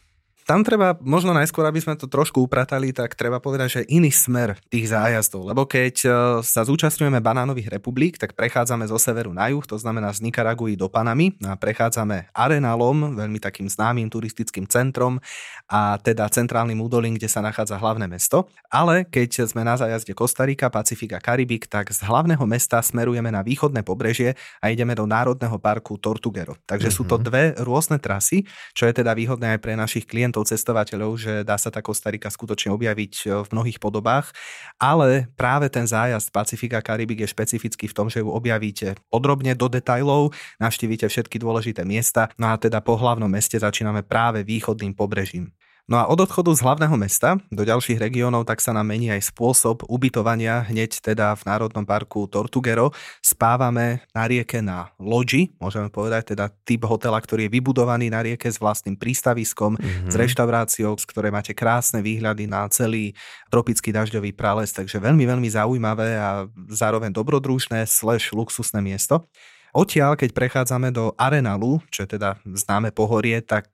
Tam 0.51 0.67
treba, 0.67 0.99
možno 0.99 1.31
najskôr, 1.31 1.63
aby 1.63 1.79
sme 1.79 1.95
to 1.95 2.11
trošku 2.11 2.43
upratali, 2.43 2.91
tak 2.91 3.15
treba 3.15 3.39
povedať, 3.39 3.69
že 3.71 3.81
iný 3.87 4.11
smer 4.11 4.59
tých 4.67 4.91
zájazdov. 4.91 5.47
Lebo 5.47 5.63
keď 5.63 5.95
e, 6.03 6.09
sa 6.43 6.67
zúčastňujeme 6.67 7.23
banánových 7.23 7.71
republik, 7.71 8.19
tak 8.19 8.35
prechádzame 8.35 8.83
zo 8.91 8.99
severu 8.99 9.31
na 9.31 9.47
juh, 9.55 9.63
to 9.63 9.79
znamená 9.79 10.11
z 10.11 10.27
Nikaraguji 10.27 10.75
do 10.75 10.91
Panamy 10.91 11.39
a 11.47 11.55
prechádzame 11.55 12.35
Arenalom, 12.35 13.15
veľmi 13.15 13.39
takým 13.39 13.71
známym 13.71 14.11
turistickým 14.11 14.67
centrom 14.67 15.23
a 15.71 16.03
teda 16.03 16.27
centrálnym 16.27 16.83
údolím, 16.83 17.15
kde 17.15 17.31
sa 17.31 17.39
nachádza 17.39 17.79
hlavné 17.79 18.11
mesto. 18.11 18.51
Ale 18.75 19.07
keď 19.07 19.47
sme 19.47 19.63
na 19.63 19.79
zájazde 19.79 20.19
Kostarika, 20.19 20.67
Pacifika, 20.67 21.23
Karibik, 21.23 21.71
tak 21.71 21.95
z 21.95 22.03
hlavného 22.03 22.43
mesta 22.51 22.83
smerujeme 22.83 23.31
na 23.31 23.47
východné 23.47 23.87
pobrežie 23.87 24.35
a 24.59 24.75
ideme 24.75 24.99
do 24.99 25.07
národného 25.07 25.63
parku 25.63 25.95
Tortuguero. 25.95 26.59
Takže 26.67 26.91
mm-hmm. 26.91 27.07
sú 27.07 27.07
to 27.07 27.23
mhm. 27.23 27.23
dve 27.23 27.45
rôzne 27.63 28.03
trasy, 28.03 28.43
čo 28.75 28.91
je 28.91 28.99
teda 28.99 29.15
výhodné 29.15 29.55
aj 29.55 29.61
pre 29.63 29.79
našich 29.79 30.11
klientov 30.11 30.40
klientov, 30.41 30.49
cestovateľov, 30.49 31.13
že 31.21 31.33
dá 31.45 31.57
sa 31.61 31.69
tá 31.69 31.85
Kostarika 31.85 32.33
skutočne 32.33 32.73
objaviť 32.73 33.15
e, 33.27 33.45
v 33.45 33.49
mnohých 33.53 33.79
podobách, 33.79 34.33
ale 34.81 35.29
práve 35.37 35.69
ten 35.69 35.85
zájazd 35.85 36.33
Pacifika 36.33 36.81
Karibik 36.81 37.21
je 37.21 37.29
špecifický 37.29 37.87
v 37.89 37.97
tom, 37.97 38.07
že 38.09 38.25
ju 38.25 38.29
objavíte 38.33 38.97
podrobne 39.13 39.53
do 39.53 39.69
detajlov, 39.69 40.33
navštívite 40.59 41.07
všetky 41.09 41.37
dôležité 41.37 41.85
miesta, 41.85 42.33
no 42.41 42.53
a 42.53 42.57
teda 42.57 42.81
po 42.81 42.97
hlavnom 42.97 43.29
meste 43.29 43.61
začíname 43.61 44.01
práve 44.03 44.43
východným 44.47 44.97
pobrežím. 44.97 45.53
No 45.91 45.99
a 45.99 46.07
od 46.07 46.23
odchodu 46.23 46.55
z 46.55 46.63
hlavného 46.63 46.95
mesta 46.95 47.35
do 47.51 47.67
ďalších 47.67 47.99
regiónov 47.99 48.47
tak 48.47 48.63
sa 48.63 48.71
nám 48.71 48.87
mení 48.87 49.11
aj 49.11 49.35
spôsob 49.35 49.83
ubytovania 49.91 50.63
hneď 50.71 51.03
teda 51.03 51.35
v 51.35 51.43
Národnom 51.43 51.83
parku 51.83 52.31
Tortugero. 52.31 52.95
Spávame 53.19 54.07
na 54.15 54.23
rieke 54.31 54.63
na 54.63 54.95
loďi, 55.03 55.51
môžeme 55.59 55.91
povedať, 55.91 56.39
teda 56.39 56.47
typ 56.63 56.87
hotela, 56.87 57.19
ktorý 57.19 57.51
je 57.51 57.55
vybudovaný 57.59 58.07
na 58.07 58.23
rieke 58.23 58.47
s 58.47 58.63
vlastným 58.63 58.95
prístaviskom, 58.95 59.75
mm-hmm. 59.75 60.07
s 60.07 60.15
reštauráciou, 60.15 60.95
z 60.95 61.05
ktorej 61.11 61.35
máte 61.35 61.59
krásne 61.59 61.99
výhľady 62.07 62.47
na 62.47 62.71
celý 62.71 63.11
tropický 63.51 63.91
dažďový 63.91 64.31
prales, 64.31 64.71
takže 64.71 65.03
veľmi, 65.03 65.27
veľmi 65.27 65.51
zaujímavé 65.51 66.23
a 66.23 66.47
zároveň 66.71 67.11
dobrodružné 67.11 67.83
slash 67.91 68.31
luxusné 68.31 68.79
miesto. 68.79 69.27
Odtiaľ, 69.71 70.19
keď 70.19 70.35
prechádzame 70.35 70.91
do 70.91 71.15
Arenalu, 71.15 71.79
čo 71.95 72.03
je 72.03 72.19
teda 72.19 72.43
známe 72.43 72.91
pohorie, 72.91 73.39
tak 73.39 73.71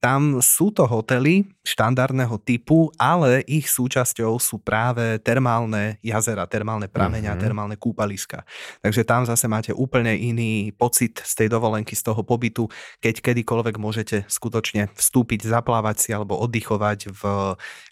tam 0.00 0.40
sú 0.40 0.72
to 0.72 0.88
hotely 0.88 1.44
štandardného 1.60 2.40
typu, 2.40 2.88
ale 2.96 3.44
ich 3.44 3.68
súčasťou 3.68 4.40
sú 4.40 4.56
práve 4.56 5.20
termálne 5.20 6.00
jazera, 6.00 6.48
termálne 6.48 6.88
prameňa, 6.88 7.36
mm-hmm. 7.36 7.44
termálne 7.44 7.76
kúpaliska. 7.76 8.48
Takže 8.80 9.04
tam 9.04 9.28
zase 9.28 9.44
máte 9.44 9.76
úplne 9.76 10.16
iný 10.16 10.72
pocit 10.72 11.20
z 11.20 11.44
tej 11.44 11.48
dovolenky, 11.52 11.92
z 11.92 12.00
toho 12.00 12.24
pobytu, 12.24 12.64
keď 13.04 13.20
kedykoľvek 13.20 13.76
môžete 13.76 14.16
skutočne 14.24 14.88
vstúpiť, 14.96 15.44
zaplávať 15.44 15.96
si 16.00 16.10
alebo 16.16 16.40
oddychovať 16.40 17.12
v 17.12 17.22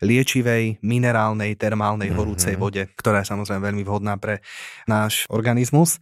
liečivej, 0.00 0.80
minerálnej, 0.80 1.60
termálnej, 1.60 2.08
horúcej 2.08 2.56
mm-hmm. 2.56 2.64
vode, 2.64 2.82
ktorá 2.96 3.20
je 3.20 3.30
samozrejme 3.36 3.60
veľmi 3.68 3.84
vhodná 3.84 4.16
pre 4.16 4.40
náš 4.88 5.28
organizmus. 5.28 6.00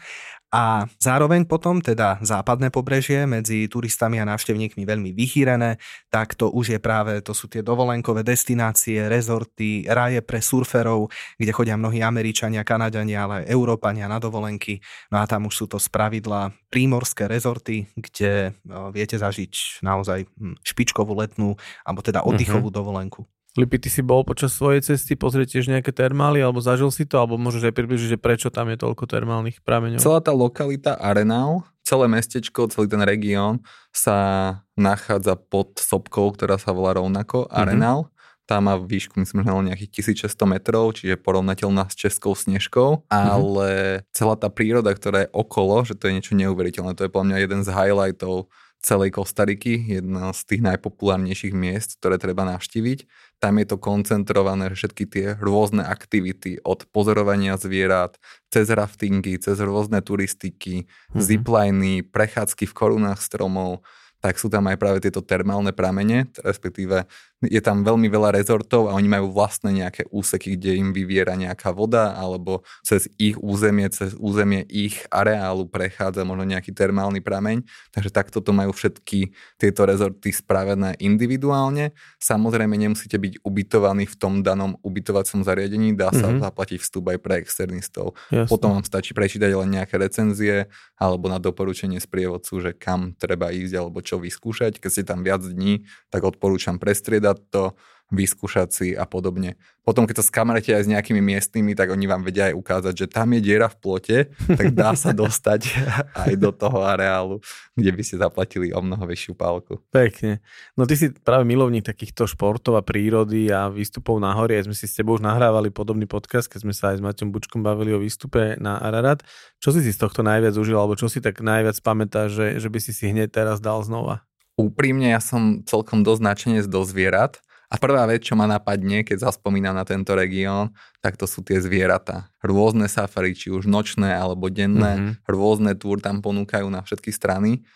A 0.54 0.86
zároveň 1.02 1.42
potom 1.42 1.82
teda 1.82 2.22
západné 2.22 2.70
pobrežie 2.70 3.26
medzi 3.26 3.66
turistami 3.66 4.22
a 4.22 4.28
návštevníkmi 4.28 4.86
veľmi 4.86 5.10
vychýrené, 5.10 5.76
tak 6.06 6.38
to 6.38 6.54
už 6.54 6.78
je 6.78 6.80
práve, 6.80 7.18
to 7.20 7.34
sú 7.34 7.50
tie 7.50 7.66
dovolenkové 7.66 8.22
destinácie, 8.22 9.10
rezorty, 9.10 9.84
raje 9.90 10.22
pre 10.22 10.38
surferov, 10.38 11.10
kde 11.34 11.50
chodia 11.50 11.74
mnohí 11.74 11.98
Američania, 11.98 12.62
Kanadania, 12.62 13.26
ale 13.26 13.34
aj 13.42 13.50
Európania 13.50 14.06
na 14.06 14.22
dovolenky. 14.22 14.78
No 15.10 15.18
a 15.18 15.26
tam 15.26 15.50
už 15.50 15.54
sú 15.54 15.66
to 15.66 15.82
spravidla 15.82 16.54
prímorské 16.70 17.26
rezorty, 17.26 17.90
kde 17.98 18.54
viete 18.94 19.18
zažiť 19.18 19.82
naozaj 19.82 20.30
hm, 20.30 20.62
špičkovú 20.62 21.10
letnú, 21.18 21.58
alebo 21.82 22.00
teda 22.06 22.22
oddychovú 22.22 22.70
uh-huh. 22.70 22.80
dovolenku. 22.80 23.26
Lipi, 23.56 23.80
ty 23.80 23.88
si 23.88 24.04
bol 24.04 24.20
počas 24.20 24.52
svojej 24.52 24.84
cesty 24.84 25.16
pozrieť 25.16 25.56
tiež 25.56 25.72
nejaké 25.72 25.88
termály, 25.88 26.44
alebo 26.44 26.60
zažil 26.60 26.92
si 26.92 27.08
to, 27.08 27.16
alebo 27.16 27.40
môžeš 27.40 27.72
aj 27.72 27.74
približiť, 27.74 28.08
že 28.12 28.18
prečo 28.20 28.52
tam 28.52 28.68
je 28.68 28.76
toľko 28.76 29.08
termálnych 29.08 29.64
prameňov? 29.64 30.04
Celá 30.04 30.20
tá 30.20 30.36
lokalita 30.36 30.92
Arenal, 31.00 31.64
celé 31.80 32.04
mestečko, 32.04 32.68
celý 32.68 32.92
ten 32.92 33.00
región 33.00 33.64
sa 33.96 34.60
nachádza 34.76 35.40
pod 35.40 35.80
sopkou, 35.80 36.28
ktorá 36.36 36.60
sa 36.60 36.76
volá 36.76 37.00
rovnako 37.00 37.48
mhm. 37.48 37.50
Arenal. 37.56 37.98
Mm-hmm. 38.04 38.14
Tá 38.46 38.62
má 38.62 38.78
výšku, 38.78 39.18
myslím, 39.18 39.42
že 39.42 39.50
nejakých 39.50 40.22
1600 40.22 40.38
metrov, 40.46 40.94
čiže 40.94 41.18
porovnateľná 41.18 41.90
s 41.90 41.98
Českou 41.98 42.30
snežkou, 42.38 43.02
mm-hmm. 43.02 43.10
ale 43.10 43.68
celá 44.14 44.38
tá 44.38 44.46
príroda, 44.46 44.94
ktorá 44.94 45.26
je 45.26 45.34
okolo, 45.34 45.82
že 45.82 45.98
to 45.98 46.06
je 46.06 46.14
niečo 46.14 46.38
neuveriteľné, 46.38 46.94
to 46.94 47.08
je 47.08 47.10
podľa 47.10 47.26
mňa 47.26 47.38
jeden 47.42 47.60
z 47.66 47.74
highlightov 47.74 48.46
celej 48.80 49.18
Kostariky, 49.18 49.82
jedno 49.98 50.30
z 50.30 50.40
tých 50.46 50.62
najpopulárnejších 50.62 51.54
miest, 51.56 51.98
ktoré 51.98 52.20
treba 52.20 52.46
navštíviť. 52.46 53.08
Tam 53.42 53.58
je 53.60 53.66
to 53.66 53.76
koncentrované, 53.76 54.72
všetky 54.72 55.04
tie 55.10 55.26
rôzne 55.36 55.82
aktivity 55.84 56.62
od 56.62 56.86
pozorovania 56.88 57.58
zvierat, 57.58 58.16
cez 58.48 58.70
raftingy, 58.70 59.36
cez 59.42 59.58
rôzne 59.58 60.00
turistiky, 60.00 60.86
mm-hmm. 60.86 61.20
zipliny, 61.20 61.94
prechádzky 62.06 62.64
v 62.70 62.76
korunách 62.76 63.20
stromov, 63.20 63.84
tak 64.24 64.40
sú 64.40 64.48
tam 64.48 64.66
aj 64.66 64.76
práve 64.80 64.98
tieto 65.04 65.20
termálne 65.20 65.70
pramene, 65.70 66.26
respektíve 66.40 67.04
je 67.44 67.60
tam 67.60 67.84
veľmi 67.84 68.08
veľa 68.08 68.32
rezortov 68.32 68.88
a 68.88 68.96
oni 68.96 69.12
majú 69.12 69.28
vlastné 69.28 69.84
nejaké 69.84 70.08
úseky, 70.08 70.56
kde 70.56 70.80
im 70.80 70.88
vyviera 70.96 71.36
nejaká 71.36 71.68
voda 71.68 72.16
alebo 72.16 72.64
cez 72.80 73.12
ich 73.20 73.36
územie, 73.36 73.84
cez 73.92 74.16
územie 74.16 74.64
ich 74.72 75.04
areálu 75.12 75.68
prechádza 75.68 76.24
možno 76.24 76.48
nejaký 76.48 76.72
termálny 76.72 77.20
prameň. 77.20 77.60
Takže 77.92 78.08
takto 78.08 78.40
to 78.40 78.56
majú 78.56 78.72
všetky 78.72 79.36
tieto 79.60 79.84
rezorty 79.84 80.32
spravené 80.32 80.96
individuálne. 80.96 81.92
Samozrejme 82.24 82.72
nemusíte 82.72 83.20
byť 83.20 83.44
ubytovaní 83.44 84.08
v 84.08 84.16
tom 84.16 84.40
danom 84.40 84.80
ubytovacom 84.80 85.44
zariadení, 85.44 85.92
dá 85.92 86.08
sa 86.16 86.32
mm-hmm. 86.32 86.40
zaplatiť 86.40 86.78
vstup 86.80 87.04
aj 87.12 87.18
pre 87.20 87.44
externistov. 87.44 88.16
Jasne. 88.32 88.48
Potom 88.48 88.72
vám 88.80 88.84
stačí 88.88 89.12
prečítať 89.12 89.52
len 89.52 89.76
nejaké 89.76 90.00
recenzie 90.00 90.72
alebo 90.96 91.28
na 91.28 91.36
doporučenie 91.36 92.00
sprievodcu, 92.00 92.64
že 92.64 92.70
kam 92.72 93.12
treba 93.12 93.52
ísť 93.52 93.74
alebo 93.76 94.00
čo 94.00 94.16
vyskúšať. 94.16 94.80
Keď 94.80 94.88
ste 94.90 95.04
tam 95.04 95.20
viac 95.20 95.44
dní, 95.44 95.84
tak 96.08 96.24
odporúčam 96.24 96.80
prestriedať 96.80 97.25
vystriedať 97.26 97.38
to, 97.50 97.74
vyskúšať 98.06 98.68
si 98.70 98.88
a 98.94 99.02
podobne. 99.02 99.58
Potom, 99.82 100.06
keď 100.06 100.22
sa 100.22 100.30
skamarete 100.30 100.70
aj 100.70 100.86
s 100.86 100.92
nejakými 100.94 101.18
miestnymi, 101.18 101.74
tak 101.74 101.90
oni 101.90 102.06
vám 102.06 102.22
vedia 102.22 102.50
aj 102.50 102.54
ukázať, 102.54 102.94
že 102.94 103.06
tam 103.10 103.34
je 103.34 103.42
diera 103.42 103.66
v 103.66 103.78
plote, 103.82 104.16
tak 104.30 104.70
dá 104.70 104.94
sa 104.94 105.10
dostať 105.26 105.74
aj 106.14 106.38
do 106.38 106.54
toho 106.54 106.86
areálu, 106.86 107.42
kde 107.74 107.90
by 107.90 108.02
ste 108.06 108.22
zaplatili 108.22 108.70
o 108.70 108.78
mnoho 108.78 109.02
vyššiu 109.10 109.34
pálku. 109.34 109.82
Pekne. 109.90 110.38
No 110.78 110.86
ty 110.86 110.94
si 110.94 111.10
práve 111.10 111.42
milovník 111.50 111.82
takýchto 111.82 112.30
športov 112.30 112.78
a 112.78 112.86
prírody 112.86 113.50
a 113.50 113.66
výstupov 113.66 114.22
na 114.22 114.30
hory. 114.38 114.62
Sme 114.62 114.78
si 114.78 114.86
s 114.86 114.94
tebou 114.94 115.18
už 115.18 115.26
nahrávali 115.26 115.74
podobný 115.74 116.06
podcast, 116.06 116.46
keď 116.46 116.62
sme 116.62 116.74
sa 116.78 116.94
aj 116.94 117.02
s 117.02 117.04
Maťom 117.10 117.34
Bučkom 117.34 117.66
bavili 117.66 117.90
o 117.90 117.98
výstupe 117.98 118.54
na 118.62 118.78
Ararat. 118.78 119.26
Čo 119.58 119.74
si 119.74 119.82
si 119.82 119.90
z 119.90 119.98
tohto 119.98 120.22
najviac 120.22 120.54
užil, 120.54 120.78
alebo 120.78 120.94
čo 120.94 121.10
si 121.10 121.18
tak 121.18 121.42
najviac 121.42 121.74
pamätáš, 121.82 122.38
že, 122.38 122.46
že 122.62 122.68
by 122.70 122.78
si 122.78 122.94
si 122.94 123.10
hneď 123.10 123.34
teraz 123.34 123.58
dal 123.58 123.82
znova? 123.82 124.22
Úprimne 124.56 125.12
ja 125.12 125.20
som 125.20 125.62
celkom 125.62 126.02
dosť 126.02 126.22
načenec 126.24 126.64
do 126.66 126.82
zvierat. 126.82 127.40
A 127.66 127.82
prvá 127.82 128.06
vec, 128.06 128.22
čo 128.22 128.38
ma 128.38 128.46
napadne, 128.46 129.02
keď 129.02 129.26
zaspomínam 129.26 129.74
na 129.74 129.82
tento 129.82 130.14
región, 130.14 130.70
tak 131.02 131.18
to 131.18 131.26
sú 131.26 131.42
tie 131.42 131.58
zvieratá. 131.58 132.30
Rôzne 132.38 132.86
safari, 132.86 133.34
či 133.34 133.50
už 133.50 133.66
nočné 133.66 134.14
alebo 134.14 134.46
denné, 134.46 134.94
mm-hmm. 134.94 135.26
rôzne 135.26 135.74
túr 135.74 135.98
tam 135.98 136.22
ponúkajú 136.22 136.70
na 136.70 136.86
všetky 136.86 137.10
strany 137.10 137.66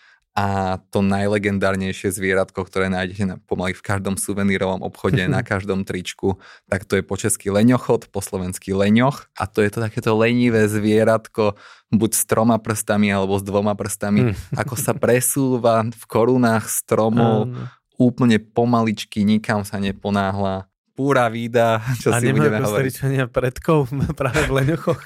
a 0.40 0.80
to 0.88 1.04
najlegendárnejšie 1.04 2.16
zvieratko, 2.16 2.64
ktoré 2.64 2.88
nájdete 2.88 3.24
na, 3.28 3.36
pomaly 3.44 3.76
v 3.76 3.84
každom 3.84 4.16
suvenírovom 4.16 4.80
obchode, 4.80 5.20
na 5.28 5.44
každom 5.52 5.84
tričku, 5.84 6.40
tak 6.64 6.88
to 6.88 6.96
je 6.96 7.04
po 7.04 7.20
česky 7.20 7.52
leňochod, 7.52 8.08
po 8.08 8.24
slovensky 8.24 8.72
leňoch. 8.72 9.28
A 9.36 9.44
to 9.44 9.60
je 9.60 9.68
to 9.68 9.84
takéto 9.84 10.16
lenivé 10.16 10.64
zvieratko, 10.64 11.60
buď 11.92 12.10
s 12.16 12.24
troma 12.24 12.56
prstami 12.56 13.12
alebo 13.12 13.36
s 13.36 13.44
dvoma 13.44 13.76
prstami, 13.76 14.32
hm. 14.32 14.56
ako 14.56 14.74
sa 14.80 14.96
presúva 14.96 15.84
v 15.84 16.04
korunách 16.08 16.72
stromov, 16.72 17.52
úplne 18.00 18.40
pomaličky, 18.40 19.28
nikam 19.28 19.60
sa 19.68 19.76
neponáhla 19.76 20.69
púra 21.00 21.32
vída, 21.32 21.80
čo 21.96 22.12
a 22.12 22.20
si 22.20 22.28
budeme 22.28 22.60
hovoriť. 22.60 23.24
A 23.24 23.26
predkov 23.32 23.88
práve 24.20 24.44
v 24.44 24.52
leňochoch? 24.52 25.00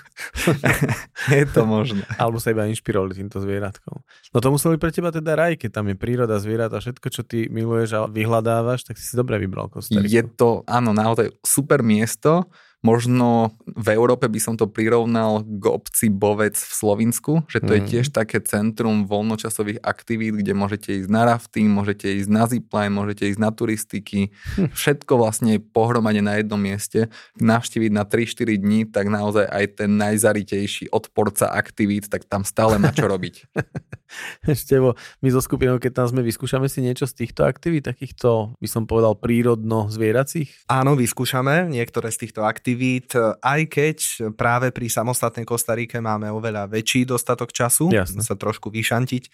je 1.39 1.47
to 1.47 1.63
možné. 1.63 2.03
Alebo 2.19 2.43
sa 2.43 2.51
iba 2.51 2.67
inšpirovali 2.67 3.15
týmto 3.15 3.39
zvieratkom. 3.39 4.03
No 4.35 4.39
to 4.43 4.51
museli 4.51 4.75
pre 4.75 4.91
teba 4.91 5.15
teda 5.15 5.39
raj, 5.39 5.55
keď 5.55 5.71
tam 5.71 5.87
je 5.87 5.95
príroda, 5.95 6.43
zvieratá, 6.43 6.83
všetko, 6.83 7.07
čo 7.15 7.23
ty 7.23 7.47
miluješ 7.47 7.95
a 7.95 8.01
vyhľadávaš, 8.11 8.91
tak 8.91 8.99
si 8.99 9.07
si 9.07 9.15
dobre 9.15 9.39
vybral 9.39 9.71
Kostariku. 9.71 10.11
Je 10.11 10.23
to, 10.35 10.67
áno, 10.67 10.91
naozaj 10.91 11.31
super 11.47 11.87
miesto. 11.87 12.51
Možno 12.85 13.57
v 13.65 13.97
Európe 13.97 14.29
by 14.29 14.37
som 14.37 14.55
to 14.61 14.69
prirovnal 14.69 15.41
k 15.41 15.65
obci 15.73 16.13
Bovec 16.13 16.53
v 16.53 16.73
Slovinsku, 16.73 17.49
že 17.49 17.65
to 17.65 17.73
mm. 17.73 17.77
je 17.77 17.83
tiež 17.89 18.07
také 18.13 18.45
centrum 18.45 19.09
voľnočasových 19.09 19.81
aktivít, 19.81 20.37
kde 20.45 20.53
môžete 20.53 20.93
ísť 21.01 21.09
na 21.09 21.25
rafting, 21.25 21.73
môžete 21.73 22.13
ísť 22.13 22.29
na 22.29 22.45
zipline, 22.45 22.93
môžete 22.93 23.25
ísť 23.33 23.41
na 23.41 23.51
turistiky. 23.57 24.29
Hm. 24.61 24.77
Všetko 24.77 25.17
vlastne 25.17 25.57
je 25.57 25.65
pohromade 25.65 26.21
na 26.21 26.37
jednom 26.37 26.61
mieste. 26.61 27.09
Navštíviť 27.41 27.91
na 27.91 28.05
3-4 28.05 28.61
dní, 28.61 28.81
tak 28.93 29.09
naozaj 29.09 29.49
aj 29.49 29.65
ten 29.81 29.97
najzaritejší 29.97 30.93
odporca 30.93 31.49
aktivít, 31.57 32.13
tak 32.13 32.29
tam 32.29 32.45
stále 32.45 32.77
má 32.77 32.93
čo 32.93 33.09
robiť. 33.09 33.49
Števo, 34.63 34.95
my 35.21 35.29
zo 35.33 35.41
skupinou, 35.43 35.83
keď 35.83 36.05
tam 36.05 36.07
sme, 36.11 36.21
vyskúšame 36.25 36.71
si 36.71 36.85
niečo 36.85 37.09
z 37.09 37.25
týchto 37.25 37.45
aktivít, 37.45 37.91
takýchto, 37.91 38.57
by 38.59 38.69
som 38.69 38.87
povedal, 38.87 39.19
prírodno-zvieracích? 39.19 40.71
Áno, 40.71 40.97
vyskúšame 40.97 41.69
niektoré 41.69 42.09
z 42.15 42.29
týchto 42.29 42.47
aktivít 42.47 43.15
aj 43.41 43.61
keď 43.69 43.99
práve 44.35 44.71
pri 44.71 44.87
samostatnej 44.89 45.45
Kostarike 45.45 45.99
máme 45.99 46.29
oveľa 46.31 46.69
väčší 46.69 47.09
dostatok 47.09 47.51
času, 47.51 47.93
Jasne. 47.93 48.21
sa 48.21 48.35
trošku 48.37 48.69
vyšantiť, 48.73 49.29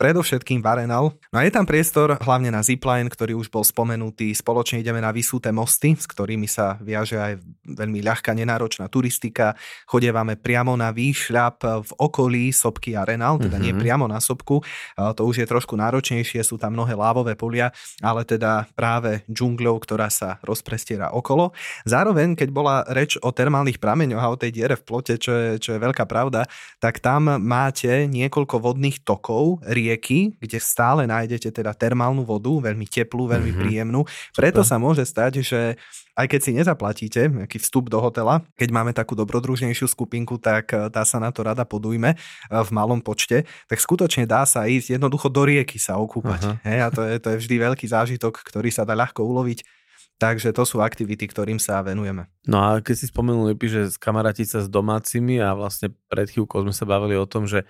predovšetkým 0.00 0.64
Varenal. 0.64 1.12
No 1.28 1.36
a 1.36 1.44
je 1.44 1.52
tam 1.52 1.68
priestor 1.68 2.16
hlavne 2.16 2.48
na 2.48 2.64
zipline, 2.64 3.12
ktorý 3.12 3.36
už 3.36 3.52
bol 3.52 3.60
spomenutý, 3.60 4.32
spoločne 4.32 4.80
ideme 4.80 4.96
na 4.96 5.12
vysúte 5.12 5.52
mosty, 5.52 5.92
s 5.92 6.08
ktorými 6.08 6.48
sa 6.48 6.80
viaže 6.80 7.20
aj 7.20 7.36
veľmi 7.68 8.00
ľahká, 8.00 8.32
nenáročná 8.32 8.88
turistika. 8.88 9.52
Chodievame 9.84 10.40
priamo 10.40 10.72
na 10.72 10.88
výšľap 10.88 11.84
v 11.84 11.90
okolí 12.00 12.48
sopky 12.48 12.96
Arenal, 12.96 13.36
teda 13.36 13.60
mm-hmm. 13.60 13.64
nie 13.64 13.74
mhm. 13.76 13.80
priamo 13.80 14.04
na 14.08 14.19
sopku, 14.20 14.62
to 14.94 15.22
už 15.24 15.42
je 15.42 15.46
trošku 15.48 15.74
náročnejšie, 15.74 16.44
sú 16.44 16.60
tam 16.60 16.76
mnohé 16.76 16.94
lávové 16.94 17.34
polia, 17.34 17.72
ale 18.04 18.22
teda 18.28 18.68
práve 18.76 19.24
džungľou, 19.26 19.80
ktorá 19.82 20.12
sa 20.12 20.38
rozprestiera 20.44 21.10
okolo. 21.10 21.56
Zároveň, 21.88 22.36
keď 22.36 22.48
bola 22.52 22.84
reč 22.92 23.16
o 23.18 23.32
termálnych 23.32 23.80
prameňoch 23.80 24.22
a 24.22 24.32
o 24.32 24.38
tej 24.38 24.52
diere 24.52 24.76
v 24.76 24.84
plote, 24.84 25.16
čo 25.16 25.32
je, 25.32 25.48
čo 25.56 25.74
je 25.74 25.82
veľká 25.82 26.04
pravda, 26.04 26.44
tak 26.78 27.00
tam 27.00 27.40
máte 27.40 28.06
niekoľko 28.06 28.60
vodných 28.60 29.02
tokov, 29.02 29.64
rieky, 29.64 30.36
kde 30.36 30.60
stále 30.60 31.08
nájdete 31.08 31.50
teda 31.50 31.72
termálnu 31.72 32.22
vodu, 32.22 32.52
veľmi 32.70 32.84
teplú, 32.84 33.24
veľmi 33.24 33.50
mm-hmm. 33.50 33.62
príjemnú. 33.64 34.00
Preto 34.36 34.60
Super. 34.60 34.68
sa 34.68 34.76
môže 34.76 35.04
stať, 35.08 35.32
že 35.40 35.80
aj 36.16 36.26
keď 36.26 36.40
si 36.40 36.50
nezaplatíte 36.56 37.20
nejaký 37.30 37.58
vstup 37.62 37.90
do 37.90 37.98
hotela, 37.98 38.42
keď 38.54 38.68
máme 38.70 38.92
takú 38.94 39.14
dobrodružnejšiu 39.14 39.86
skupinku, 39.90 40.38
tak 40.38 40.70
eh, 40.72 40.88
tá 40.90 41.02
sa 41.06 41.18
na 41.22 41.30
to 41.34 41.46
rada 41.46 41.62
podujme 41.66 42.14
eh, 42.14 42.20
v 42.50 42.70
malom 42.70 43.02
počte, 43.02 43.46
tak 43.70 43.78
skutočne 43.78 44.26
dá 44.26 44.46
sa 44.46 44.66
ísť 44.66 44.98
jednoducho 44.98 45.30
do 45.30 45.42
rieky 45.46 45.78
sa 45.78 45.98
okúpať. 45.98 46.62
Hej, 46.66 46.78
a 46.84 46.88
to 46.90 47.00
je, 47.06 47.14
to 47.18 47.28
je 47.34 47.36
vždy 47.46 47.56
veľký 47.58 47.86
zážitok, 47.86 48.42
ktorý 48.42 48.68
sa 48.72 48.82
dá 48.86 48.94
ľahko 48.94 49.22
uloviť 49.22 49.80
Takže 50.20 50.52
to 50.52 50.68
sú 50.68 50.84
aktivity, 50.84 51.24
ktorým 51.24 51.56
sa 51.56 51.80
venujeme. 51.80 52.28
No 52.44 52.60
a 52.60 52.68
keď 52.84 52.92
si 52.92 53.06
spomenul, 53.08 53.56
že 53.56 53.88
kamaráti 53.96 54.44
sa 54.44 54.60
s 54.60 54.68
domácimi 54.68 55.40
a 55.40 55.56
vlastne 55.56 55.96
pred 56.12 56.28
chvíľkou 56.28 56.60
sme 56.60 56.76
sa 56.76 56.84
bavili 56.84 57.16
o 57.16 57.24
tom, 57.24 57.48
že 57.48 57.64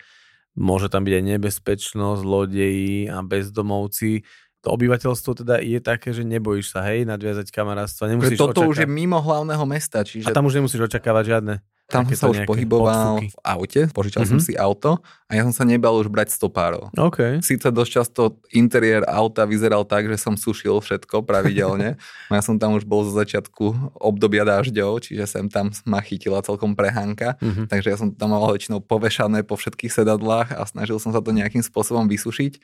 môže 0.59 0.91
tam 0.91 1.07
byť 1.07 1.15
aj 1.15 1.25
nebezpečnosť, 1.31 2.27
zlodeji 2.27 3.07
a 3.07 3.23
bezdomovci. 3.23 4.27
To 4.61 4.77
obyvateľstvo 4.77 5.41
teda 5.41 5.57
je 5.65 5.81
také, 5.81 6.13
že 6.13 6.21
nebojíš 6.21 6.77
sa, 6.77 6.85
hej, 6.93 7.09
nadviazať 7.09 7.49
kamarátstva. 7.49 8.13
Nemusíš 8.13 8.37
Toto 8.37 8.61
očakávať. 8.61 8.73
už 8.77 8.77
je 8.85 8.89
mimo 8.93 9.17
hlavného 9.17 9.65
mesta. 9.65 10.05
Čiže... 10.05 10.29
A 10.29 10.37
tam 10.37 10.45
už 10.45 10.61
nemusíš 10.61 10.85
očakávať 10.85 11.25
žiadne 11.33 11.55
Tam 11.89 12.05
som 12.13 12.15
sa 12.15 12.27
už 12.29 12.45
pohyboval 12.45 13.25
podfúky. 13.25 13.33
v 13.33 13.37
aute, 13.41 13.81
požičal 13.91 14.23
mm-hmm. 14.23 14.37
som 14.37 14.45
si 14.45 14.53
auto 14.61 15.01
a 15.27 15.33
ja 15.33 15.43
som 15.49 15.55
sa 15.57 15.65
nebal 15.65 15.97
už 15.97 16.13
brať 16.13 16.37
stopárov. 16.37 16.93
Okay. 16.93 17.41
Sice 17.41 17.73
dosť 17.73 17.91
často 17.91 18.23
interiér 18.53 19.09
auta 19.09 19.49
vyzeral 19.49 19.83
tak, 19.89 20.07
že 20.13 20.21
som 20.21 20.37
sušil 20.37 20.77
všetko 20.85 21.25
pravidelne. 21.25 21.97
no 22.29 22.33
ja 22.39 22.43
som 22.45 22.61
tam 22.61 22.77
už 22.77 22.85
bol 22.85 23.01
zo 23.09 23.17
začiatku 23.17 23.97
obdobia 23.97 24.45
dažďov, 24.45 25.09
čiže 25.09 25.25
sem 25.25 25.49
tam 25.49 25.73
ma 25.89 26.05
chytila 26.05 26.45
celkom 26.45 26.77
prehánka, 26.77 27.41
mm-hmm. 27.41 27.67
takže 27.73 27.89
ja 27.91 27.97
som 27.97 28.13
tam 28.13 28.37
mal 28.37 28.45
väčšinou 28.53 28.85
povešané 28.85 29.41
po 29.41 29.57
všetkých 29.57 30.05
sedadlách 30.05 30.53
a 30.53 30.63
snažil 30.69 31.01
som 31.01 31.17
sa 31.17 31.25
to 31.25 31.33
nejakým 31.33 31.65
spôsobom 31.65 32.05
vysušiť. 32.13 32.61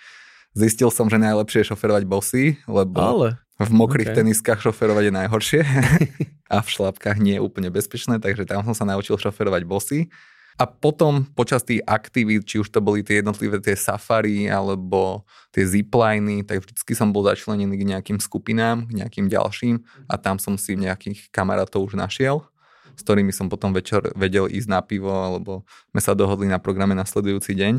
Zistil 0.57 0.89
som, 0.89 1.13
že 1.13 1.21
najlepšie 1.21 1.61
je 1.61 1.71
šoferovať 1.77 2.09
bosy, 2.09 2.57
lebo 2.65 2.97
Ale, 2.97 3.29
v 3.61 3.71
mokrých 3.77 4.09
okay. 4.09 4.25
teniskách 4.25 4.65
šoferovať 4.65 5.13
je 5.13 5.13
najhoršie 5.13 5.61
a 6.55 6.57
v 6.65 6.69
šlapkách 6.73 7.21
nie 7.21 7.37
je 7.37 7.45
úplne 7.45 7.69
bezpečné, 7.69 8.17
takže 8.17 8.49
tam 8.49 8.65
som 8.65 8.73
sa 8.73 8.89
naučil 8.89 9.21
šoferovať 9.21 9.63
bosy. 9.69 10.09
A 10.57 10.65
potom 10.65 11.29
počas 11.37 11.61
tých 11.61 11.85
aktivít, 11.85 12.49
či 12.49 12.57
už 12.57 12.73
to 12.73 12.81
boli 12.81 13.05
tie 13.05 13.21
jednotlivé 13.21 13.61
tie 13.61 13.77
safari 13.77 14.49
alebo 14.49 15.29
tie 15.53 15.69
zipliny, 15.69 16.49
tak 16.49 16.65
vždycky 16.65 16.97
som 16.97 17.13
bol 17.13 17.21
začlenený 17.29 17.77
k 17.77 17.85
nejakým 17.93 18.17
skupinám, 18.17 18.89
k 18.89 19.05
nejakým 19.05 19.29
ďalším 19.29 19.85
a 20.09 20.17
tam 20.17 20.41
som 20.41 20.57
si 20.57 20.73
nejakých 20.73 21.29
kamarátov 21.29 21.93
už 21.93 22.01
našiel 22.01 22.41
s 22.97 23.05
ktorými 23.05 23.29
som 23.29 23.53
potom 23.53 23.77
večer 23.77 24.09
vedel 24.17 24.49
ísť 24.49 24.69
na 24.73 24.81
pivo, 24.81 25.13
alebo 25.13 25.69
sme 25.93 26.01
sa 26.01 26.17
dohodli 26.17 26.49
na 26.49 26.57
programe 26.57 26.97
nasledujúci 26.97 27.53
deň. 27.53 27.75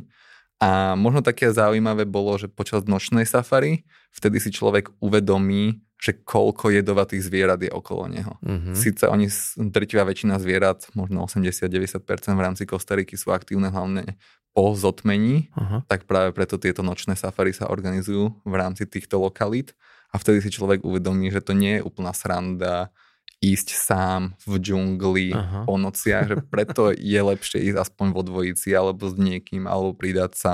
A 0.58 0.98
možno 0.98 1.22
také 1.22 1.54
zaujímavé 1.54 2.10
bolo, 2.10 2.34
že 2.42 2.50
počas 2.50 2.82
nočnej 2.90 3.30
safari 3.30 3.86
vtedy 4.10 4.42
si 4.42 4.50
človek 4.50 4.90
uvedomí, 4.98 5.86
že 5.98 6.14
koľko 6.14 6.74
jedovatých 6.74 7.26
zvierat 7.26 7.62
je 7.62 7.70
okolo 7.74 8.10
neho. 8.10 8.34
Mm-hmm. 8.42 8.74
Sice 8.74 9.06
oni, 9.10 9.30
drtivá 9.58 10.06
väčšina 10.06 10.38
zvierat, 10.42 10.90
možno 10.94 11.26
80-90% 11.26 12.02
v 12.34 12.42
rámci 12.42 12.64
Kostariky 12.70 13.18
sú 13.18 13.34
aktívne 13.34 13.70
hlavne 13.70 14.18
po 14.58 14.74
zotmení, 14.74 15.54
uh-huh. 15.54 15.86
tak 15.86 16.10
práve 16.10 16.34
preto 16.34 16.58
tieto 16.58 16.82
nočné 16.82 17.14
safari 17.14 17.54
sa 17.54 17.70
organizujú 17.70 18.42
v 18.42 18.54
rámci 18.58 18.90
týchto 18.90 19.22
lokalít 19.22 19.78
a 20.10 20.18
vtedy 20.18 20.42
si 20.42 20.50
človek 20.50 20.82
uvedomí, 20.82 21.30
že 21.30 21.46
to 21.46 21.54
nie 21.54 21.78
je 21.78 21.86
úplná 21.86 22.10
sranda 22.10 22.90
ísť 23.38 23.70
sám 23.78 24.34
v 24.50 24.54
džungli 24.58 25.30
Aha. 25.30 25.70
po 25.70 25.78
nociach, 25.78 26.26
že 26.26 26.36
preto 26.42 26.90
je 26.94 27.22
lepšie 27.22 27.70
ísť 27.70 27.78
aspoň 27.78 28.08
vo 28.14 28.22
dvojici 28.26 28.74
alebo 28.74 29.06
s 29.06 29.16
niekým 29.18 29.70
alebo 29.70 29.94
pridať 29.94 30.34
sa, 30.34 30.54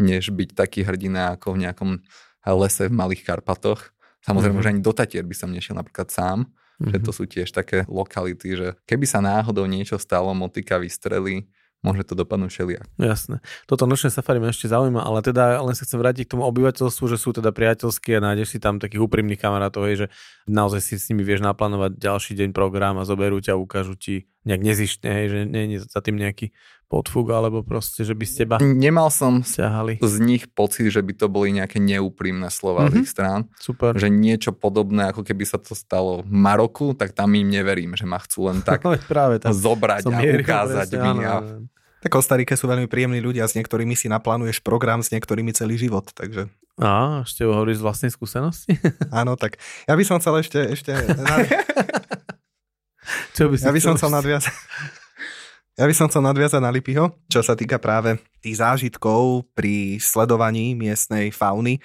než 0.00 0.32
byť 0.32 0.56
taký 0.56 0.82
hrdina 0.88 1.36
ako 1.36 1.54
v 1.54 1.60
nejakom 1.68 1.90
lese 2.56 2.88
v 2.88 2.96
Malých 2.96 3.28
Karpatoch. 3.28 3.92
Samozrejme, 4.24 4.56
mm-hmm. 4.56 4.64
že 4.64 4.72
ani 4.72 4.80
do 4.80 4.92
Tatier 4.96 5.24
by 5.24 5.36
som 5.36 5.52
nešiel 5.52 5.76
napríklad 5.76 6.08
sám, 6.08 6.48
mm-hmm. 6.48 6.90
že 6.96 6.98
to 7.04 7.10
sú 7.12 7.24
tiež 7.28 7.52
také 7.52 7.84
lokality, 7.84 8.56
že 8.56 8.68
keby 8.88 9.04
sa 9.04 9.20
náhodou 9.20 9.68
niečo 9.68 10.00
stalo, 10.00 10.32
motika 10.32 10.80
vystrelí, 10.80 11.44
môže 11.84 12.02
to 12.08 12.16
dopadnúť 12.16 12.50
všelijak. 12.50 12.84
Jasné. 12.96 13.44
Toto 13.68 13.84
nočné 13.84 14.08
safari 14.08 14.40
ma 14.40 14.48
ešte 14.48 14.66
zaujíma, 14.72 15.04
ale 15.04 15.20
teda 15.20 15.60
len 15.60 15.76
sa 15.76 15.84
chcem 15.84 16.00
vrátiť 16.00 16.24
k 16.24 16.32
tomu 16.32 16.48
obyvateľstvu, 16.48 17.04
že 17.12 17.20
sú 17.20 17.36
teda 17.36 17.52
priateľskí 17.52 18.16
a 18.16 18.24
nájdeš 18.24 18.56
si 18.56 18.58
tam 18.58 18.80
takých 18.80 19.04
úprimných 19.04 19.38
kamarátov, 19.38 19.84
hej, 19.86 19.96
že 19.96 20.06
naozaj 20.48 20.80
si 20.80 20.94
s 20.96 21.06
nimi 21.12 21.22
vieš 21.22 21.44
naplánovať 21.44 22.00
ďalší 22.00 22.32
deň 22.40 22.56
program 22.56 22.96
a 22.96 23.04
zoberú 23.04 23.38
ťa, 23.38 23.60
ukážu 23.60 23.94
ti 23.94 24.26
nejak 24.44 24.62
nezištne, 24.62 25.08
hej, 25.08 25.26
že 25.32 25.38
nie 25.48 25.62
je 25.76 25.78
za 25.84 26.00
tým 26.04 26.20
nejaký 26.20 26.52
podfúk, 26.92 27.32
alebo 27.32 27.64
proste, 27.64 28.04
že 28.04 28.12
by 28.12 28.24
ste 28.28 28.44
teba 28.44 28.56
Nemal 28.60 29.08
som 29.08 29.40
ťahali. 29.40 29.98
z 29.98 30.16
nich 30.20 30.44
pocit, 30.52 30.92
že 30.92 31.00
by 31.00 31.12
to 31.16 31.26
boli 31.32 31.50
nejaké 31.56 31.80
neúprimné 31.80 32.52
slova 32.52 32.86
mm-hmm. 32.86 32.94
z 32.94 33.02
ich 33.02 33.10
strán. 33.10 33.40
Super. 33.56 33.96
Že 33.96 34.12
niečo 34.12 34.52
podobné, 34.52 35.10
ako 35.10 35.24
keby 35.24 35.48
sa 35.48 35.56
to 35.56 35.72
stalo 35.72 36.22
v 36.22 36.30
Maroku, 36.30 36.92
tak 36.94 37.16
tam 37.16 37.32
im 37.34 37.48
neverím, 37.48 37.96
že 37.96 38.04
ma 38.04 38.20
chcú 38.20 38.52
len 38.52 38.60
tak 38.60 38.84
no, 38.86 38.94
práve 39.08 39.40
tam 39.40 39.50
zobrať 39.50 40.06
a 40.06 40.18
ukázať 40.22 40.88
mi. 40.94 41.24
A... 41.24 41.34
Tak 42.04 42.12
Kostarike 42.12 42.52
sú 42.52 42.68
veľmi 42.68 42.84
príjemní 42.84 43.18
ľudia, 43.24 43.48
s 43.48 43.56
niektorými 43.56 43.96
si 43.96 44.12
naplánuješ 44.12 44.60
program, 44.60 45.00
s 45.00 45.08
niektorými 45.08 45.56
celý 45.56 45.80
život, 45.80 46.12
takže... 46.12 46.52
Á, 46.76 47.24
ešte 47.24 47.48
hovoríš 47.48 47.80
z 47.80 47.84
vlastnej 47.86 48.10
skúsenosti? 48.12 48.76
Áno, 49.08 49.40
tak 49.40 49.56
ja 49.88 49.96
by 49.96 50.04
som 50.04 50.20
chcel 50.20 50.44
ešte... 50.44 50.60
ešte 50.68 50.92
Čo 53.36 53.52
by 53.52 53.56
si 53.58 53.64
ja 53.66 53.72
by 53.72 53.80
som 53.80 53.94
chcel 53.96 54.12
nadviazať... 54.12 54.54
Ja 55.74 55.90
by 55.90 55.94
som 55.98 56.06
chcel 56.06 56.22
nadviazať 56.22 56.62
na 56.62 56.70
Lipiho, 56.70 57.18
čo 57.26 57.42
sa 57.42 57.58
týka 57.58 57.82
práve 57.82 58.14
tých 58.38 58.62
zážitkov 58.62 59.50
pri 59.58 59.98
sledovaní 59.98 60.78
miestnej 60.78 61.34
fauny. 61.34 61.82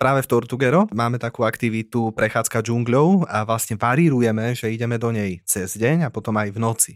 Práve 0.00 0.24
v 0.24 0.32
Tortugero 0.32 0.88
máme 0.96 1.20
takú 1.20 1.44
aktivitu 1.44 2.16
prechádzka 2.16 2.64
džungľou 2.64 3.28
a 3.28 3.44
vlastne 3.44 3.76
varírujeme, 3.76 4.56
že 4.56 4.72
ideme 4.72 4.96
do 4.96 5.12
nej 5.12 5.44
cez 5.44 5.76
deň 5.76 6.08
a 6.08 6.12
potom 6.14 6.40
aj 6.40 6.56
v 6.56 6.58
noci. 6.58 6.92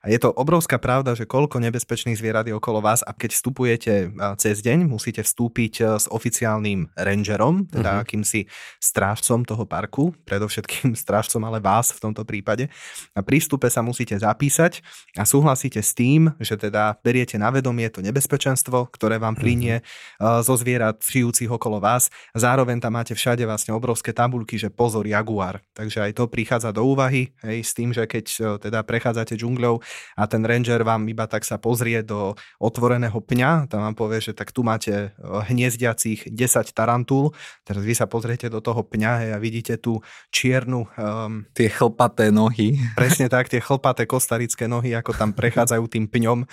A 0.00 0.08
je 0.08 0.16
to 0.16 0.32
obrovská 0.32 0.80
pravda, 0.80 1.12
že 1.12 1.28
koľko 1.28 1.60
nebezpečných 1.60 2.16
zvierat 2.16 2.48
je 2.48 2.56
okolo 2.56 2.80
vás 2.80 3.04
a 3.04 3.12
keď 3.12 3.36
vstupujete 3.36 3.92
cez 4.40 4.64
deň, 4.64 4.88
musíte 4.88 5.20
vstúpiť 5.20 5.74
e, 5.84 6.00
s 6.00 6.08
oficiálnym 6.08 6.96
rangerom, 6.96 7.68
teda 7.68 8.00
uh-huh. 8.00 8.04
akýmsi 8.08 8.48
strážcom 8.80 9.44
toho 9.44 9.68
parku, 9.68 10.16
predovšetkým 10.24 10.96
strážcom 11.04 11.44
ale 11.44 11.60
vás 11.60 11.92
v 11.92 12.08
tomto 12.08 12.24
prípade. 12.24 12.72
A 13.12 13.20
prístupe 13.20 13.68
sa 13.68 13.84
musíte 13.84 14.16
zapísať 14.16 14.80
a 15.20 15.28
súhlasíte 15.28 15.84
s 15.84 15.92
tým, 15.92 16.32
že 16.40 16.56
teda 16.56 16.96
beriete 17.04 17.36
na 17.36 17.52
vedomie 17.52 17.92
to 17.92 18.00
nebezpečenstvo 18.00 18.88
ktoré 18.88 19.20
vám 19.20 19.36
plinie 19.36 19.84
uh, 19.84 20.40
zo 20.40 20.56
zvierat 20.56 21.04
žijúcich 21.04 21.52
okolo 21.52 21.84
vás. 21.84 22.08
Zároveň 22.46 22.78
tam 22.78 22.94
máte 22.94 23.10
všade 23.10 23.42
vlastne 23.42 23.74
obrovské 23.74 24.14
tabulky, 24.14 24.54
že 24.54 24.70
pozor, 24.70 25.02
jaguár. 25.02 25.58
Takže 25.74 25.98
aj 26.06 26.12
to 26.14 26.30
prichádza 26.30 26.70
do 26.70 26.86
úvahy, 26.86 27.34
hej, 27.42 27.58
s 27.66 27.74
tým, 27.74 27.90
že 27.90 28.06
keď 28.06 28.26
uh, 28.38 28.44
teda 28.62 28.86
prechádzate 28.86 29.34
džungľou 29.34 29.82
a 30.14 30.22
ten 30.30 30.46
ranger 30.46 30.86
vám 30.86 31.10
iba 31.10 31.26
tak 31.26 31.42
sa 31.42 31.58
pozrie 31.58 32.06
do 32.06 32.38
otvoreného 32.62 33.18
pňa, 33.18 33.66
tam 33.66 33.82
vám 33.82 33.98
povie, 33.98 34.22
že 34.22 34.30
tak 34.30 34.54
tu 34.54 34.62
máte 34.62 35.10
uh, 35.18 35.42
hniezdiacich 35.42 36.30
10 36.30 36.70
tarantul, 36.70 37.34
teraz 37.66 37.82
vy 37.82 37.98
sa 37.98 38.06
pozriete 38.06 38.46
do 38.46 38.62
toho 38.62 38.86
pňa 38.86 39.12
hej, 39.26 39.30
a 39.34 39.38
vidíte 39.42 39.74
tú 39.82 39.98
čiernu... 40.30 40.86
Um, 40.94 41.48
tie 41.56 41.72
chlpaté 41.72 42.28
nohy. 42.28 42.76
Presne 43.00 43.32
tak, 43.32 43.48
tie 43.48 43.64
chlpaté 43.64 44.04
kostarické 44.04 44.68
nohy, 44.68 44.92
ako 44.92 45.16
tam 45.16 45.32
prechádzajú 45.32 45.84
tým 45.88 46.04
pňom, 46.04 46.44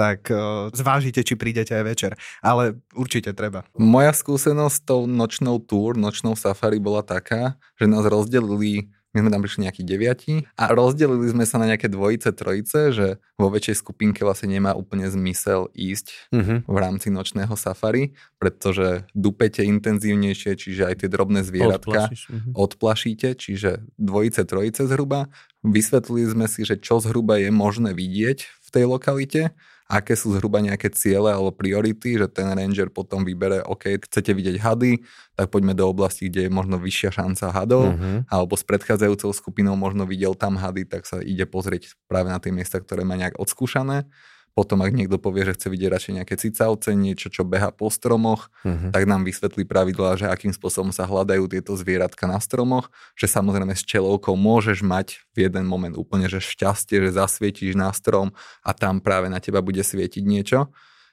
tak 0.00 0.32
uh, 0.32 0.72
zvážite, 0.72 1.20
či 1.20 1.36
prídete 1.36 1.76
aj 1.76 1.84
večer. 1.84 2.12
Ale 2.40 2.80
určite 2.96 3.36
treba. 3.36 3.68
Moja 3.76 4.16
skúsenosť 4.16 4.72
s 4.80 4.86
tou 4.88 5.04
nočnou 5.04 5.60
túr, 5.60 6.00
nočnou 6.00 6.32
safari 6.32 6.80
bola 6.80 7.04
taká, 7.04 7.60
že 7.76 7.84
nás 7.84 8.08
rozdelili 8.08 8.88
my 9.10 9.26
sme 9.26 9.30
tam 9.34 9.42
prišli 9.42 9.66
nejakí 9.66 9.82
deviati 9.82 10.46
a 10.54 10.70
rozdelili 10.70 11.26
sme 11.26 11.42
sa 11.42 11.58
na 11.58 11.66
nejaké 11.66 11.90
dvojice, 11.90 12.30
trojice, 12.30 12.94
že 12.94 13.06
vo 13.34 13.50
väčšej 13.50 13.82
skupinke 13.82 14.22
vlastne 14.22 14.54
nemá 14.54 14.70
úplne 14.78 15.10
zmysel 15.10 15.66
ísť 15.74 16.30
uh-huh. 16.30 16.62
v 16.62 16.76
rámci 16.78 17.10
nočného 17.10 17.50
safari, 17.58 18.14
pretože 18.38 19.10
dupete 19.10 19.66
intenzívnejšie, 19.66 20.54
čiže 20.54 20.82
aj 20.86 20.94
tie 21.02 21.08
drobné 21.10 21.42
zvieratka 21.42 22.06
uh-huh. 22.06 22.54
odplašíte, 22.54 23.34
čiže 23.34 23.82
dvojice, 23.98 24.46
trojice 24.46 24.86
zhruba. 24.86 25.26
Vysvetlili 25.66 26.30
sme 26.30 26.46
si, 26.46 26.62
že 26.62 26.78
čo 26.78 27.02
zhruba 27.02 27.42
je 27.42 27.50
možné 27.50 27.90
vidieť 27.90 28.46
v 28.46 28.68
tej 28.70 28.84
lokalite 28.86 29.50
aké 29.90 30.14
sú 30.14 30.30
zhruba 30.38 30.62
nejaké 30.62 30.86
ciele 30.94 31.34
alebo 31.34 31.50
priority, 31.50 32.14
že 32.14 32.30
ten 32.30 32.46
ranger 32.46 32.94
potom 32.94 33.26
vybere, 33.26 33.66
OK, 33.66 33.98
chcete 34.06 34.30
vidieť 34.30 34.62
hady, 34.62 35.02
tak 35.34 35.50
poďme 35.50 35.74
do 35.74 35.90
oblasti, 35.90 36.30
kde 36.30 36.46
je 36.46 36.50
možno 36.54 36.78
vyššia 36.78 37.10
šanca 37.10 37.50
hadov, 37.50 37.90
uh-huh. 37.90 38.22
alebo 38.30 38.54
s 38.54 38.62
predchádzajúcou 38.62 39.34
skupinou 39.34 39.74
možno 39.74 40.06
videl 40.06 40.38
tam 40.38 40.54
hady, 40.54 40.86
tak 40.86 41.10
sa 41.10 41.18
ide 41.18 41.42
pozrieť 41.42 41.98
práve 42.06 42.30
na 42.30 42.38
tie 42.38 42.54
miesta, 42.54 42.78
ktoré 42.78 43.02
má 43.02 43.18
nejak 43.18 43.34
odskúšané. 43.42 44.06
Potom, 44.50 44.82
ak 44.82 44.90
niekto 44.92 45.16
povie, 45.16 45.46
že 45.46 45.54
chce 45.54 45.68
vidieť 45.70 45.90
radšej 45.90 46.12
nejaké 46.20 46.34
cicavce, 46.34 46.90
niečo, 46.92 47.30
čo 47.30 47.46
beha 47.46 47.70
po 47.70 47.86
stromoch, 47.86 48.50
uh-huh. 48.66 48.90
tak 48.90 49.06
nám 49.06 49.22
vysvetlí 49.22 49.62
pravidlá, 49.64 50.18
že 50.18 50.26
akým 50.26 50.50
spôsobom 50.50 50.90
sa 50.90 51.06
hľadajú 51.06 51.46
tieto 51.46 51.72
zvieratka 51.78 52.26
na 52.26 52.42
stromoch, 52.42 52.90
že 53.14 53.30
samozrejme 53.30 53.72
s 53.72 53.86
čelovkou 53.86 54.34
môžeš 54.34 54.82
mať 54.82 55.22
v 55.38 55.46
jeden 55.46 55.64
moment 55.70 55.94
úplne, 55.94 56.26
že 56.26 56.42
šťastie, 56.42 56.98
že 56.98 57.14
zasvietíš 57.14 57.78
na 57.78 57.94
strom 57.94 58.34
a 58.66 58.74
tam 58.74 58.98
práve 58.98 59.30
na 59.30 59.38
teba 59.38 59.62
bude 59.62 59.80
svietiť 59.80 60.24
niečo, 60.26 60.68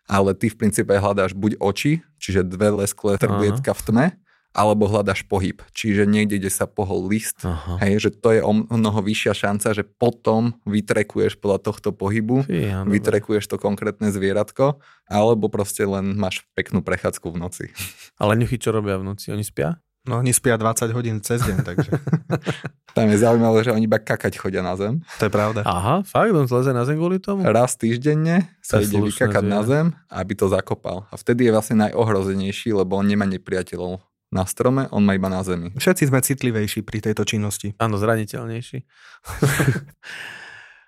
ale 0.09 0.33
ty 0.33 0.49
v 0.49 0.57
princípe 0.57 0.91
hľadáš 0.91 1.37
buď 1.37 1.61
oči, 1.61 2.01
čiže 2.17 2.47
dve 2.47 2.83
lesklé 2.83 3.21
trblietka 3.21 3.71
v 3.75 3.81
tme, 3.85 4.05
alebo 4.57 4.89
hľadaš 4.89 5.21
pohyb. 5.29 5.61
Čiže 5.69 6.09
niekde, 6.09 6.41
kde 6.41 6.49
sa 6.49 6.65
pohol 6.65 7.05
list, 7.05 7.45
Aha. 7.45 7.77
hej, 7.85 8.01
že 8.01 8.09
to 8.09 8.33
je 8.33 8.41
o 8.41 8.49
mnoho 8.49 9.05
vyššia 9.05 9.37
šanca, 9.37 9.77
že 9.77 9.85
potom 9.85 10.57
vytrekuješ 10.65 11.37
podľa 11.37 11.61
tohto 11.61 11.93
pohybu, 11.93 12.41
Fíha, 12.49 12.81
vytrekuješ 12.89 13.45
to 13.45 13.61
konkrétne 13.61 14.09
zvieratko, 14.09 14.81
alebo 15.05 15.45
proste 15.53 15.85
len 15.85 16.17
máš 16.17 16.41
peknú 16.57 16.81
prechádzku 16.81 17.29
v 17.29 17.37
noci. 17.37 17.65
Ale 18.17 18.33
ňuchy 18.33 18.57
čo 18.57 18.73
robia 18.73 18.97
v 18.97 19.13
noci? 19.13 19.29
Oni 19.29 19.45
spia? 19.45 19.77
No 20.07 20.23
oni 20.23 20.31
spia 20.31 20.55
20 20.55 20.95
hodín 20.95 21.19
cez 21.19 21.43
deň, 21.43 21.57
takže... 21.67 21.91
Tam 22.97 23.05
je 23.13 23.19
zaujímavé, 23.21 23.61
že 23.61 23.75
oni 23.75 23.85
iba 23.85 24.01
kakať 24.01 24.41
chodia 24.41 24.65
na 24.65 24.73
zem. 24.73 25.05
To 25.21 25.29
je 25.29 25.31
pravda. 25.31 25.61
Aha, 25.61 26.01
fakt? 26.01 26.33
On 26.33 26.49
zleze 26.49 26.73
na 26.73 26.81
zem 26.81 26.97
kvôli 26.97 27.21
tomu? 27.21 27.45
Raz 27.45 27.77
týždenne 27.77 28.49
sa 28.57 28.81
ide 28.81 28.97
vykakať 28.97 29.45
na 29.45 29.61
zem, 29.61 29.93
aby 30.09 30.33
to 30.33 30.49
zakopal. 30.49 31.05
A 31.13 31.15
vtedy 31.19 31.45
je 31.45 31.53
vlastne 31.53 31.77
najohrozenejší, 31.85 32.73
lebo 32.73 32.97
on 32.97 33.05
nemá 33.05 33.29
nepriateľov 33.29 34.01
na 34.27 34.43
strome, 34.43 34.91
on 34.91 35.07
má 35.07 35.15
iba 35.15 35.31
na 35.31 35.39
zemi. 35.43 35.71
Všetci 35.75 36.11
sme 36.11 36.19
citlivejší 36.19 36.83
pri 36.83 36.99
tejto 36.99 37.23
činnosti. 37.23 37.71
Áno, 37.79 37.95
zraniteľnejší. 37.95 38.79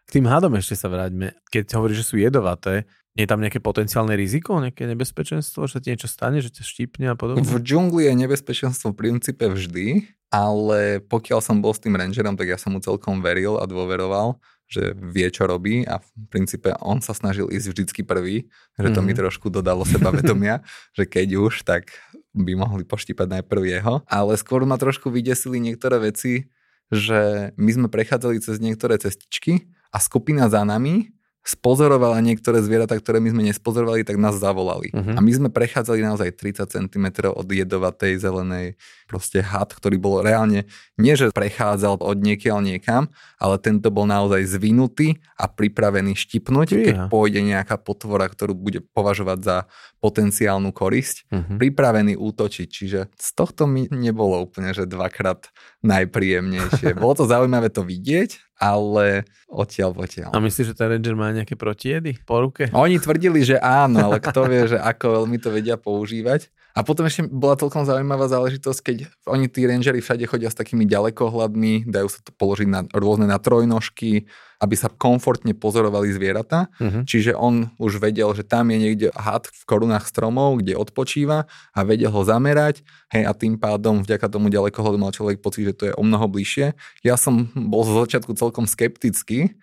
K 0.04 0.10
tým 0.15 0.28
hadom 0.28 0.60
ešte 0.60 0.75
sa 0.75 0.91
vráťme. 0.91 1.39
Keď 1.47 1.80
hovoríš, 1.80 2.04
že 2.04 2.08
sú 2.12 2.15
jedovaté, 2.19 2.84
je 3.15 3.25
tam 3.28 3.39
nejaké 3.43 3.60
potenciálne 3.63 4.15
riziko, 4.15 4.60
nejaké 4.60 4.88
nebezpečenstvo, 4.88 5.67
že 5.67 5.71
sa 5.75 5.80
ti 5.84 5.91
niečo 5.91 6.08
stane, 6.12 6.39
že 6.39 6.52
ťa 6.52 6.63
štípne 6.63 7.06
a 7.12 7.15
podobne? 7.15 7.43
V 7.43 7.60
džungli 7.60 8.08
je 8.08 8.13
nebezpečenstvo 8.15 8.91
v 8.91 8.99
princípe 9.08 9.43
vždy, 9.47 10.08
ale 10.30 11.04
pokiaľ 11.04 11.39
som 11.41 11.60
bol 11.60 11.73
s 11.73 11.82
tým 11.82 11.97
rangerom, 11.97 12.38
tak 12.38 12.47
ja 12.47 12.60
som 12.60 12.75
mu 12.75 12.80
celkom 12.80 13.19
veril 13.19 13.58
a 13.58 13.65
dôveroval, 13.65 14.38
že 14.69 14.93
vie, 14.93 15.25
čo 15.34 15.49
robí 15.49 15.82
a 15.89 15.97
v 15.97 16.08
princípe 16.30 16.69
on 16.86 17.02
sa 17.02 17.17
snažil 17.17 17.49
ísť 17.49 17.67
vždycky 17.73 18.02
prvý, 18.06 18.45
že 18.78 18.93
to 18.93 19.02
mm-hmm. 19.02 19.04
mi 19.04 19.13
mhm. 19.17 19.19
trošku 19.25 19.49
dodalo 19.49 19.82
seba 19.84 20.13
vedomia, 20.13 20.62
že 20.97 21.10
keď 21.10 21.28
už, 21.41 21.65
tak 21.65 21.89
by 22.34 22.54
mohli 22.56 22.84
poštípať 22.86 23.42
najprv 23.42 23.62
jeho. 23.65 23.94
Ale 24.06 24.38
skôr 24.38 24.63
ma 24.65 24.78
trošku 24.78 25.10
vydesili 25.10 25.58
niektoré 25.58 26.00
veci, 26.00 26.50
že 26.89 27.52
my 27.58 27.70
sme 27.70 27.88
prechádzali 27.89 28.42
cez 28.42 28.58
niektoré 28.58 28.98
cestičky 28.98 29.70
a 29.94 29.98
skupina 30.02 30.50
za 30.50 30.65
nami 30.65 31.13
spozorovala 31.43 32.19
niektoré 32.19 32.60
zvieratá, 32.60 32.99
ktoré 32.99 33.23
my 33.23 33.32
sme 33.32 33.43
nespozorovali, 33.47 34.04
tak 34.04 34.19
nás 34.19 34.36
zavolali. 34.38 34.91
Uh-huh. 34.91 35.15
A 35.15 35.19
my 35.23 35.32
sme 35.32 35.49
prechádzali 35.49 36.04
naozaj 36.04 36.36
30 36.36 36.67
cm 36.67 37.06
od 37.32 37.47
jedovatej 37.47 38.19
zelenej 38.19 38.75
proste 39.08 39.41
had, 39.41 39.71
ktorý 39.71 39.97
bol 39.97 40.21
reálne, 40.21 40.69
nie 40.99 41.15
že 41.15 41.34
prechádzal 41.34 42.04
od 42.04 42.17
niekiaľ 42.21 42.62
niekam, 42.62 43.10
ale 43.41 43.56
tento 43.58 43.89
bol 43.89 44.06
naozaj 44.06 44.45
zvinutý 44.45 45.17
a 45.39 45.49
pripravený 45.49 46.13
štipnúť, 46.13 46.67
yeah. 46.75 46.86
keď 46.86 46.95
pôjde 47.10 47.41
nejaká 47.41 47.80
potvora, 47.82 48.30
ktorú 48.30 48.54
bude 48.54 48.84
považovať 48.93 49.39
za 49.41 49.58
potenciálnu 50.04 50.69
korisť, 50.75 51.25
uh-huh. 51.32 51.58
pripravený 51.58 52.19
útočiť. 52.19 52.67
Čiže 52.67 52.99
z 53.15 53.30
tohto 53.34 53.65
mi 53.65 53.88
nebolo 53.89 54.43
úplne, 54.43 54.75
že 54.75 54.86
dvakrát 54.86 55.49
najpríjemnejšie. 55.82 56.93
Bolo 57.02 57.23
to 57.23 57.25
zaujímavé 57.25 57.71
to 57.71 57.82
vidieť, 57.82 58.49
ale 58.60 59.24
odtiaľ 59.48 59.95
potiaľ. 59.95 60.36
A 60.36 60.43
myslíš, 60.43 60.76
že 60.76 60.78
ten 60.78 60.91
Ranger 60.91 61.15
má 61.15 61.32
nejaké 61.32 61.56
protiedy 61.56 62.19
po 62.28 62.43
ruke? 62.43 62.67
Oni 62.76 63.00
tvrdili, 63.00 63.41
že 63.41 63.56
áno, 63.58 64.12
ale 64.12 64.19
kto 64.19 64.45
vie, 64.52 64.67
že 64.67 64.78
ako 64.78 65.24
veľmi 65.24 65.39
to 65.39 65.50
vedia 65.50 65.80
používať. 65.80 66.52
A 66.78 66.86
potom 66.86 67.10
ešte 67.10 67.26
bola 67.26 67.58
celkom 67.58 67.82
zaujímavá 67.84 68.30
záležitosť, 68.30 68.80
keď 68.86 68.98
oni 69.26 69.50
tí 69.50 69.66
rangery 69.66 70.00
všade 70.00 70.30
chodia 70.30 70.54
s 70.54 70.58
takými 70.58 70.86
ďalekohľadmi, 70.86 71.90
dajú 71.90 72.08
sa 72.08 72.22
to 72.22 72.30
položiť 72.38 72.70
na 72.70 72.86
rôzne 72.94 73.26
na 73.26 73.42
trojnožky, 73.42 74.30
aby 74.60 74.76
sa 74.76 74.92
komfortne 74.92 75.56
pozorovali 75.56 76.12
zvieratá. 76.12 76.68
Uh-huh. 76.78 77.08
Čiže 77.08 77.34
on 77.34 77.72
už 77.80 78.04
vedel, 78.04 78.28
že 78.36 78.44
tam 78.44 78.70
je 78.70 78.78
niekde 78.78 79.08
had 79.16 79.48
v 79.48 79.62
korunách 79.66 80.06
stromov, 80.06 80.60
kde 80.60 80.76
odpočíva 80.76 81.48
a 81.72 81.80
vedel 81.88 82.12
ho 82.12 82.22
zamerať. 82.28 82.84
Hej, 83.10 83.24
a 83.26 83.32
tým 83.34 83.56
pádom 83.56 84.04
vďaka 84.04 84.28
tomu 84.28 84.52
ďalekohľadu 84.52 84.98
mal 85.00 85.16
človek 85.16 85.40
pocit, 85.40 85.74
že 85.74 85.76
to 85.76 85.84
je 85.90 85.94
o 85.96 86.04
mnoho 86.04 86.28
bližšie. 86.28 86.76
Ja 87.02 87.16
som 87.16 87.50
bol 87.56 87.88
zo 87.88 87.98
začiatku 88.04 88.36
celkom 88.36 88.68
skeptický, 88.68 89.56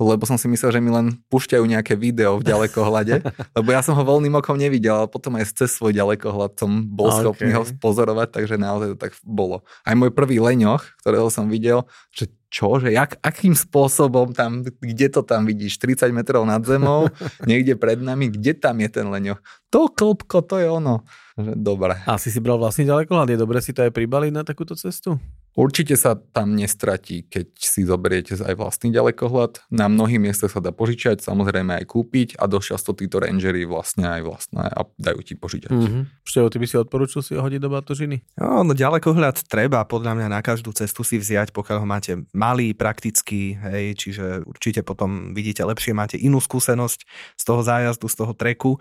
lebo 0.00 0.24
som 0.24 0.40
si 0.40 0.48
myslel, 0.48 0.72
že 0.72 0.80
mi 0.80 0.88
len 0.88 1.20
pušťajú 1.28 1.64
nejaké 1.64 1.92
video 1.92 2.40
v 2.40 2.48
ďalekohľade, 2.48 3.20
lebo 3.56 3.68
ja 3.68 3.84
som 3.84 3.92
ho 3.92 4.02
voľným 4.02 4.40
okom 4.40 4.56
nevidel, 4.56 5.04
ale 5.04 5.08
potom 5.12 5.36
aj 5.36 5.52
cez 5.52 5.76
svoj 5.76 5.92
ďalekohľad 5.92 6.56
som 6.56 6.70
bol 6.88 7.12
okay. 7.12 7.20
schopný 7.20 7.50
ho 7.52 7.62
pozorovať, 7.76 8.28
takže 8.32 8.56
naozaj 8.56 8.96
to 8.96 8.98
tak 8.98 9.12
bolo. 9.20 9.60
Aj 9.84 9.92
môj 9.92 10.08
prvý 10.10 10.40
leňoch, 10.40 10.80
ktorého 11.04 11.28
som 11.28 11.52
videl, 11.52 11.84
že 12.16 12.32
čo, 12.50 12.82
že 12.82 12.90
jak, 12.90 13.14
akým 13.22 13.54
spôsobom 13.54 14.34
tam, 14.34 14.66
kde 14.66 15.06
to 15.06 15.22
tam 15.22 15.46
vidíš, 15.46 15.78
30 15.78 16.10
metrov 16.10 16.42
nad 16.42 16.60
zemou, 16.66 17.06
niekde 17.48 17.78
pred 17.78 18.02
nami, 18.02 18.26
kde 18.34 18.58
tam 18.58 18.82
je 18.82 18.88
ten 18.90 19.06
leňoch? 19.06 19.38
To 19.70 19.86
klopko, 19.86 20.42
to 20.42 20.58
je 20.58 20.66
ono. 20.66 21.06
Dobre. 21.38 22.02
A 22.04 22.18
si 22.18 22.28
si 22.28 22.42
bral 22.42 22.58
vlastný 22.58 22.90
ďalekohľad, 22.90 23.30
je 23.30 23.38
dobre 23.38 23.62
si 23.62 23.70
to 23.70 23.86
aj 23.86 23.94
pribaliť 23.94 24.32
na 24.34 24.42
takúto 24.42 24.74
cestu? 24.74 25.16
Určite 25.58 25.98
sa 25.98 26.14
tam 26.14 26.54
nestratí, 26.54 27.26
keď 27.26 27.50
si 27.58 27.82
zoberiete 27.82 28.38
aj 28.38 28.54
vlastný 28.54 28.94
ďalekohľad. 28.94 29.66
Na 29.74 29.90
mnohých 29.90 30.22
miestach 30.22 30.54
sa 30.54 30.62
dá 30.62 30.70
požičať, 30.70 31.26
samozrejme 31.26 31.82
aj 31.82 31.90
kúpiť 31.90 32.38
a 32.38 32.46
dosť 32.46 32.66
často 32.70 32.90
títo 32.94 33.18
rangery 33.18 33.66
vlastne 33.66 34.06
aj 34.06 34.22
vlastné 34.22 34.62
a 34.62 34.80
dajú 34.94 35.20
ti 35.26 35.34
požičať. 35.34 35.74
Mm-hmm. 35.74 36.02
Števo, 36.22 36.46
ty 36.54 36.56
by 36.62 36.66
si 36.70 36.76
odporúčil 36.78 37.20
si 37.26 37.34
ho 37.34 37.42
hodiť 37.42 37.60
do 37.60 37.66
batožiny? 37.66 38.22
No, 38.38 38.62
no 38.62 38.72
ďalekohľad 38.78 39.50
treba 39.50 39.82
podľa 39.82 40.22
mňa 40.22 40.28
na 40.30 40.40
každú 40.40 40.70
cestu 40.70 41.02
si 41.02 41.18
vziať, 41.18 41.50
pokiaľ 41.50 41.82
ho 41.82 41.86
máte 41.86 42.12
malý, 42.30 42.70
praktický, 42.70 43.58
hej, 43.58 43.98
čiže 43.98 44.46
určite 44.46 44.86
potom 44.86 45.34
vidíte 45.34 45.66
lepšie, 45.66 45.90
máte 45.90 46.14
inú 46.14 46.38
skúsenosť 46.38 47.02
z 47.34 47.42
toho 47.42 47.60
zájazdu, 47.66 48.06
z 48.06 48.16
toho 48.16 48.32
treku. 48.38 48.78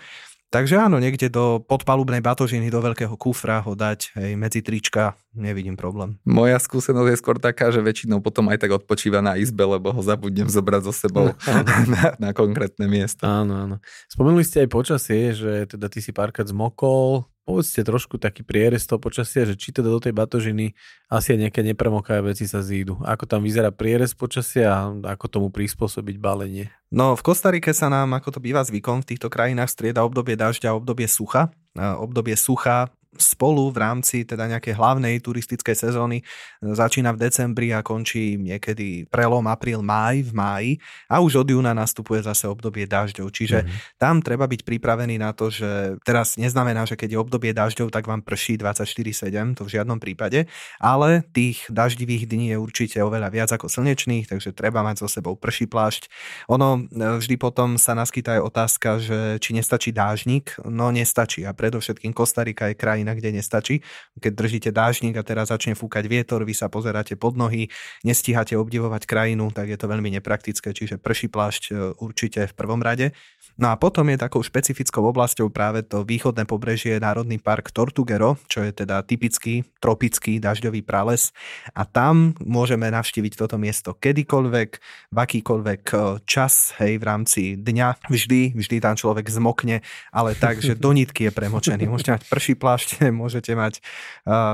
Takže 0.50 0.82
áno, 0.82 0.98
niekde 0.98 1.30
do 1.30 1.62
podpalubnej 1.62 2.26
batožiny, 2.26 2.74
do 2.74 2.82
veľkého 2.82 3.14
kufra 3.22 3.62
ho 3.62 3.78
dať, 3.78 4.18
hej, 4.18 4.34
medzi 4.34 4.66
trička, 4.66 5.14
nevidím 5.30 5.78
problém. 5.78 6.18
Moja 6.26 6.58
skúsenosť 6.58 7.10
je 7.14 7.22
skôr 7.22 7.38
taká, 7.38 7.70
že 7.70 7.86
väčšinou 7.86 8.18
potom 8.18 8.50
aj 8.50 8.66
tak 8.66 8.74
odpočíva 8.74 9.22
na 9.22 9.38
izbe, 9.38 9.62
lebo 9.62 9.94
ho 9.94 10.02
zabudnem 10.02 10.50
zobrať 10.50 10.90
so 10.90 10.94
sebou 10.94 11.38
na, 11.94 12.18
na 12.18 12.30
konkrétne 12.34 12.90
miesto. 12.90 13.30
Áno, 13.30 13.54
áno. 13.62 13.76
Spomenuli 14.10 14.42
ste 14.42 14.66
aj 14.66 14.74
počasie, 14.74 15.38
že 15.38 15.70
teda 15.70 15.86
ty 15.86 16.02
si 16.02 16.10
párkrát 16.10 16.50
zmokol, 16.50 17.30
povedzte 17.50 17.82
trošku 17.82 18.22
taký 18.22 18.46
prierez 18.46 18.86
toho 18.86 19.02
počasia, 19.02 19.42
že 19.42 19.58
či 19.58 19.74
teda 19.74 19.90
do 19.90 19.98
tej 19.98 20.14
batožiny 20.14 20.78
asi 21.10 21.34
aj 21.34 21.50
nejaké 21.50 21.66
nepremokavé 21.66 22.38
veci 22.38 22.46
sa 22.46 22.62
zídu. 22.62 23.02
Ako 23.02 23.26
tam 23.26 23.42
vyzerá 23.42 23.74
prierez 23.74 24.14
počasia 24.14 24.70
a 24.70 24.94
ako 25.18 25.26
tomu 25.26 25.48
prispôsobiť 25.50 26.22
balenie? 26.22 26.70
No 26.94 27.18
v 27.18 27.26
Kostarike 27.26 27.74
sa 27.74 27.90
nám, 27.90 28.14
ako 28.14 28.38
to 28.38 28.40
býva 28.40 28.62
zvykom, 28.62 29.02
v 29.02 29.18
týchto 29.18 29.34
krajinách 29.34 29.74
strieda 29.74 30.06
obdobie 30.06 30.38
dažďa 30.38 30.70
a 30.70 30.78
obdobie 30.78 31.10
sucha. 31.10 31.50
Obdobie 31.74 32.38
sucha 32.38 32.94
spolu 33.20 33.70
v 33.70 33.78
rámci 33.84 34.24
teda 34.24 34.48
nejakej 34.48 34.74
hlavnej 34.80 35.20
turistickej 35.20 35.76
sezóny 35.76 36.24
začína 36.64 37.12
v 37.14 37.28
decembri 37.28 37.76
a 37.76 37.84
končí 37.84 38.40
niekedy 38.40 39.06
prelom 39.12 39.46
apríl, 39.52 39.84
máj 39.84 40.26
v 40.28 40.32
máji 40.32 40.72
a 41.12 41.20
už 41.20 41.44
od 41.44 41.48
júna 41.52 41.76
nastupuje 41.76 42.24
zase 42.24 42.48
obdobie 42.48 42.88
dažďov. 42.88 43.28
Čiže 43.30 43.64
mm-hmm. 43.64 44.00
tam 44.00 44.24
treba 44.24 44.48
byť 44.48 44.62
pripravený 44.64 45.20
na 45.20 45.36
to, 45.36 45.52
že 45.52 46.00
teraz 46.08 46.40
neznamená, 46.40 46.88
že 46.88 46.96
keď 46.96 47.16
je 47.16 47.22
obdobie 47.22 47.52
dažďov, 47.52 47.92
tak 47.92 48.08
vám 48.08 48.24
prší 48.24 48.56
24-7, 48.56 49.60
to 49.60 49.68
v 49.68 49.74
žiadnom 49.76 50.00
prípade, 50.00 50.48
ale 50.80 51.28
tých 51.36 51.68
daždivých 51.68 52.26
dní 52.26 52.56
je 52.56 52.58
určite 52.58 52.98
oveľa 53.04 53.30
viac 53.30 53.50
ako 53.52 53.68
slnečných, 53.68 54.32
takže 54.32 54.56
treba 54.56 54.82
mať 54.82 55.04
so 55.04 55.08
sebou 55.12 55.36
prší 55.36 55.68
plášť. 55.68 56.08
Ono 56.48 56.88
e, 56.88 57.20
vždy 57.20 57.36
potom 57.36 57.76
sa 57.76 57.94
naskytá 57.98 58.40
aj 58.40 58.46
otázka, 58.46 58.90
že 59.02 59.20
či 59.44 59.52
nestačí 59.56 59.92
dážnik, 59.92 60.56
no 60.64 60.94
nestačí 60.94 61.44
a 61.44 61.52
predovšetkým 61.52 62.16
Kostarika 62.16 62.72
je 62.72 62.80
kraj 62.80 63.02
krajina, 63.10 63.18
kde 63.18 63.38
nestačí. 63.42 63.76
Keď 64.22 64.32
držíte 64.36 64.70
dážnik 64.70 65.18
a 65.18 65.24
teraz 65.26 65.50
začne 65.50 65.74
fúkať 65.74 66.06
vietor, 66.06 66.46
vy 66.46 66.54
sa 66.54 66.70
pozeráte 66.70 67.18
pod 67.18 67.34
nohy, 67.34 67.70
nestíhate 68.06 68.54
obdivovať 68.54 69.10
krajinu, 69.10 69.50
tak 69.50 69.74
je 69.74 69.78
to 69.78 69.90
veľmi 69.90 70.14
nepraktické, 70.22 70.74
čiže 70.74 71.02
prší 71.02 71.28
plášť 71.32 71.64
e, 71.70 71.74
určite 71.98 72.46
v 72.46 72.54
prvom 72.54 72.82
rade. 72.84 73.16
No 73.58 73.74
a 73.74 73.76
potom 73.76 74.08
je 74.12 74.22
takou 74.22 74.44
špecifickou 74.44 75.02
oblasťou 75.10 75.50
práve 75.50 75.82
to 75.88 76.06
východné 76.06 76.46
pobrežie 76.46 77.02
Národný 77.02 77.42
park 77.42 77.74
Tortugero, 77.74 78.38
čo 78.46 78.62
je 78.64 78.72
teda 78.72 79.02
typický 79.04 79.66
tropický 79.80 80.38
dažďový 80.38 80.84
prales. 80.84 81.32
A 81.74 81.88
tam 81.88 82.36
môžeme 82.44 82.92
navštíviť 82.92 83.34
toto 83.40 83.56
miesto 83.58 83.96
kedykoľvek, 83.96 84.70
v 85.10 85.18
akýkoľvek 85.18 85.82
e, 85.90 85.98
čas, 86.28 86.76
hej, 86.78 87.00
v 87.00 87.04
rámci 87.04 87.42
dňa, 87.56 88.12
vždy, 88.12 88.54
vždy 88.54 88.78
tam 88.84 88.96
človek 89.00 89.26
zmokne, 89.28 89.82
ale 90.12 90.36
tak, 90.36 90.60
že 90.60 90.76
do 90.76 90.92
nitky 90.92 91.28
je 91.28 91.36
premočený. 91.36 91.88
Môžete 91.88 92.16
mať 92.20 92.24
prší 92.28 92.54
plášť, 92.60 92.88
môžete 93.22 93.56
mať 93.56 93.82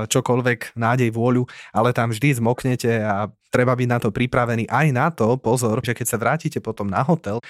čokoľvek, 0.08 0.78
nádej, 0.78 1.10
vôľu, 1.10 1.48
ale 1.74 1.90
tam 1.90 2.10
vždy 2.14 2.38
zmoknete 2.38 3.02
a 3.02 3.30
treba 3.50 3.72
byť 3.72 3.88
na 3.88 3.98
to 4.02 4.12
pripravený. 4.12 4.68
Aj 4.68 4.84
na 4.92 5.08
to, 5.08 5.40
pozor, 5.40 5.80
že 5.80 5.96
keď 5.96 6.06
sa 6.06 6.20
vrátite 6.20 6.58
potom 6.60 6.90
na 6.90 7.00
hotel, 7.00 7.40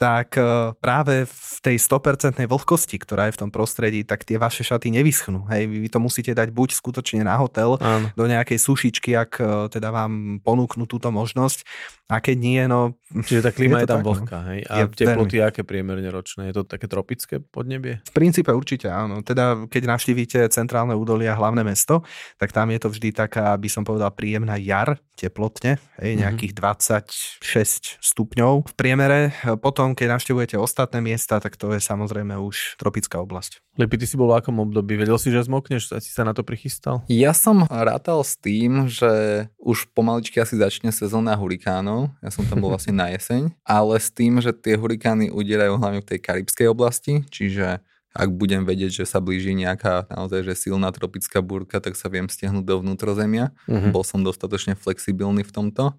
tak 0.00 0.40
e, 0.40 0.72
práve 0.80 1.28
v 1.28 1.56
tej 1.60 1.76
100% 1.76 2.40
vlhkosti, 2.48 2.96
ktorá 2.96 3.28
je 3.28 3.36
v 3.36 3.40
tom 3.44 3.50
prostredí, 3.52 4.00
tak 4.00 4.24
tie 4.24 4.40
vaše 4.40 4.64
šaty 4.64 4.88
nevyschnú. 4.96 5.44
Hej, 5.52 5.68
vy 5.68 5.88
to 5.92 6.00
musíte 6.00 6.32
dať 6.32 6.48
buď 6.56 6.72
skutočne 6.72 7.20
na 7.20 7.36
hotel, 7.36 7.76
Áno. 7.76 8.08
do 8.16 8.24
nejakej 8.24 8.56
sušičky, 8.56 9.12
ak 9.12 9.32
e, 9.36 9.44
teda 9.68 9.92
vám 9.92 10.40
ponúknú 10.40 10.88
túto 10.88 11.12
možnosť, 11.12 11.68
a 12.10 12.18
keď 12.18 12.36
nie, 12.42 12.62
no... 12.66 12.98
Čiže 13.14 13.40
tá 13.46 13.50
klíma 13.56 13.78
je, 13.78 13.86
je 13.86 13.90
tam 13.94 14.02
tak, 14.02 14.04
no. 14.04 14.10
vlhká, 14.10 14.38
hej? 14.50 14.60
A 14.66 14.74
je 14.82 14.84
teploty 14.98 15.36
veľmi. 15.38 15.48
aké 15.54 15.62
priemerne 15.62 16.10
ročné? 16.10 16.50
Je 16.50 16.54
to 16.58 16.62
také 16.66 16.90
tropické 16.90 17.38
podnebie? 17.38 18.02
V 18.02 18.12
princípe 18.12 18.50
určite 18.50 18.90
áno. 18.90 19.22
Teda 19.22 19.62
keď 19.70 19.94
navštívite 19.94 20.50
centrálne 20.50 20.98
údolia, 20.98 21.38
hlavné 21.38 21.62
mesto, 21.62 22.02
tak 22.34 22.50
tam 22.50 22.74
je 22.74 22.82
to 22.82 22.90
vždy 22.90 23.14
taká, 23.14 23.54
by 23.54 23.70
som 23.70 23.86
povedal, 23.86 24.10
príjemná 24.10 24.58
jar, 24.58 24.98
teplotne, 25.14 25.78
hej, 26.02 26.18
mhm. 26.18 26.20
nejakých 26.26 26.52
mm-hmm. 26.58 27.38
26 27.38 28.02
stupňov 28.02 28.66
v 28.66 28.74
priemere. 28.74 29.30
Potom, 29.62 29.89
keď 29.94 30.16
navštevujete 30.18 30.56
ostatné 30.56 30.98
miesta, 31.00 31.38
tak 31.38 31.54
to 31.54 31.72
je 31.74 31.80
samozrejme 31.80 32.36
už 32.38 32.80
tropická 32.80 33.20
oblasť. 33.22 33.62
Lepi, 33.76 33.96
ty 33.96 34.06
si 34.06 34.18
bol 34.18 34.30
v 34.30 34.40
akom 34.40 34.58
období? 34.60 34.98
Vedel 34.98 35.16
si, 35.16 35.32
že 35.32 35.46
zmokneš? 35.46 35.92
Si 36.02 36.10
sa 36.12 36.26
na 36.26 36.36
to 36.36 36.46
prichystal? 36.46 37.06
Ja 37.06 37.32
som 37.36 37.64
rátal 37.66 38.22
s 38.22 38.34
tým, 38.38 38.86
že 38.90 39.46
už 39.60 39.90
pomaličky 39.94 40.38
asi 40.38 40.58
začne 40.58 40.90
sezóna 40.90 41.36
hurikánov. 41.36 42.12
Ja 42.20 42.30
som 42.30 42.44
tam 42.46 42.62
bol 42.62 42.70
vlastne 42.74 42.94
na 42.96 43.10
jeseň. 43.10 43.54
Ale 43.62 43.96
s 43.98 44.12
tým, 44.12 44.38
že 44.38 44.54
tie 44.54 44.78
hurikány 44.78 45.30
udierajú 45.30 45.78
hlavne 45.78 46.00
v 46.02 46.08
tej 46.16 46.18
karibskej 46.20 46.66
oblasti, 46.68 47.26
čiže 47.28 47.80
ak 48.10 48.28
budem 48.34 48.66
vedieť, 48.66 49.02
že 49.02 49.04
sa 49.06 49.22
blíži 49.22 49.54
nejaká 49.54 50.10
naozaj 50.10 50.42
že 50.42 50.66
silná 50.66 50.90
tropická 50.90 51.38
búrka, 51.38 51.78
tak 51.78 51.94
sa 51.94 52.10
viem 52.10 52.26
stiahnuť 52.26 52.66
do 52.66 52.82
vnútrozemia. 52.82 53.54
Uh-huh. 53.70 53.94
Bol 53.94 54.02
som 54.02 54.26
dostatočne 54.26 54.74
flexibilný 54.74 55.46
v 55.46 55.54
tomto 55.54 55.94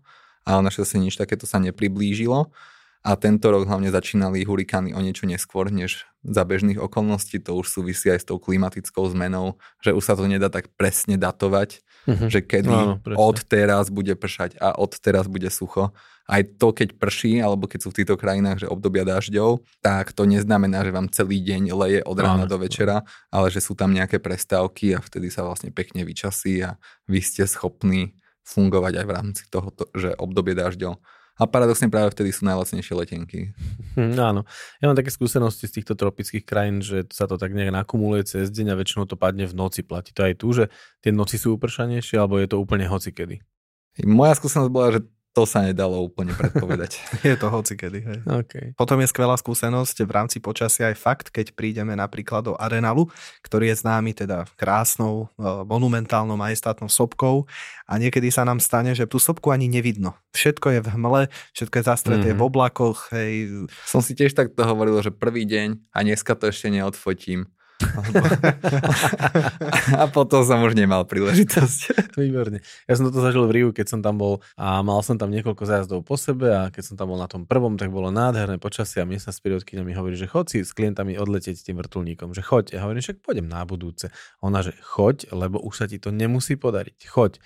ale 0.46 0.66
našťastie 0.66 0.98
nič 1.02 1.16
takéto 1.18 1.46
sa 1.46 1.62
nepriblížilo. 1.62 2.50
A 3.02 3.18
tento 3.18 3.50
rok 3.50 3.66
hlavne 3.66 3.90
začínali 3.90 4.46
hurikány 4.46 4.94
o 4.94 5.02
niečo 5.02 5.26
neskôr, 5.26 5.74
než 5.74 6.06
za 6.22 6.46
bežných 6.46 6.78
okolností. 6.78 7.42
To 7.50 7.58
už 7.58 7.74
súvisí 7.74 8.14
aj 8.14 8.20
s 8.22 8.30
tou 8.30 8.38
klimatickou 8.38 9.10
zmenou, 9.10 9.58
že 9.82 9.90
už 9.90 10.06
sa 10.06 10.14
to 10.14 10.30
nedá 10.30 10.54
tak 10.54 10.70
presne 10.78 11.18
datovať, 11.18 11.82
uh-huh. 12.06 12.30
že 12.30 12.46
kedy 12.46 12.70
no, 12.70 13.02
od 13.18 13.42
teraz 13.42 13.90
bude 13.90 14.14
pršať 14.14 14.62
a 14.62 14.78
od 14.78 14.94
teraz 15.02 15.26
bude 15.26 15.50
sucho. 15.50 15.90
Aj 16.30 16.46
to, 16.46 16.70
keď 16.72 17.02
prší, 17.02 17.42
alebo 17.42 17.66
keď 17.66 17.80
sú 17.82 17.90
v 17.90 17.98
týchto 18.06 18.16
krajinách, 18.22 18.64
že 18.64 18.72
obdobia 18.72 19.02
dažďov, 19.02 19.66
tak 19.82 20.14
to 20.14 20.30
neznamená, 20.30 20.86
že 20.86 20.94
vám 20.94 21.10
celý 21.10 21.42
deň 21.42 21.74
leje 21.74 22.00
od 22.06 22.18
rána 22.22 22.46
do 22.46 22.62
večera, 22.62 23.02
ale 23.34 23.50
že 23.50 23.66
sú 23.66 23.74
tam 23.74 23.92
nejaké 23.92 24.22
prestávky 24.22 24.94
a 24.94 25.02
vtedy 25.02 25.34
sa 25.34 25.42
vlastne 25.42 25.74
pekne 25.74 26.06
vyčasí 26.06 26.62
a 26.62 26.78
vy 27.10 27.20
ste 27.20 27.50
schopní 27.50 28.14
fungovať 28.46 29.02
aj 29.02 29.06
v 29.10 29.12
rámci 29.12 29.44
toho, 29.50 29.74
že 29.98 30.14
obdobie 30.22 30.54
dažďov. 30.54 31.02
A 31.40 31.48
paradoxne 31.48 31.88
práve 31.88 32.12
vtedy 32.12 32.36
sú 32.36 32.44
najlacnejšie 32.48 32.94
letenky. 32.96 33.56
Hm, 33.96 34.16
áno. 34.20 34.42
Ja 34.84 34.92
mám 34.92 34.98
také 35.00 35.12
skúsenosti 35.12 35.68
z 35.68 35.82
týchto 35.82 35.96
tropických 35.96 36.44
krajín, 36.44 36.84
že 36.84 37.08
sa 37.12 37.28
to 37.28 37.40
tak 37.40 37.56
nejak 37.56 37.72
nakumuluje 37.72 38.28
cez 38.28 38.52
deň 38.52 38.76
a 38.76 38.80
väčšinou 38.80 39.04
to 39.08 39.16
padne 39.16 39.48
v 39.48 39.56
noci. 39.56 39.82
Platí 39.84 40.12
to 40.12 40.28
aj 40.28 40.34
tu, 40.38 40.52
že 40.52 40.72
tie 41.00 41.12
noci 41.12 41.40
sú 41.40 41.56
upršanejšie, 41.56 42.20
alebo 42.20 42.40
je 42.40 42.48
to 42.52 42.60
úplne 42.60 42.86
hocikedy? 42.88 43.42
Moja 44.08 44.40
skúsenosť 44.40 44.72
bola, 44.72 44.96
že 44.96 45.02
to 45.32 45.48
sa 45.48 45.64
nedalo 45.64 46.04
úplne 46.04 46.36
predpovedať. 46.36 47.00
je 47.28 47.36
to 47.40 47.48
hoci 47.48 47.80
kedy. 47.80 48.00
Hej. 48.04 48.20
Okay. 48.28 48.66
Potom 48.76 49.00
je 49.00 49.08
skvelá 49.08 49.40
skúsenosť 49.40 50.04
v 50.04 50.12
rámci 50.12 50.38
počasia 50.44 50.92
aj 50.92 50.96
fakt, 51.00 51.28
keď 51.32 51.56
prídeme 51.56 51.96
napríklad 51.96 52.52
do 52.52 52.54
Arenalu, 52.60 53.08
ktorý 53.40 53.72
je 53.72 53.80
známy 53.80 54.12
teda 54.12 54.44
krásnou, 54.60 55.32
e, 55.40 55.48
monumentálnou, 55.64 56.36
majestátnou 56.36 56.92
sopkou 56.92 57.48
a 57.88 57.96
niekedy 57.96 58.28
sa 58.28 58.44
nám 58.44 58.60
stane, 58.60 58.92
že 58.92 59.08
tú 59.08 59.24
sopku 59.24 59.56
ani 59.56 59.72
nevidno. 59.72 60.20
Všetko 60.36 60.68
je 60.76 60.80
v 60.84 60.88
hmle, 61.00 61.22
všetko 61.56 61.76
je 61.80 61.84
zastreté 61.88 62.30
mm-hmm. 62.36 62.44
v 62.44 62.48
oblakoch. 62.52 63.00
Hej. 63.16 63.32
Som 63.88 64.04
si 64.04 64.12
tiež 64.12 64.36
takto 64.36 64.68
hovoril, 64.68 65.00
že 65.00 65.16
prvý 65.16 65.48
deň 65.48 65.96
a 65.96 66.04
dneska 66.04 66.36
to 66.36 66.52
ešte 66.52 66.68
neodfotím 66.68 67.48
a 70.02 70.06
potom 70.10 70.42
som 70.46 70.62
už 70.62 70.78
nemal 70.78 71.06
príležitosť. 71.06 71.80
Výborne. 72.22 72.62
Ja 72.86 72.94
som 72.98 73.10
toto 73.10 73.22
zažil 73.22 73.44
v 73.48 73.52
Riu, 73.52 73.70
keď 73.74 73.98
som 73.98 74.00
tam 74.00 74.18
bol 74.22 74.40
a 74.56 74.82
mal 74.86 75.02
som 75.02 75.18
tam 75.18 75.34
niekoľko 75.34 75.64
zájazdov 75.66 76.02
po 76.06 76.16
sebe 76.16 76.52
a 76.52 76.70
keď 76.70 76.94
som 76.94 76.96
tam 76.96 77.14
bol 77.14 77.20
na 77.20 77.28
tom 77.28 77.50
prvom, 77.50 77.76
tak 77.76 77.90
bolo 77.90 78.14
nádherné 78.14 78.62
počasie 78.62 79.02
a 79.02 79.10
miestna 79.10 79.34
spiriotkyňa 79.34 79.84
mi 79.86 79.94
hovorí, 79.94 80.16
že 80.16 80.30
chod 80.30 80.54
si 80.54 80.62
s 80.62 80.74
klientami 80.74 81.18
odletieť 81.18 81.62
tým 81.62 81.82
vrtulníkom, 81.82 82.32
že 82.32 82.46
choď. 82.46 82.78
Ja 82.78 82.86
hovorím, 82.86 83.02
však 83.04 83.22
pôjdem 83.26 83.48
na 83.50 83.66
budúce. 83.66 84.14
Ona, 84.46 84.62
že 84.62 84.74
choď, 84.80 85.34
lebo 85.34 85.60
už 85.62 85.74
sa 85.82 85.86
ti 85.90 85.98
to 85.98 86.14
nemusí 86.14 86.58
podariť. 86.58 87.10
Choď. 87.10 87.42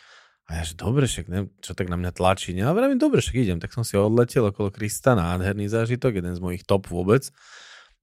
A 0.45 0.61
ja, 0.61 0.63
že 0.63 0.77
dobre, 0.77 1.09
však 1.09 1.25
ne, 1.25 1.49
čo 1.57 1.73
tak 1.73 1.89
na 1.89 1.97
mňa 1.97 2.13
tlačí. 2.13 2.53
Ja 2.53 2.69
vravím, 2.69 3.01
dobre, 3.01 3.17
však 3.17 3.33
idem. 3.41 3.57
Tak 3.57 3.73
som 3.73 3.81
si 3.81 3.97
odletel 3.97 4.45
okolo 4.45 4.69
Krista, 4.69 5.17
nádherný 5.17 5.65
zážitok, 5.73 6.21
jeden 6.21 6.37
z 6.37 6.41
mojich 6.41 6.61
top 6.61 6.85
vôbec. 6.85 7.33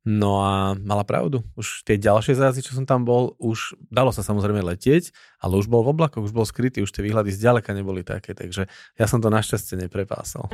No 0.03 0.43
a 0.43 0.75
mala 0.75 1.07
pravdu. 1.07 1.47
Už 1.55 1.87
tie 1.87 1.95
ďalšie 1.95 2.35
zájazdy, 2.35 2.67
čo 2.67 2.75
som 2.75 2.83
tam 2.83 3.07
bol, 3.07 3.39
už 3.39 3.79
dalo 3.87 4.11
sa 4.11 4.27
samozrejme 4.27 4.59
letieť, 4.75 5.15
ale 5.39 5.63
už 5.63 5.71
bol 5.71 5.87
v 5.87 5.95
oblakoch, 5.95 6.27
už 6.27 6.35
bol 6.35 6.43
skrytý, 6.43 6.83
už 6.83 6.91
tie 6.91 7.07
výhľady 7.07 7.31
zďaleka 7.31 7.71
neboli 7.71 8.03
také, 8.03 8.35
takže 8.35 8.67
ja 8.99 9.07
som 9.07 9.23
to 9.23 9.31
našťastie 9.31 9.79
neprepásal. 9.79 10.51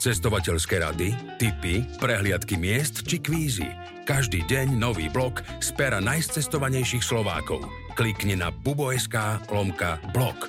Cestovateľské 0.00 0.80
rady, 0.80 1.12
tipy, 1.36 1.84
prehliadky 2.00 2.56
miest 2.56 3.04
či 3.04 3.20
kvízy. 3.20 3.68
Každý 4.06 4.46
deň 4.46 4.78
nový 4.78 5.10
blok 5.10 5.42
z 5.58 5.74
pera 5.74 5.98
najcestovanejších 5.98 7.02
Slovákov. 7.02 7.66
Klikni 7.98 8.38
na 8.38 8.54
bubo.sk 8.54 9.42
lomka 9.50 9.98
blog. 10.14 10.46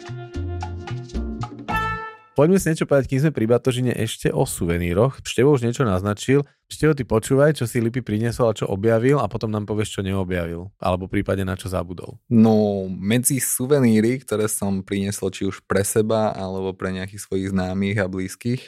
Poďme 2.37 2.61
si 2.61 2.69
niečo 2.69 2.85
povedať, 2.85 3.09
kým 3.09 3.21
sme 3.25 3.33
pri 3.33 3.49
Batožine 3.49 3.97
ešte 3.97 4.29
o 4.29 4.45
suveníroch. 4.45 5.25
Števo 5.25 5.57
už 5.57 5.65
niečo 5.65 5.81
naznačil. 5.81 6.45
Števo, 6.69 6.93
ty 6.93 7.01
počúvaj, 7.01 7.57
čo 7.57 7.65
si 7.65 7.81
Lipy 7.81 8.05
priniesol 8.05 8.53
a 8.53 8.53
čo 8.53 8.69
objavil 8.69 9.17
a 9.17 9.25
potom 9.25 9.49
nám 9.49 9.65
povieš, 9.65 9.97
čo 9.97 10.05
neobjavil. 10.05 10.69
Alebo 10.77 11.09
prípadne 11.09 11.49
na 11.49 11.57
čo 11.57 11.65
zabudol. 11.65 12.21
No, 12.29 12.85
medzi 12.93 13.41
suveníry, 13.41 14.21
ktoré 14.21 14.45
som 14.45 14.85
priniesol 14.85 15.33
či 15.33 15.49
už 15.49 15.65
pre 15.65 15.81
seba 15.81 16.29
alebo 16.29 16.77
pre 16.77 16.93
nejakých 16.93 17.25
svojich 17.25 17.57
známych 17.57 17.97
a 17.97 18.05
blízkych, 18.05 18.61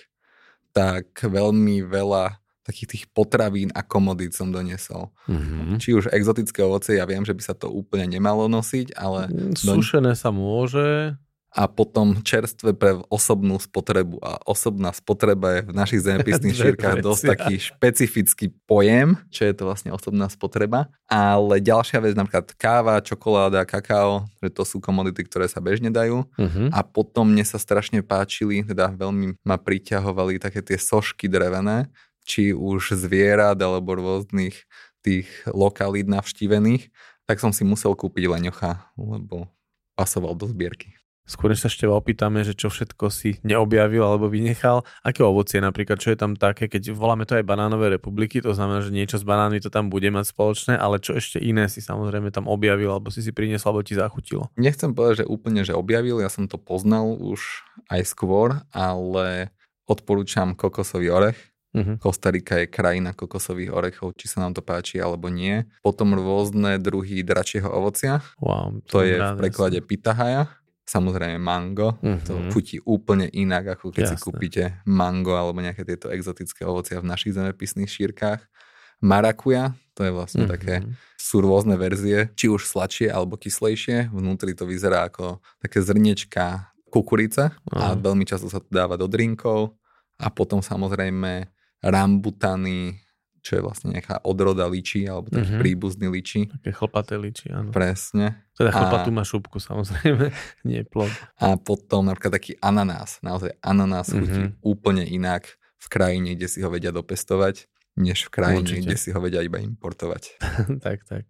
tak 0.73 1.13
veľmi 1.21 1.85
veľa 1.85 2.41
takých 2.65 2.89
tých 2.89 3.05
potravín 3.13 3.69
a 3.77 3.85
komodít 3.85 4.33
som 4.33 4.49
doniesol. 4.49 5.13
Mm-hmm. 5.29 5.77
Či 5.77 5.89
už 5.93 6.09
exotické 6.09 6.65
ovoce, 6.65 6.97
ja 6.97 7.05
viem, 7.05 7.21
že 7.21 7.37
by 7.37 7.43
sa 7.45 7.53
to 7.53 7.69
úplne 7.69 8.09
nemalo 8.17 8.49
nosiť, 8.49 8.97
ale... 8.97 9.29
Sušené 9.53 10.17
don... 10.17 10.17
sa 10.17 10.33
môže 10.33 11.13
a 11.49 11.65
potom 11.65 12.21
čerstve 12.21 12.77
pre 12.77 13.01
osobnú 13.09 13.57
spotrebu. 13.57 14.21
A 14.21 14.37
osobná 14.45 14.93
spotreba 14.93 15.57
je 15.57 15.61
v 15.65 15.71
našich 15.73 16.01
zemepisných 16.05 16.57
šírkach 16.61 17.01
dosť 17.01 17.23
taký 17.25 17.55
špecifický 17.57 18.53
pojem, 18.69 19.17
čo 19.33 19.49
je 19.49 19.53
to 19.57 19.65
vlastne 19.65 19.89
osobná 19.89 20.29
spotreba. 20.29 20.93
Ale 21.09 21.57
ďalšia 21.57 22.05
vec, 22.05 22.13
napríklad 22.13 22.53
káva, 22.53 23.01
čokoláda, 23.01 23.65
kakao, 23.65 24.29
že 24.45 24.53
to 24.53 24.61
sú 24.61 24.77
komodity, 24.77 25.25
ktoré 25.25 25.49
sa 25.49 25.57
bežne 25.57 25.89
dajú. 25.89 26.21
Uh-huh. 26.37 26.69
A 26.69 26.85
potom 26.85 27.33
mne 27.33 27.41
sa 27.41 27.57
strašne 27.57 28.05
páčili, 28.05 28.61
teda 28.61 28.93
veľmi 28.93 29.41
ma 29.41 29.57
priťahovali 29.57 30.37
také 30.37 30.61
tie 30.61 30.77
sošky 30.77 31.25
drevené, 31.25 31.89
či 32.29 32.53
už 32.53 32.93
zvierat 32.93 33.57
alebo 33.57 33.97
rôznych 33.97 34.69
tých 35.01 35.25
lokalít 35.49 36.05
navštívených, 36.05 36.93
tak 37.25 37.41
som 37.41 37.49
si 37.49 37.65
musel 37.65 37.97
kúpiť 37.97 38.29
leňocha, 38.29 38.93
lebo 38.99 39.49
pasoval 39.97 40.37
do 40.37 40.45
zbierky. 40.45 40.98
Skôr 41.29 41.53
sa 41.53 41.69
ešte 41.69 41.85
opýtame, 41.85 42.41
že 42.41 42.57
čo 42.57 42.73
všetko 42.73 43.13
si 43.13 43.37
neobjavil 43.45 44.01
alebo 44.01 44.33
vynechal. 44.33 44.81
Aké 45.05 45.21
ovocie 45.21 45.61
napríklad, 45.61 46.01
čo 46.01 46.09
je 46.09 46.17
tam 46.17 46.33
také, 46.33 46.65
keď 46.65 46.89
voláme 46.97 47.29
to 47.29 47.37
aj 47.37 47.45
banánové 47.45 47.93
republiky, 47.93 48.41
to 48.41 48.57
znamená, 48.57 48.81
že 48.81 48.89
niečo 48.89 49.21
s 49.21 49.25
banánmi 49.29 49.61
to 49.61 49.69
tam 49.69 49.93
bude 49.93 50.09
mať 50.09 50.33
spoločné, 50.33 50.73
ale 50.73 50.97
čo 50.97 51.13
ešte 51.13 51.37
iné 51.37 51.69
si 51.69 51.85
samozrejme 51.85 52.33
tam 52.33 52.49
objavil 52.49 52.89
alebo 52.89 53.13
si 53.13 53.21
si 53.21 53.29
priniesol 53.29 53.77
alebo 53.77 53.85
ti 53.85 53.93
zachutilo? 53.93 54.49
Nechcem 54.57 54.89
povedať, 54.97 55.21
že 55.21 55.29
úplne, 55.29 55.61
že 55.61 55.77
objavil, 55.77 56.17
ja 56.17 56.33
som 56.33 56.49
to 56.49 56.57
poznal 56.57 57.13
už 57.13 57.61
aj 57.93 58.09
skôr, 58.09 58.65
ale 58.73 59.53
odporúčam 59.85 60.57
kokosový 60.57 61.13
orech. 61.13 61.37
Uh-huh. 61.69 62.01
Kostarika 62.01 62.57
je 62.57 62.65
krajina 62.65 63.13
kokosových 63.13 63.69
orechov, 63.69 64.17
či 64.17 64.25
sa 64.25 64.41
nám 64.41 64.57
to 64.57 64.65
páči 64.65 64.97
alebo 64.97 65.29
nie. 65.29 65.69
Potom 65.85 66.17
rôzne 66.17 66.81
druhy 66.81 67.21
dračieho 67.21 67.69
ovocia. 67.69 68.25
Wow, 68.41 68.81
to, 68.89 69.05
to 69.05 69.05
je 69.05 69.21
v 69.21 69.37
preklade 69.37 69.77
pitahaja 69.85 70.49
samozrejme 70.89 71.37
mango, 71.37 72.01
mm-hmm. 72.01 72.25
to 72.25 72.33
mhm. 72.33 72.49
chutí 72.49 72.77
úplne 72.81 73.29
inak, 73.29 73.77
ako 73.77 73.93
keď 73.93 74.09
Jasne. 74.09 74.17
si 74.17 74.23
kúpite 74.25 74.63
mango 74.89 75.37
alebo 75.37 75.61
nejaké 75.61 75.85
tieto 75.85 76.09
exotické 76.09 76.65
ovocia 76.65 76.97
v 76.97 77.09
našich 77.09 77.37
zemepisných 77.37 77.89
šírkach. 77.89 78.41
Marakuja, 78.99 79.77
to 79.95 80.03
je 80.03 80.11
vlastne 80.11 80.43
mm-hmm. 80.43 80.55
také, 80.59 80.75
sú 81.15 81.39
rôzne 81.39 81.79
verzie, 81.79 82.33
či 82.35 82.51
už 82.51 82.67
sladšie 82.67 83.07
alebo 83.07 83.39
kyslejšie, 83.39 84.11
vnútri 84.11 84.51
to 84.51 84.67
vyzerá 84.67 85.07
ako 85.07 85.39
také 85.63 85.79
zrniečka 85.79 86.75
kukurice 86.89 87.53
a 87.69 87.93
veľmi 87.95 88.25
často 88.25 88.49
sa 88.51 88.59
to 88.59 88.67
dáva 88.67 88.99
do 88.99 89.05
drinkov 89.07 89.77
a 90.19 90.27
potom 90.27 90.59
samozrejme 90.59 91.47
rambutany, 91.79 92.99
čo 93.49 93.57
je 93.57 93.65
vlastne 93.65 93.89
nejaká 93.89 94.21
odroda 94.21 94.69
ličí, 94.69 95.09
alebo 95.09 95.33
taký 95.33 95.57
mm-hmm. 95.57 95.61
príbuzný 95.65 96.07
ličí. 96.13 96.45
Také 96.53 96.69
chlpaté 96.69 97.17
ličí, 97.17 97.49
áno. 97.49 97.73
Presne. 97.73 98.45
Teda 98.53 98.69
chlpatú 98.69 99.09
má 99.09 99.25
šupku 99.25 99.57
samozrejme, 99.57 100.29
nie 100.69 100.85
plod. 100.85 101.09
A 101.41 101.57
potom 101.57 102.05
napríklad 102.05 102.37
taký 102.37 102.53
ananás. 102.61 103.17
Naozaj 103.25 103.57
ananás 103.65 104.13
mm-hmm. 104.13 104.21
chutí 104.21 104.41
úplne 104.61 105.01
inak 105.09 105.57
v 105.81 105.87
krajine, 105.89 106.37
kde 106.37 106.45
si 106.45 106.61
ho 106.61 106.69
vedia 106.69 106.93
dopestovať, 106.93 107.65
než 107.97 108.29
v 108.29 108.29
krajine, 108.29 108.69
Určite. 108.69 108.85
kde 108.85 108.95
si 109.01 109.09
ho 109.09 109.17
vedia 109.17 109.41
iba 109.41 109.57
importovať. 109.57 110.37
tak, 110.85 111.09
tak. 111.09 111.25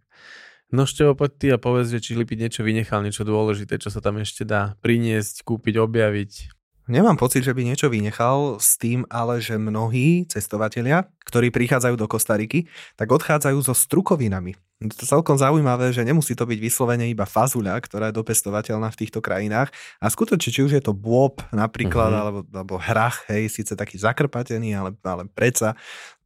No 0.70 0.84
Števo, 0.86 1.16
poď 1.16 1.32
ty 1.40 1.48
a 1.50 1.58
povedz, 1.58 1.90
že 1.90 2.04
či 2.04 2.14
Lipit 2.14 2.38
niečo 2.38 2.62
vynechal, 2.62 3.02
niečo 3.02 3.26
dôležité, 3.26 3.82
čo 3.82 3.90
sa 3.90 4.04
tam 4.04 4.22
ešte 4.22 4.44
dá 4.44 4.76
priniesť, 4.84 5.42
kúpiť, 5.42 5.82
objaviť. 5.82 6.59
Nemám 6.90 7.22
pocit, 7.22 7.46
že 7.46 7.54
by 7.54 7.70
niečo 7.70 7.86
vynechal 7.86 8.58
s 8.58 8.74
tým, 8.82 9.06
ale 9.14 9.38
že 9.46 9.62
mnohí 9.62 10.26
cestovatelia, 10.26 11.06
ktorí 11.22 11.54
prichádzajú 11.54 11.94
do 11.94 12.10
Kostariky, 12.10 12.66
tak 12.98 13.14
odchádzajú 13.14 13.62
so 13.62 13.78
strukovinami. 13.78 14.58
Je 14.80 14.96
to 14.96 15.04
celkom 15.04 15.36
zaujímavé, 15.36 15.92
že 15.92 16.08
nemusí 16.08 16.40
to 16.40 16.48
byť 16.48 16.56
vyslovene 16.56 17.12
iba 17.12 17.28
fazuľa, 17.28 17.84
ktorá 17.84 18.10
je 18.10 18.18
dopestovateľná 18.24 18.88
v 18.96 19.00
týchto 19.04 19.20
krajinách. 19.20 19.76
A 20.00 20.08
skutočne, 20.08 20.56
či 20.56 20.64
už 20.64 20.72
je 20.72 20.84
to 20.84 20.96
bôb 20.96 21.44
napríklad, 21.52 22.08
uh-huh. 22.08 22.22
alebo, 22.24 22.40
alebo 22.48 22.76
hrach, 22.80 23.28
hej, 23.28 23.52
síce 23.52 23.76
taký 23.76 24.00
zakrpatený, 24.00 24.80
ale, 24.80 24.96
ale 25.04 25.28
predsa 25.28 25.76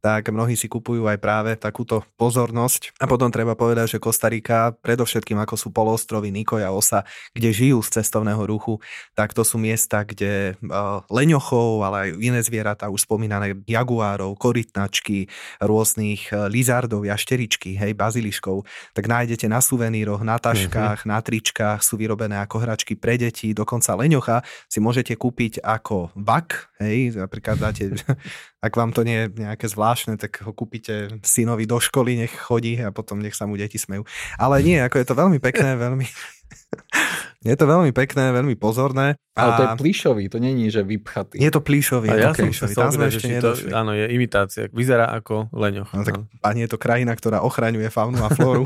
tak 0.04 0.28
mnohí 0.28 0.52
si 0.52 0.68
kupujú 0.68 1.08
aj 1.08 1.16
práve 1.16 1.56
takúto 1.56 2.04
pozornosť. 2.20 2.92
A 3.00 3.08
potom 3.08 3.32
treba 3.32 3.56
povedať, 3.56 3.96
že 3.96 4.02
Kostarika, 4.04 4.76
predovšetkým 4.84 5.40
ako 5.40 5.56
sú 5.56 5.72
poloostrovy 5.72 6.28
Nikoja 6.28 6.68
Osa, 6.76 7.08
kde 7.32 7.48
žijú 7.56 7.80
z 7.80 8.04
cestovného 8.04 8.44
ruchu, 8.44 8.84
tak 9.16 9.32
to 9.32 9.40
sú 9.40 9.56
miesta, 9.56 10.04
kde 10.04 10.60
leňochov, 11.08 11.88
ale 11.88 11.96
aj 11.96 12.08
iné 12.20 12.40
zvieratá, 12.44 12.92
už 12.92 13.08
spomínané 13.08 13.56
jaguárov, 13.64 14.36
korytnačky, 14.36 15.32
rôznych 15.64 16.28
lizardov, 16.52 17.08
jašteričky, 17.08 17.72
hej, 17.80 17.96
baziliškov 17.96 18.43
hračkou, 18.44 18.56
tak 18.92 19.04
nájdete 19.08 19.48
na 19.48 19.60
suveníroch, 19.64 20.20
na 20.20 20.36
taškách, 20.36 21.04
mm-hmm. 21.04 21.12
na 21.12 21.18
tričkách, 21.24 21.80
sú 21.80 21.96
vyrobené 21.96 22.36
ako 22.44 22.60
hračky 22.60 22.94
pre 22.96 23.16
deti, 23.16 23.56
dokonca 23.56 23.96
leňocha 23.96 24.44
si 24.68 24.78
môžete 24.84 25.16
kúpiť 25.16 25.64
ako 25.64 26.12
vak, 26.12 26.76
hej, 26.84 27.16
napríklad 27.16 27.56
dáte, 27.56 27.96
ak 28.66 28.72
vám 28.76 28.92
to 28.92 29.04
nie 29.04 29.24
je 29.24 29.26
nejaké 29.40 29.66
zvláštne, 29.68 30.20
tak 30.20 30.44
ho 30.44 30.52
kúpite 30.52 31.20
synovi 31.24 31.64
do 31.64 31.80
školy, 31.80 32.20
nech 32.20 32.34
chodí 32.36 32.76
a 32.80 32.92
potom 32.92 33.20
nech 33.20 33.36
sa 33.36 33.48
mu 33.48 33.56
deti 33.56 33.80
smejú. 33.80 34.04
Ale 34.36 34.60
nie, 34.60 34.76
ako 34.80 35.00
je 35.00 35.06
to 35.08 35.14
veľmi 35.16 35.38
pekné, 35.40 35.76
veľmi... 35.80 36.06
Je 37.44 37.54
to 37.60 37.68
veľmi 37.68 37.92
pekné, 37.92 38.32
veľmi 38.32 38.56
pozorné. 38.56 39.20
Ale 39.34 39.50
to 39.58 39.62
je 39.66 39.70
plíšový, 39.82 40.24
to 40.30 40.38
není, 40.38 40.70
že 40.70 40.86
vypchatý. 40.86 41.42
Je 41.42 41.50
to 41.50 41.58
plíšový. 41.58 42.06
A 42.06 42.14
ja 42.14 42.30
okay. 42.30 42.54
som 42.54 42.70
sa 42.70 42.86
Tam 42.86 42.94
sme 42.94 43.10
ešte 43.10 43.42
to, 43.42 43.52
áno, 43.74 43.90
je 43.90 44.06
imitácia. 44.14 44.70
Vyzerá 44.70 45.10
ako 45.10 45.50
leňoch. 45.50 45.90
No, 45.90 46.06
tak 46.06 46.22
pani 46.38 46.62
je 46.62 46.70
to 46.70 46.78
krajina, 46.78 47.10
ktorá 47.18 47.42
ochraňuje 47.42 47.90
faunu 47.90 48.22
a 48.22 48.30
flóru. 48.30 48.62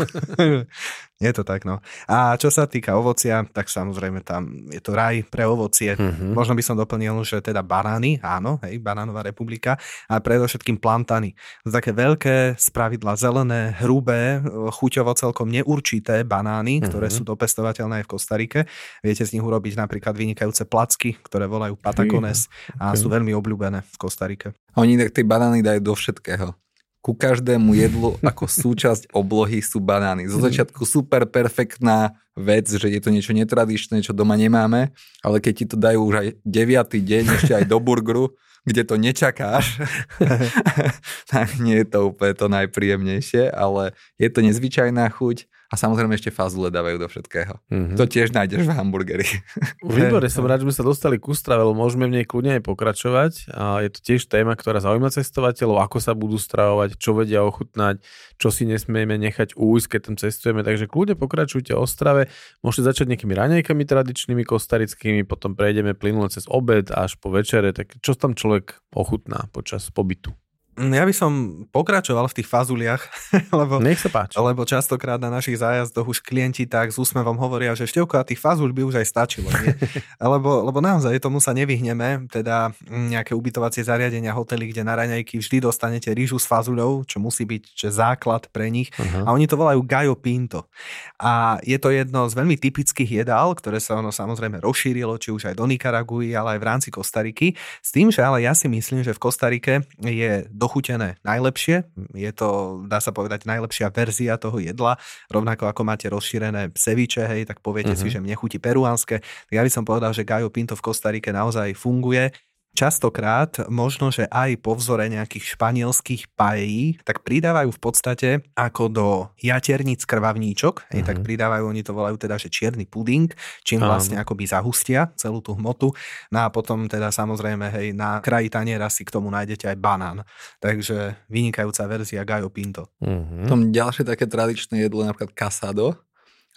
je 1.24 1.32
to 1.32 1.42
tak, 1.42 1.64
no. 1.64 1.80
A 2.04 2.36
čo 2.36 2.52
sa 2.52 2.68
týka 2.68 2.94
ovocia, 3.00 3.48
tak 3.48 3.72
samozrejme 3.72 4.20
tam 4.20 4.68
je 4.68 4.78
to 4.78 4.92
raj 4.92 5.24
pre 5.32 5.48
ovocie. 5.48 5.96
Mm-hmm. 5.96 6.36
Možno 6.36 6.52
by 6.52 6.60
som 6.60 6.76
doplnil, 6.76 7.16
že 7.24 7.40
teda 7.40 7.64
banány, 7.64 8.20
áno, 8.20 8.60
hej, 8.62 8.76
banánová 8.78 9.24
republika, 9.24 9.80
a 10.06 10.20
predovšetkým 10.20 10.76
plantany. 10.76 11.32
To 11.64 11.72
také 11.72 11.96
veľké, 11.96 12.60
spravidla 12.60 13.16
zelené, 13.16 13.72
hrubé, 13.80 14.44
chuťovo 14.76 15.16
celkom 15.16 15.48
neurčité 15.48 16.28
banány, 16.28 16.78
mm-hmm. 16.78 16.88
ktoré 16.92 17.08
sú 17.08 17.24
dopestovateľné 17.24 17.98
aj 17.98 18.04
v 18.04 18.12
Kostarike. 18.12 18.60
Viete 19.00 19.24
z 19.24 19.36
nich 19.36 19.44
urobiť 19.44 19.78
napríklad 19.78 20.14
vynikajúce 20.14 20.64
placky, 20.68 21.16
ktoré 21.24 21.48
volajú 21.48 21.76
patacones 21.78 22.46
a 22.76 22.92
okay. 22.92 23.00
sú 23.00 23.12
veľmi 23.12 23.32
obľúbené 23.34 23.84
v 23.84 23.96
Kostarike. 23.96 24.54
Oni 24.78 24.96
tak 25.00 25.14
tie 25.14 25.24
banány 25.24 25.64
dajú 25.64 25.80
do 25.82 25.94
všetkého 25.94 26.54
ku 26.98 27.14
každému 27.14 27.72
jedlu 27.78 28.18
ako 28.30 28.44
súčasť 28.44 29.14
oblohy 29.14 29.62
sú 29.62 29.80
banány. 29.80 30.28
Zo 30.28 30.42
začiatku 30.42 30.82
super 30.84 31.24
perfektná 31.24 32.18
vec, 32.36 32.68
že 32.68 32.86
je 32.86 33.00
to 33.00 33.10
niečo 33.10 33.34
netradičné, 33.34 34.04
čo 34.04 34.14
doma 34.14 34.38
nemáme, 34.38 34.94
ale 35.24 35.36
keď 35.42 35.52
ti 35.54 35.64
to 35.66 35.76
dajú 35.80 36.00
už 36.04 36.14
aj 36.20 36.28
deviatý 36.46 37.02
deň, 37.02 37.24
ešte 37.34 37.52
aj 37.56 37.64
do 37.66 37.82
burgeru, 37.82 38.30
kde 38.62 38.84
to 38.84 38.94
nečakáš, 39.00 39.80
tak 41.32 41.56
nie 41.58 41.82
je 41.82 41.86
to 41.88 42.12
úplne 42.14 42.34
to 42.36 42.46
najpríjemnejšie, 42.46 43.50
ale 43.50 43.96
je 44.20 44.28
to 44.28 44.44
nezvyčajná 44.44 45.08
chuť 45.08 45.48
a 45.68 45.76
samozrejme 45.76 46.16
ešte 46.16 46.32
fazule 46.32 46.72
dávajú 46.72 46.96
do 46.96 47.08
všetkého. 47.12 47.60
Mm-hmm. 47.68 47.96
To 48.00 48.04
tiež 48.08 48.32
nájdeš 48.32 48.64
v 48.64 48.72
hamburgeri. 48.72 49.28
Výborne, 49.84 50.32
som 50.32 50.48
rád, 50.48 50.64
že 50.64 50.72
sme 50.72 50.74
sa 50.80 50.84
dostali 50.84 51.20
k 51.20 51.28
ústrave, 51.28 51.60
môžeme 51.76 52.08
v 52.08 52.20
nej 52.20 52.24
kľudne 52.24 52.56
aj 52.56 52.62
pokračovať. 52.64 53.52
A 53.52 53.84
je 53.84 53.92
to 53.92 54.00
tiež 54.00 54.32
téma, 54.32 54.56
ktorá 54.56 54.80
zaujíma 54.80 55.12
cestovateľov, 55.12 55.84
ako 55.84 56.00
sa 56.00 56.16
budú 56.16 56.40
stravovať, 56.40 56.96
čo 56.96 57.12
vedia 57.12 57.44
ochutnať, 57.44 58.00
čo 58.40 58.48
si 58.48 58.64
nesmieme 58.64 59.20
nechať 59.20 59.60
újsť, 59.60 59.86
keď 59.92 60.00
tam 60.08 60.16
cestujeme. 60.16 60.64
Takže 60.64 60.88
kľudne 60.88 61.20
pokračujte 61.20 61.76
o 61.76 61.84
strave. 61.84 62.32
Môžete 62.64 62.88
začať 62.88 63.12
nejakými 63.12 63.36
raňajkami 63.36 63.84
tradičnými 63.84 64.48
kostarickými, 64.48 65.28
potom 65.28 65.52
prejdeme 65.52 65.92
plynule 65.92 66.32
cez 66.32 66.48
obed 66.48 66.88
až 66.88 67.20
po 67.20 67.28
večere. 67.28 67.76
Tak 67.76 68.00
čo 68.00 68.16
tam 68.16 68.32
človek 68.32 68.80
ochutná 68.96 69.52
počas 69.52 69.84
pobytu? 69.92 70.32
Ja 70.78 71.02
by 71.02 71.10
som 71.10 71.32
pokračoval 71.74 72.30
v 72.30 72.36
tých 72.38 72.48
fazuliach, 72.48 73.02
lebo, 73.58 73.82
Nech 73.82 73.98
sa 73.98 74.06
páči. 74.06 74.38
lebo 74.38 74.62
častokrát 74.62 75.18
na 75.18 75.26
našich 75.26 75.58
zájazdoch 75.58 76.06
už 76.06 76.22
klienti 76.22 76.70
tak 76.70 76.94
s 76.94 77.02
úsmevom 77.02 77.34
hovoria, 77.34 77.74
že 77.74 77.90
števko 77.90 78.14
a 78.14 78.22
tých 78.22 78.38
fazul 78.38 78.70
by 78.70 78.86
už 78.86 79.02
aj 79.02 79.06
stačilo. 79.10 79.50
Nie? 79.50 79.74
lebo, 80.22 80.62
lebo 80.62 80.78
naozaj 80.78 81.18
tomu 81.18 81.42
sa 81.42 81.50
nevyhneme, 81.50 82.30
teda 82.30 82.70
nejaké 82.86 83.34
ubytovacie 83.34 83.82
zariadenia, 83.82 84.30
hotely, 84.30 84.70
kde 84.70 84.86
na 84.86 84.94
raňajky 84.94 85.42
vždy 85.42 85.66
dostanete 85.66 86.14
rýžu 86.14 86.38
s 86.38 86.46
fazuľou, 86.46 87.02
čo 87.02 87.18
musí 87.18 87.42
byť 87.42 87.62
že 87.74 87.88
základ 87.90 88.46
pre 88.54 88.70
nich. 88.70 88.94
Uh-huh. 88.94 89.26
A 89.26 89.34
oni 89.34 89.50
to 89.50 89.58
volajú 89.58 89.82
Gajo 89.82 90.14
Pinto. 90.14 90.70
A 91.18 91.58
je 91.66 91.74
to 91.82 91.90
jedno 91.90 92.30
z 92.30 92.38
veľmi 92.38 92.54
typických 92.54 93.26
jedál, 93.26 93.50
ktoré 93.58 93.82
sa 93.82 93.98
ono 93.98 94.14
samozrejme 94.14 94.62
rozšírilo, 94.62 95.18
či 95.18 95.34
už 95.34 95.50
aj 95.50 95.58
do 95.58 95.66
Nikaraguji, 95.66 96.30
ale 96.38 96.54
aj 96.54 96.60
v 96.62 96.68
rámci 96.68 96.88
Kostarky. 96.94 97.58
S 97.82 97.90
tým, 97.90 98.14
že 98.14 98.22
ale 98.22 98.46
ja 98.46 98.54
si 98.54 98.70
myslím, 98.70 99.02
že 99.02 99.10
v 99.10 99.22
Kostarike 99.22 99.82
je 99.98 100.46
do 100.46 100.67
dochutené 100.68 101.16
najlepšie. 101.24 101.88
Je 102.12 102.28
to, 102.36 102.80
dá 102.84 103.00
sa 103.00 103.08
povedať, 103.08 103.48
najlepšia 103.48 103.88
verzia 103.88 104.36
toho 104.36 104.60
jedla. 104.60 105.00
Rovnako 105.32 105.72
ako 105.72 105.82
máte 105.88 106.12
rozšírené 106.12 106.76
ceviče, 106.76 107.24
hej, 107.24 107.48
tak 107.48 107.64
poviete 107.64 107.96
uh-huh. 107.96 108.04
si, 108.04 108.12
že 108.12 108.20
mne 108.20 108.36
chutí 108.36 108.60
peruánske. 108.60 109.24
Tak 109.24 109.54
ja 109.56 109.64
by 109.64 109.72
som 109.72 109.88
povedal, 109.88 110.12
že 110.12 110.28
Gajo 110.28 110.52
Pinto 110.52 110.76
v 110.76 110.84
Kostarike 110.84 111.32
naozaj 111.32 111.72
funguje. 111.72 112.36
Častokrát, 112.78 113.66
možno, 113.66 114.14
že 114.14 114.30
aj 114.30 114.62
po 114.62 114.78
vzore 114.78 115.10
nejakých 115.10 115.58
španielských 115.58 116.30
pají, 116.38 117.02
tak 117.02 117.26
pridávajú 117.26 117.74
v 117.74 117.80
podstate 117.82 118.28
ako 118.54 118.82
do 118.86 119.08
jaterníc 119.34 120.06
krvavníčok, 120.06 120.86
mm-hmm. 120.86 121.02
tak 121.02 121.26
pridávajú, 121.26 121.74
oni 121.74 121.82
to 121.82 121.90
volajú 121.90 122.14
teda, 122.14 122.38
že 122.38 122.46
čierny 122.46 122.86
puding, 122.86 123.34
čím 123.66 123.82
Áno. 123.82 123.90
vlastne 123.90 124.22
akoby 124.22 124.46
zahustia 124.46 125.10
celú 125.18 125.42
tú 125.42 125.58
hmotu. 125.58 125.90
No 126.30 126.46
a 126.46 126.54
potom 126.54 126.86
teda 126.86 127.10
samozrejme, 127.10 127.66
hej, 127.74 127.98
na 127.98 128.22
kraji 128.22 128.46
taniera 128.46 128.86
si 128.86 129.02
k 129.02 129.10
tomu 129.10 129.26
nájdete 129.26 129.74
aj 129.74 129.76
banán. 129.82 130.22
Takže 130.62 131.26
vynikajúca 131.26 131.82
verzia 131.90 132.22
Gajo 132.22 132.46
Pinto. 132.46 132.94
Mm-hmm. 133.02 133.50
Tom 133.50 133.74
ďalšie 133.74 134.06
také 134.06 134.30
tradičné 134.30 134.86
jedlo, 134.86 135.02
napríklad 135.02 135.34
casado, 135.34 135.98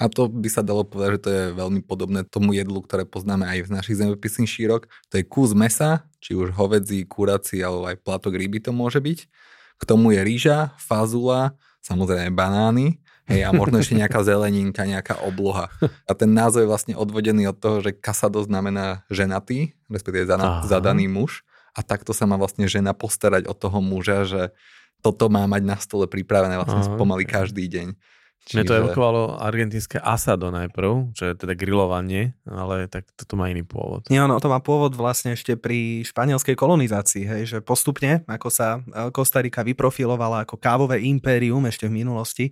a 0.01 0.09
to 0.09 0.25
by 0.25 0.49
sa 0.49 0.65
dalo 0.65 0.81
povedať, 0.81 1.09
že 1.13 1.21
to 1.21 1.29
je 1.29 1.43
veľmi 1.53 1.85
podobné 1.85 2.25
tomu 2.25 2.57
jedlu, 2.57 2.81
ktoré 2.81 3.05
poznáme 3.05 3.45
aj 3.45 3.69
v 3.69 3.73
našich 3.77 4.01
zemepisných 4.01 4.49
šírok. 4.49 4.89
To 5.13 5.21
je 5.21 5.23
kus 5.29 5.53
mesa, 5.53 6.09
či 6.17 6.33
už 6.33 6.57
hovedzí, 6.57 7.05
kurací, 7.05 7.61
alebo 7.61 7.85
aj 7.85 8.01
platok 8.01 8.33
ryby 8.33 8.57
to 8.57 8.73
môže 8.73 8.97
byť. 8.97 9.29
K 9.77 9.83
tomu 9.85 10.17
je 10.17 10.25
rýža, 10.25 10.73
fazula, 10.81 11.53
samozrejme 11.85 12.33
banány, 12.33 12.97
hej, 13.29 13.45
a 13.45 13.53
možno 13.53 13.77
ešte 13.77 13.93
nejaká 13.93 14.25
zeleninka, 14.29 14.89
nejaká 14.89 15.21
obloha. 15.21 15.69
A 16.09 16.17
ten 16.17 16.33
názov 16.33 16.65
je 16.65 16.71
vlastne 16.73 16.93
odvodený 16.97 17.53
od 17.53 17.57
toho, 17.61 17.85
že 17.85 17.93
kasado 17.93 18.41
znamená 18.41 19.05
ženatý, 19.13 19.77
respektíve 19.85 20.25
zadaný 20.65 21.05
muž. 21.05 21.45
A 21.77 21.85
takto 21.85 22.11
sa 22.11 22.25
má 22.25 22.35
vlastne 22.41 22.65
žena 22.65 22.91
postarať 22.97 23.45
o 23.45 23.53
toho 23.53 23.79
muža, 23.79 24.25
že 24.25 24.41
toto 25.05 25.29
má 25.29 25.45
mať 25.45 25.61
na 25.61 25.77
stole 25.77 26.05
pripravené 26.05 26.57
vlastne 26.57 26.83
Aha, 26.83 26.97
pomaly 26.97 27.25
každý 27.25 27.65
deň. 27.69 27.97
Čiže... 28.41 28.57
Mne 28.57 28.65
to 28.67 28.79
evokovalo 28.81 29.21
argentínske 29.37 30.01
asado 30.01 30.49
najprv, 30.49 31.13
čo 31.13 31.29
je 31.29 31.33
teda 31.37 31.53
grilovanie, 31.53 32.33
ale 32.49 32.89
tak 32.89 33.05
toto 33.13 33.37
má 33.37 33.53
iný 33.53 33.61
pôvod. 33.61 34.09
Nie, 34.09 34.25
ono 34.25 34.41
to 34.41 34.49
má 34.49 34.57
pôvod 34.57 34.97
vlastne 34.97 35.37
ešte 35.37 35.53
pri 35.55 36.01
španielskej 36.01 36.57
kolonizácii, 36.57 37.23
hej, 37.29 37.41
že 37.45 37.57
postupne, 37.61 38.25
ako 38.25 38.49
sa 38.49 38.81
e, 38.81 39.13
Kostarika 39.13 39.61
vyprofilovala 39.61 40.43
ako 40.43 40.57
kávové 40.57 41.05
impérium 41.05 41.61
ešte 41.69 41.85
v 41.85 42.01
minulosti, 42.01 42.45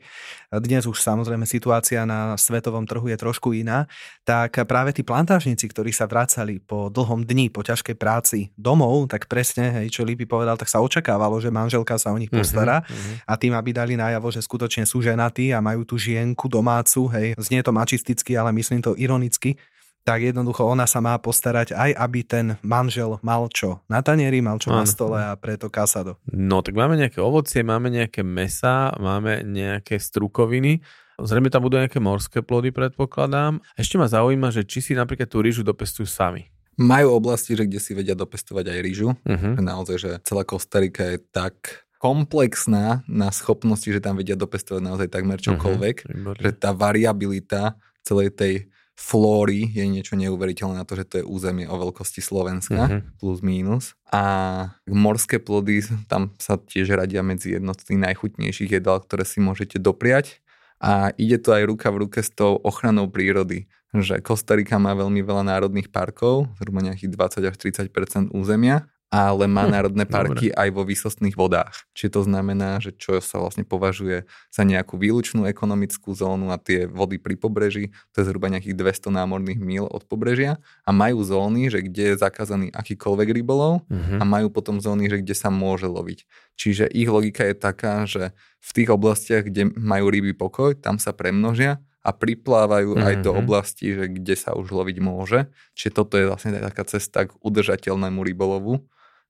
dnes 0.54 0.86
už 0.86 1.02
samozrejme 1.02 1.50
situácia 1.50 2.06
na 2.06 2.38
svetovom 2.38 2.86
trhu 2.86 3.10
je 3.10 3.18
trošku 3.18 3.58
iná, 3.58 3.90
tak 4.22 4.62
práve 4.70 4.94
tí 4.94 5.02
plantážnici, 5.02 5.66
ktorí 5.68 5.90
sa 5.90 6.06
vracali 6.06 6.62
po 6.62 6.94
dlhom 6.94 7.26
dni, 7.26 7.50
po 7.50 7.66
ťažkej 7.66 7.98
práci 7.98 8.54
domov, 8.54 9.10
tak 9.10 9.26
presne, 9.26 9.82
hej, 9.82 9.90
čo 9.90 10.06
Líby 10.06 10.30
povedal, 10.30 10.54
tak 10.54 10.70
sa 10.70 10.86
očakávalo, 10.86 11.42
že 11.42 11.50
manželka 11.50 11.98
sa 11.98 12.14
o 12.14 12.18
nich 12.22 12.30
postará 12.30 12.86
uh-huh. 12.86 13.26
a 13.26 13.34
tým, 13.36 13.58
aby 13.58 13.74
dali 13.74 13.98
najavo, 13.98 14.30
že 14.30 14.46
skutočne 14.46 14.86
sú 14.86 15.02
ženatí 15.02 15.50
a 15.50 15.60
majú 15.60 15.79
majú 15.80 15.88
tú 15.88 15.96
žienku 15.96 16.52
domácu, 16.52 17.08
hej, 17.16 17.40
znie 17.40 17.64
to 17.64 17.72
mačisticky, 17.72 18.36
ale 18.36 18.52
myslím 18.52 18.84
to 18.84 19.00
ironicky, 19.00 19.56
tak 20.04 20.20
jednoducho 20.20 20.68
ona 20.68 20.84
sa 20.84 21.00
má 21.00 21.16
postarať 21.16 21.72
aj, 21.72 21.96
aby 21.96 22.20
ten 22.28 22.46
manžel 22.60 23.16
mal 23.24 23.48
čo 23.48 23.80
na 23.88 24.04
tanieri, 24.04 24.44
mal 24.44 24.60
čo 24.60 24.76
Áno. 24.76 24.84
na 24.84 24.86
stole 24.88 25.20
a 25.24 25.32
preto 25.40 25.72
kasado. 25.72 26.20
No 26.28 26.60
tak 26.60 26.76
máme 26.76 27.00
nejaké 27.00 27.24
ovocie, 27.24 27.64
máme 27.64 27.88
nejaké 27.88 28.28
mesa, 28.28 28.92
máme 29.00 29.48
nejaké 29.48 29.96
strukoviny, 29.96 30.84
zrejme 31.16 31.48
tam 31.48 31.64
budú 31.64 31.80
nejaké 31.80 32.04
morské 32.04 32.44
plody, 32.44 32.76
predpokladám. 32.76 33.64
Ešte 33.80 33.96
ma 33.96 34.12
zaujíma, 34.12 34.52
že 34.52 34.68
či 34.68 34.84
si 34.84 34.92
napríklad 35.00 35.32
tú 35.32 35.40
rýžu 35.40 35.64
dopestujú 35.64 36.08
sami. 36.08 36.52
Majú 36.80 37.12
oblasti, 37.12 37.60
že 37.60 37.68
kde 37.68 37.80
si 37.80 37.92
vedia 37.92 38.16
dopestovať 38.16 38.72
aj 38.72 38.80
rýžu. 38.80 39.12
Uh-huh. 39.12 39.54
Naozaj, 39.60 39.98
že 40.00 40.12
celá 40.24 40.48
Kostarika 40.48 41.04
je 41.12 41.20
tak 41.20 41.84
komplexná 42.00 43.04
na 43.06 43.30
schopnosti, 43.30 43.86
že 43.86 44.00
tam 44.00 44.16
vedia 44.16 44.39
dopestovať 44.39 44.82
naozaj 44.82 45.08
takmer 45.12 45.38
mhm, 45.38 45.45
čokoľvek, 45.45 45.95
uh-huh, 46.08 46.39
že 46.39 46.52
tá 46.56 46.72
variabilita 46.72 47.76
celej 48.08 48.34
tej 48.34 48.54
flóry 49.00 49.72
je 49.72 49.88
niečo 49.88 50.20
neuveriteľné 50.20 50.76
na 50.76 50.84
to, 50.84 51.00
že 51.00 51.08
to 51.08 51.16
je 51.24 51.26
územie 51.28 51.64
o 51.72 51.76
veľkosti 51.80 52.20
Slovenska, 52.20 52.84
uh-huh. 52.84 53.02
plus 53.16 53.39
mínus. 53.39 53.95
A 54.12 54.76
morské 54.84 55.39
plody, 55.39 55.88
tam 56.12 56.36
sa 56.36 56.60
tiež 56.60 57.00
radia 57.00 57.24
medzi 57.24 57.56
jednotky 57.56 57.95
najchutnejších 57.95 58.76
jedál, 58.80 59.00
ktoré 59.00 59.24
si 59.24 59.39
môžete 59.39 59.80
dopriať. 59.80 60.43
A 60.84 61.16
ide 61.16 61.39
to 61.39 61.56
aj 61.56 61.64
ruka 61.64 61.88
v 61.95 62.08
ruke 62.08 62.20
s 62.20 62.32
tou 62.32 62.60
ochranou 62.60 63.08
prírody, 63.08 63.72
že 63.95 64.20
Kostarika 64.20 64.80
má 64.80 64.91
veľmi 64.95 65.24
veľa 65.24 65.47
národných 65.47 65.91
parkov, 65.91 66.52
zhruba 66.60 66.84
nejakých 66.84 67.12
20 67.16 67.52
až 67.52 67.56
30% 67.56 68.36
územia 68.36 68.88
ale 69.10 69.49
má 69.49 69.66
Hm, 69.66 69.74
národné 69.74 70.05
parky 70.05 70.53
aj 70.53 70.70
vo 70.70 70.86
výsostných 70.86 71.34
vodách. 71.34 71.89
Čiže 71.97 72.10
to 72.14 72.22
znamená, 72.30 72.78
že 72.78 72.93
čo 72.93 73.18
sa 73.18 73.41
vlastne 73.41 73.66
považuje 73.66 74.24
za 74.53 74.62
nejakú 74.62 75.01
výlučnú 75.01 75.49
ekonomickú 75.49 76.14
zónu 76.14 76.53
a 76.53 76.62
tie 76.62 76.86
vody 76.86 77.18
pri 77.18 77.34
pobreží, 77.34 77.89
to 78.14 78.22
je 78.22 78.30
zhruba 78.30 78.53
nejakých 78.53 78.78
200 78.78 79.10
námorných 79.10 79.57
míl 79.57 79.86
od 79.89 80.05
pobrežia 80.05 80.62
a 80.86 80.93
majú 80.93 81.26
zóny, 81.26 81.74
že 81.74 81.82
kde 81.82 82.14
je 82.14 82.22
zakázaný 82.22 82.70
akýkoľvek 82.70 83.28
rybolov 83.34 83.82
Mhm. 83.89 84.22
a 84.22 84.24
majú 84.24 84.53
potom 84.53 84.78
zóny, 84.78 85.10
že 85.10 85.26
kde 85.26 85.34
sa 85.34 85.49
môže 85.49 85.89
loviť. 85.89 86.30
Čiže 86.53 86.86
ich 86.86 87.10
logika 87.10 87.41
je 87.49 87.55
taká, 87.57 88.05
že 88.05 88.38
v 88.62 88.70
tých 88.78 88.89
oblastiach, 88.93 89.43
kde 89.49 89.74
majú 89.74 90.14
ryby 90.14 90.38
pokoj, 90.38 90.78
tam 90.78 91.01
sa 91.01 91.18
premnožia 91.18 91.82
a 91.99 92.16
priplávajú 92.16 92.95
mm-hmm. 92.95 93.07
aj 93.12 93.16
do 93.26 93.32
Mhm. 93.34 93.39
oblastí, 93.41 93.91
že 93.91 94.05
kde 94.07 94.36
sa 94.38 94.55
už 94.55 94.72
loviť 94.72 94.97
môže. 95.01 95.51
Čiže 95.76 95.91
toto 95.91 96.16
je 96.16 96.30
vlastne 96.32 96.55
taká 96.55 96.88
cesta 96.88 97.28
k 97.28 97.36
udržateľnému 97.43 98.24
rybolovu 98.24 98.88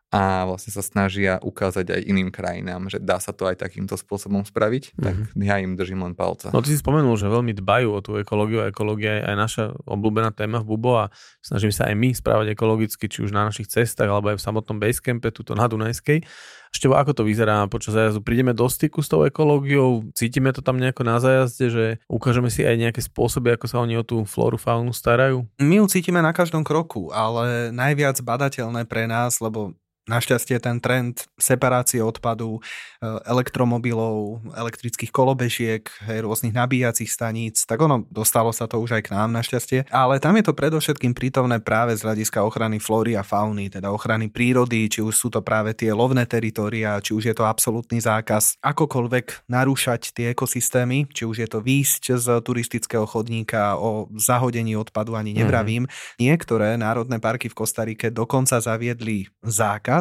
a 0.10 0.50
vlastne 0.50 0.74
sa 0.74 0.82
snažia 0.82 1.38
ukázať 1.38 1.94
aj 1.94 2.02
iným 2.02 2.34
krajinám, 2.34 2.90
že 2.90 2.98
dá 2.98 3.22
sa 3.22 3.30
to 3.30 3.46
aj 3.46 3.62
takýmto 3.62 3.94
spôsobom 3.94 4.42
spraviť, 4.42 4.98
tak 4.98 5.14
ja 5.38 5.62
im 5.62 5.78
držím 5.78 6.02
len 6.02 6.18
palca. 6.18 6.50
No 6.50 6.66
ty 6.66 6.74
si 6.74 6.82
spomenul, 6.82 7.14
že 7.14 7.30
veľmi 7.30 7.54
dbajú 7.54 7.90
o 7.94 8.00
tú 8.02 8.18
ekológiu 8.18 8.66
a 8.66 8.74
ekológia 8.74 9.22
je 9.22 9.24
aj 9.30 9.36
naša 9.38 9.64
obľúbená 9.86 10.34
téma 10.34 10.66
v 10.66 10.74
Bubo 10.74 10.98
a 10.98 11.14
snažím 11.46 11.70
sa 11.70 11.86
aj 11.86 11.96
my 11.96 12.10
správať 12.18 12.58
ekologicky, 12.58 13.06
či 13.06 13.22
už 13.22 13.30
na 13.30 13.46
našich 13.46 13.70
cestách 13.70 14.10
alebo 14.10 14.34
aj 14.34 14.42
v 14.42 14.46
samotnom 14.50 14.82
basecampe, 14.82 15.30
tuto 15.30 15.54
na 15.54 15.70
Dunajskej. 15.70 16.26
Ešte 16.70 16.86
ako 16.86 17.18
to 17.18 17.24
vyzerá 17.26 17.66
počas 17.66 17.98
zájazdu? 17.98 18.22
Prídeme 18.22 18.54
do 18.54 18.70
styku 18.70 19.02
s 19.02 19.10
tou 19.10 19.26
ekológiou, 19.26 20.06
cítime 20.14 20.54
to 20.54 20.62
tam 20.62 20.78
nejako 20.78 21.02
na 21.02 21.18
zájazde, 21.18 21.66
že 21.70 21.86
ukážeme 22.06 22.54
si 22.54 22.62
aj 22.62 22.78
nejaké 22.78 23.02
spôsoby, 23.02 23.58
ako 23.58 23.66
sa 23.66 23.82
oni 23.82 23.98
o 23.98 24.06
tú 24.06 24.22
flóru, 24.26 24.58
faunu 24.58 24.94
starajú? 24.94 25.50
My 25.58 25.82
ju 25.82 25.86
cítime 25.90 26.22
na 26.22 26.30
každom 26.30 26.62
kroku, 26.62 27.10
ale 27.10 27.74
najviac 27.74 28.22
badateľné 28.22 28.86
pre 28.86 29.10
nás, 29.10 29.42
lebo 29.42 29.74
Našťastie 30.10 30.58
ten 30.58 30.82
trend 30.82 31.30
separácie 31.38 32.02
odpadu, 32.02 32.58
e, 32.58 32.62
elektromobilov, 33.30 34.42
elektrických 34.58 35.14
kolobežiek, 35.14 35.86
hej, 36.10 36.26
rôznych 36.26 36.58
nabíjacích 36.58 37.14
staníc, 37.14 37.70
tak 37.70 37.78
ono 37.78 38.10
dostalo 38.10 38.50
sa 38.50 38.66
to 38.66 38.82
už 38.82 38.98
aj 38.98 39.04
k 39.06 39.14
nám 39.14 39.30
našťastie. 39.30 39.86
Ale 39.94 40.18
tam 40.18 40.34
je 40.42 40.50
to 40.50 40.58
predovšetkým 40.58 41.14
prítomné 41.14 41.62
práve 41.62 41.94
z 41.94 42.02
hľadiska 42.02 42.42
ochrany 42.42 42.82
flóry 42.82 43.14
a 43.14 43.22
fauny, 43.22 43.70
teda 43.70 43.94
ochrany 43.94 44.34
prírody, 44.34 44.90
či 44.90 45.06
už 45.06 45.14
sú 45.14 45.28
to 45.30 45.46
práve 45.46 45.78
tie 45.78 45.94
lovné 45.94 46.26
teritória, 46.26 46.98
či 47.06 47.14
už 47.14 47.30
je 47.30 47.36
to 47.38 47.46
absolútny 47.46 48.02
zákaz 48.02 48.58
akokoľvek 48.66 49.46
narúšať 49.46 50.18
tie 50.18 50.34
ekosystémy, 50.34 51.06
či 51.14 51.30
už 51.30 51.46
je 51.46 51.50
to 51.54 51.62
výjsť 51.62 52.18
z 52.18 52.28
turistického 52.42 53.06
chodníka 53.06 53.78
o 53.78 54.10
zahodení 54.18 54.74
odpadu 54.74 55.14
ani 55.14 55.38
nevravím. 55.38 55.86
Mm-hmm. 55.86 56.18
Niektoré 56.18 56.74
národné 56.82 57.22
parky 57.22 57.52
v 57.52 57.58
Kostarike 57.60 58.10
dokonca 58.10 58.58
zaviedli 58.58 59.30
zákaz 59.46 59.99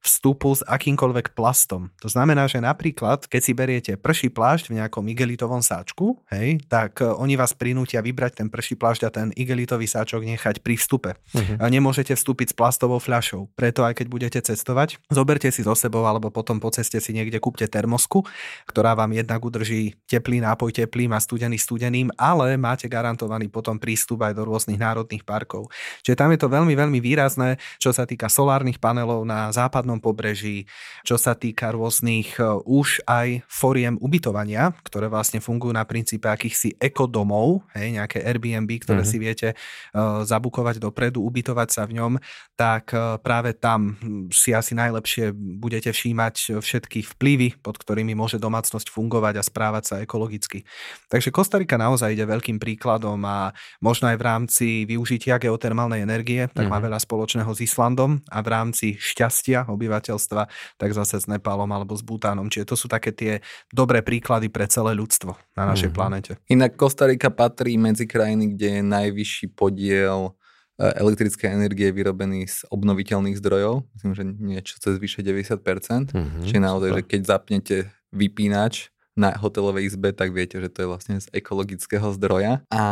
vstupu 0.00 0.54
s 0.54 0.62
akýmkoľvek 0.64 1.36
plastom. 1.36 1.92
To 2.00 2.08
znamená, 2.08 2.48
že 2.48 2.62
napríklad, 2.62 3.28
keď 3.28 3.40
si 3.42 3.52
beriete 3.52 3.92
prší 4.00 4.32
plášť 4.32 4.72
v 4.72 4.80
nejakom 4.80 5.04
igelitovom 5.10 5.60
sáčku, 5.60 6.20
hej, 6.32 6.62
tak 6.70 7.04
e, 7.04 7.10
oni 7.10 7.36
vás 7.36 7.52
prinútia 7.52 8.00
vybrať 8.00 8.44
ten 8.44 8.48
prší 8.48 8.80
plášť 8.80 9.02
a 9.06 9.10
ten 9.12 9.28
igelitový 9.36 9.84
sáčok 9.84 10.24
nechať 10.24 10.64
pri 10.64 10.80
vstupe. 10.80 11.10
Uh-huh. 11.16 11.56
A 11.60 11.66
nemôžete 11.68 12.16
vstúpiť 12.16 12.52
s 12.52 12.56
plastovou 12.56 13.00
fľašou. 13.00 13.52
Preto 13.56 13.84
aj 13.84 14.00
keď 14.00 14.06
budete 14.08 14.40
cestovať, 14.40 15.00
zoberte 15.12 15.48
si 15.52 15.64
so 15.64 15.76
sebou 15.76 16.04
alebo 16.04 16.32
potom 16.32 16.60
po 16.60 16.72
ceste 16.72 17.00
si 17.00 17.12
niekde 17.12 17.40
kúpte 17.40 17.68
termosku, 17.68 18.24
ktorá 18.68 18.96
vám 18.96 19.12
jednak 19.12 19.40
udrží 19.40 19.96
teplý 20.08 20.44
nápoj 20.44 20.72
teplým 20.84 21.16
a 21.16 21.20
studený 21.20 21.56
studeným, 21.56 22.12
ale 22.20 22.60
máte 22.60 22.88
garantovaný 22.88 23.48
potom 23.48 23.80
prístup 23.80 24.24
aj 24.28 24.36
do 24.36 24.44
rôznych 24.44 24.76
národných 24.76 25.24
parkov. 25.24 25.72
Čiže 26.04 26.18
tam 26.20 26.32
je 26.36 26.40
to 26.40 26.52
veľmi, 26.52 26.76
veľmi 26.76 27.00
výrazné, 27.00 27.56
čo 27.80 27.96
sa 27.96 28.04
týka 28.04 28.28
solárnych 28.28 28.76
panelov 28.76 29.24
na 29.24 29.39
západnom 29.48 29.96
pobreží, 29.96 30.68
čo 31.08 31.16
sa 31.16 31.32
týka 31.32 31.72
rôznych 31.72 32.36
už 32.68 33.00
aj 33.08 33.48
foriem 33.48 33.96
ubytovania, 33.96 34.76
ktoré 34.84 35.08
vlastne 35.08 35.40
fungujú 35.40 35.72
na 35.72 35.88
princípe 35.88 36.28
akýchsi 36.28 36.76
ekodomov, 36.76 37.64
hej, 37.72 37.96
nejaké 37.96 38.20
Airbnb, 38.20 38.68
ktoré 38.84 39.00
mm-hmm. 39.00 39.16
si 39.16 39.16
viete 39.16 39.48
uh, 39.56 40.20
zabukovať 40.28 40.82
dopredu, 40.82 41.24
ubytovať 41.24 41.68
sa 41.70 41.82
v 41.88 41.96
ňom, 41.96 42.12
tak 42.58 42.92
uh, 42.92 43.16
práve 43.22 43.56
tam 43.56 43.96
si 44.34 44.52
asi 44.52 44.76
najlepšie 44.76 45.32
budete 45.34 45.94
všímať 45.94 46.58
všetky 46.58 47.06
vplyvy, 47.16 47.62
pod 47.62 47.78
ktorými 47.78 48.12
môže 48.18 48.36
domácnosť 48.42 48.90
fungovať 48.90 49.38
a 49.38 49.46
správať 49.46 49.84
sa 49.86 49.94
ekologicky. 50.02 50.66
Takže 51.06 51.30
Kostarika 51.30 51.78
naozaj 51.78 52.18
ide 52.18 52.26
veľkým 52.26 52.58
príkladom 52.58 53.22
a 53.22 53.54
možno 53.78 54.10
aj 54.10 54.16
v 54.18 54.26
rámci 54.26 54.66
využitia 54.90 55.38
geotermálnej 55.38 56.02
energie, 56.02 56.50
tak 56.50 56.66
mm-hmm. 56.66 56.72
má 56.72 56.78
veľa 56.82 56.98
spoločného 56.98 57.50
s 57.54 57.62
Islandom 57.62 58.18
a 58.26 58.38
v 58.42 58.48
rámci 58.50 58.86
šťastia 59.20 59.68
obyvateľstva, 59.68 60.42
tak 60.80 60.90
zase 60.96 61.20
s 61.20 61.28
Nepálom 61.28 61.68
alebo 61.68 61.92
s 61.92 62.00
Butánom. 62.00 62.48
Čiže 62.48 62.72
to 62.72 62.76
sú 62.80 62.88
také 62.88 63.12
tie 63.12 63.44
dobré 63.68 64.00
príklady 64.00 64.48
pre 64.48 64.64
celé 64.64 64.96
ľudstvo 64.96 65.36
na 65.60 65.68
našej 65.68 65.92
mm-hmm. 65.92 66.00
planete. 66.00 66.32
Inak 66.48 66.80
Kostarika 66.80 67.28
patrí 67.28 67.76
medzi 67.76 68.08
krajiny, 68.08 68.56
kde 68.56 68.80
je 68.80 68.82
najvyšší 68.88 69.52
podiel 69.52 70.32
elektrické 70.80 71.52
energie 71.52 71.92
vyrobený 71.92 72.48
z 72.48 72.64
obnoviteľných 72.72 73.36
zdrojov. 73.36 73.84
Myslím, 74.00 74.12
že 74.16 74.24
niečo 74.24 74.74
cez 74.80 74.96
vyše 74.96 75.20
90%. 75.20 75.60
Mm-hmm, 75.60 76.44
Čiže 76.48 76.56
naozaj, 76.64 76.88
super. 76.88 76.96
že 76.96 77.02
keď 77.04 77.20
zapnete 77.28 77.76
vypínač 78.16 78.88
na 79.18 79.34
hotelovej 79.34 79.90
izbe, 79.90 80.14
tak 80.14 80.30
viete, 80.30 80.62
že 80.62 80.70
to 80.70 80.86
je 80.86 80.90
vlastne 80.90 81.16
z 81.18 81.26
ekologického 81.34 82.14
zdroja. 82.14 82.62
A 82.70 82.82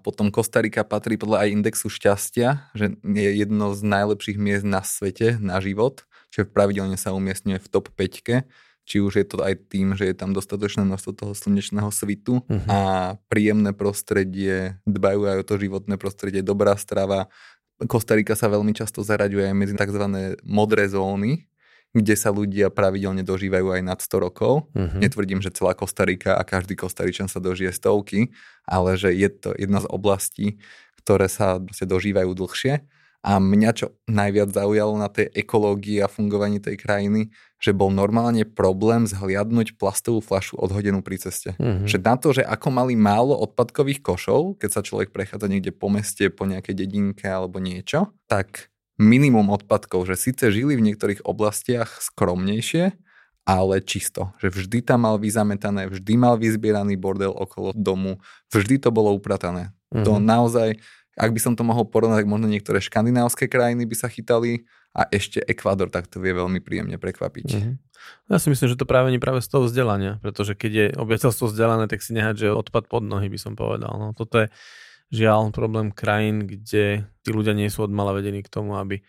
potom 0.00 0.32
Kostarika 0.32 0.82
patrí 0.82 1.20
podľa 1.20 1.46
aj 1.46 1.52
indexu 1.52 1.92
šťastia, 1.92 2.72
že 2.72 2.96
je 3.04 3.30
jedno 3.36 3.76
z 3.76 3.80
najlepších 3.84 4.38
miest 4.40 4.64
na 4.64 4.80
svete 4.80 5.36
na 5.36 5.60
život, 5.60 6.08
čiže 6.32 6.48
pravidelne 6.48 6.96
sa 6.96 7.12
umiestňuje 7.12 7.60
v 7.60 7.68
top 7.68 7.92
5 7.92 8.48
či 8.86 9.02
už 9.02 9.18
je 9.18 9.26
to 9.26 9.42
aj 9.42 9.66
tým, 9.66 9.98
že 9.98 10.06
je 10.06 10.14
tam 10.14 10.30
dostatočné 10.30 10.86
množstvo 10.86 11.12
toho 11.12 11.32
slnečného 11.34 11.90
svitu 11.90 12.46
uh-huh. 12.46 12.70
a 12.70 12.78
príjemné 13.26 13.74
prostredie, 13.74 14.78
dbajú 14.86 15.26
aj 15.26 15.36
o 15.42 15.44
to 15.44 15.54
životné 15.58 15.98
prostredie, 15.98 16.46
dobrá 16.46 16.78
strava. 16.78 17.26
Kostarika 17.90 18.38
sa 18.38 18.46
veľmi 18.46 18.70
často 18.72 19.02
zaraďuje 19.02 19.50
aj 19.50 19.56
medzi 19.58 19.74
tzv. 19.74 20.06
modré 20.46 20.86
zóny, 20.86 21.50
kde 21.96 22.12
sa 22.12 22.28
ľudia 22.28 22.68
pravidelne 22.68 23.24
dožívajú 23.24 23.80
aj 23.80 23.82
nad 23.82 23.98
100 24.04 24.20
rokov. 24.20 24.68
Uh-huh. 24.76 25.00
Netvrdím, 25.00 25.40
že 25.40 25.48
celá 25.48 25.72
Kostarika 25.72 26.36
a 26.36 26.44
každý 26.44 26.76
Kostaričan 26.76 27.32
sa 27.32 27.40
dožije 27.40 27.72
stovky, 27.72 28.36
ale 28.68 29.00
že 29.00 29.16
je 29.16 29.32
to 29.32 29.56
jedna 29.56 29.80
z 29.80 29.88
oblastí, 29.88 30.46
ktoré 31.00 31.32
sa 31.32 31.56
dožívajú 31.64 32.36
dlhšie. 32.36 32.84
A 33.26 33.42
mňa 33.42 33.70
čo 33.74 33.86
najviac 34.06 34.54
zaujalo 34.54 34.94
na 35.02 35.10
tej 35.10 35.26
ekológii 35.34 35.98
a 35.98 36.06
fungovaní 36.06 36.62
tej 36.62 36.78
krajiny, 36.78 37.34
že 37.58 37.74
bol 37.74 37.90
normálne 37.90 38.46
problém 38.46 39.02
zhliadnúť 39.02 39.74
plastovú 39.82 40.22
flašu 40.22 40.54
odhodenú 40.62 41.02
pri 41.02 41.18
ceste. 41.18 41.58
Mm-hmm. 41.58 41.90
Že 41.90 41.98
na 42.06 42.14
to, 42.14 42.28
že 42.30 42.46
ako 42.46 42.68
mali 42.70 42.94
málo 42.94 43.34
odpadkových 43.42 43.98
košov, 43.98 44.62
keď 44.62 44.70
sa 44.70 44.84
človek 44.86 45.10
prechádza 45.10 45.50
niekde 45.50 45.74
po 45.74 45.90
meste, 45.90 46.30
po 46.30 46.46
nejakej 46.46 46.78
dedinke 46.78 47.26
alebo 47.26 47.58
niečo, 47.58 48.14
tak 48.30 48.70
minimum 48.96 49.52
odpadkov, 49.52 50.08
že 50.08 50.16
síce 50.16 50.48
žili 50.48 50.76
v 50.76 50.84
niektorých 50.92 51.24
oblastiach 51.24 52.00
skromnejšie, 52.00 52.96
ale 53.46 53.78
čisto. 53.84 54.34
Že 54.42 54.48
vždy 54.64 54.78
tam 54.82 55.06
mal 55.06 55.16
vyzametané, 55.22 55.86
vždy 55.86 56.12
mal 56.18 56.34
vyzbieraný 56.40 56.98
bordel 56.98 57.30
okolo 57.30 57.70
domu, 57.76 58.18
vždy 58.50 58.82
to 58.82 58.90
bolo 58.90 59.14
upratané. 59.14 59.70
Mm-hmm. 59.94 60.04
To 60.04 60.12
naozaj 60.18 60.80
ak 61.16 61.32
by 61.32 61.40
som 61.40 61.56
to 61.56 61.64
mohol 61.64 61.88
porovnať, 61.88 62.22
tak 62.22 62.28
možno 62.28 62.44
niektoré 62.44 62.76
škandinávské 62.76 63.48
krajiny 63.48 63.88
by 63.88 63.96
sa 63.96 64.12
chytali 64.12 64.68
a 64.92 65.08
ešte 65.08 65.40
Ekvádor 65.40 65.88
tak 65.88 66.12
to 66.12 66.20
vie 66.20 66.36
veľmi 66.36 66.60
príjemne 66.60 67.00
prekvapiť. 67.00 67.48
Mm-hmm. 67.56 67.74
Ja 68.28 68.36
si 68.36 68.52
myslím, 68.52 68.68
že 68.68 68.78
to 68.78 68.84
práve 68.84 69.08
nie 69.08 69.16
práve 69.16 69.40
z 69.40 69.48
toho 69.48 69.64
vzdelania, 69.64 70.20
pretože 70.20 70.52
keď 70.52 70.72
je 70.72 70.86
obyvateľstvo 71.00 71.48
vzdelané, 71.48 71.88
tak 71.88 72.04
si 72.04 72.12
nehať, 72.12 72.46
že 72.46 72.48
odpad 72.52 72.92
pod 72.92 73.02
nohy 73.02 73.32
by 73.32 73.38
som 73.40 73.56
povedal. 73.56 73.96
No, 73.96 74.12
toto 74.12 74.44
je 74.44 74.46
žiaľ 75.10 75.54
problém 75.54 75.94
krajín, 75.94 76.46
kde 76.46 77.06
tí 77.22 77.30
ľudia 77.30 77.54
nie 77.54 77.70
sú 77.70 77.86
od 77.86 77.92
mala 77.92 78.14
vedení 78.14 78.42
k 78.42 78.52
tomu, 78.52 78.78
aby 78.78 79.02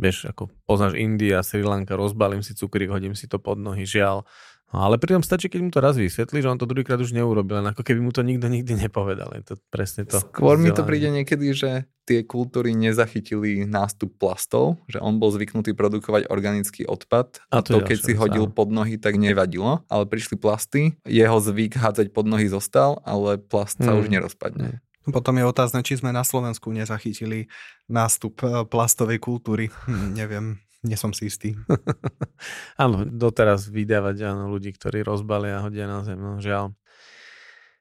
vieš, 0.00 0.26
ako 0.26 0.50
poznáš 0.66 0.98
India, 0.98 1.44
Sri 1.46 1.62
Lanka, 1.62 1.94
rozbalím 1.94 2.42
si 2.42 2.56
cukrík, 2.58 2.90
hodím 2.90 3.14
si 3.14 3.30
to 3.30 3.38
pod 3.38 3.60
nohy, 3.60 3.86
žiaľ. 3.86 4.26
No, 4.72 4.88
ale 4.88 4.96
pritom 4.96 5.20
stačí, 5.20 5.52
keď 5.52 5.60
mu 5.60 5.68
to 5.68 5.84
raz 5.84 6.00
vysvetlí, 6.00 6.40
že 6.40 6.48
on 6.48 6.56
to 6.56 6.64
druhýkrát 6.64 6.96
už 6.96 7.12
neurobil, 7.12 7.60
len 7.60 7.76
ako 7.76 7.84
keby 7.84 8.00
mu 8.00 8.08
to 8.08 8.24
nikto 8.24 8.48
nikdy 8.48 8.72
nepovedal. 8.72 9.28
Je 9.36 9.44
to 9.44 9.54
presne 9.68 10.08
to. 10.08 10.16
Skôr 10.16 10.56
vzdelanie. 10.56 10.64
mi 10.64 10.70
to 10.72 10.82
príde 10.88 11.08
niekedy, 11.12 11.52
že 11.52 11.70
tie 12.08 12.24
kultúry 12.24 12.72
nezachytili 12.72 13.68
nástup 13.68 14.16
plastov, 14.16 14.80
že 14.88 14.96
on 14.96 15.20
bol 15.20 15.28
zvyknutý 15.28 15.76
produkovať 15.76 16.32
organický 16.32 16.88
odpad 16.88 17.44
a 17.52 17.60
to, 17.60 17.78
to 17.78 17.78
keď 17.84 17.98
si 18.00 18.12
hodil 18.16 18.48
pod 18.48 18.72
nohy, 18.72 18.96
tak 18.96 19.20
nevadilo, 19.20 19.84
ale 19.92 20.08
prišli 20.08 20.40
plasty, 20.40 20.96
jeho 21.04 21.36
zvyk 21.36 21.76
hádzať 21.76 22.08
pod 22.16 22.24
nohy 22.24 22.48
zostal, 22.48 23.04
ale 23.04 23.36
plast 23.36 23.76
sa 23.76 23.92
hmm. 23.92 24.00
už 24.00 24.06
nerozpadne. 24.08 24.80
Potom 25.10 25.34
je 25.34 25.44
otázne, 25.48 25.82
či 25.82 25.98
sme 25.98 26.14
na 26.14 26.22
Slovensku 26.22 26.70
nezachytili 26.70 27.50
nástup 27.90 28.38
eh, 28.46 28.62
plastovej 28.62 29.18
kultúry. 29.18 29.72
Hm, 29.88 30.14
neviem. 30.14 30.46
Nie 30.82 30.98
som 30.98 31.14
si 31.14 31.30
istý. 31.30 31.54
áno, 32.82 33.06
doteraz 33.06 33.70
vydávať 33.70 34.26
áno, 34.26 34.50
ľudí, 34.50 34.74
ktorí 34.74 35.06
rozbalia 35.06 35.62
a 35.62 35.64
hodia 35.70 35.86
na 35.86 36.02
zem, 36.02 36.18
no 36.18 36.42
žiaľ. 36.42 36.74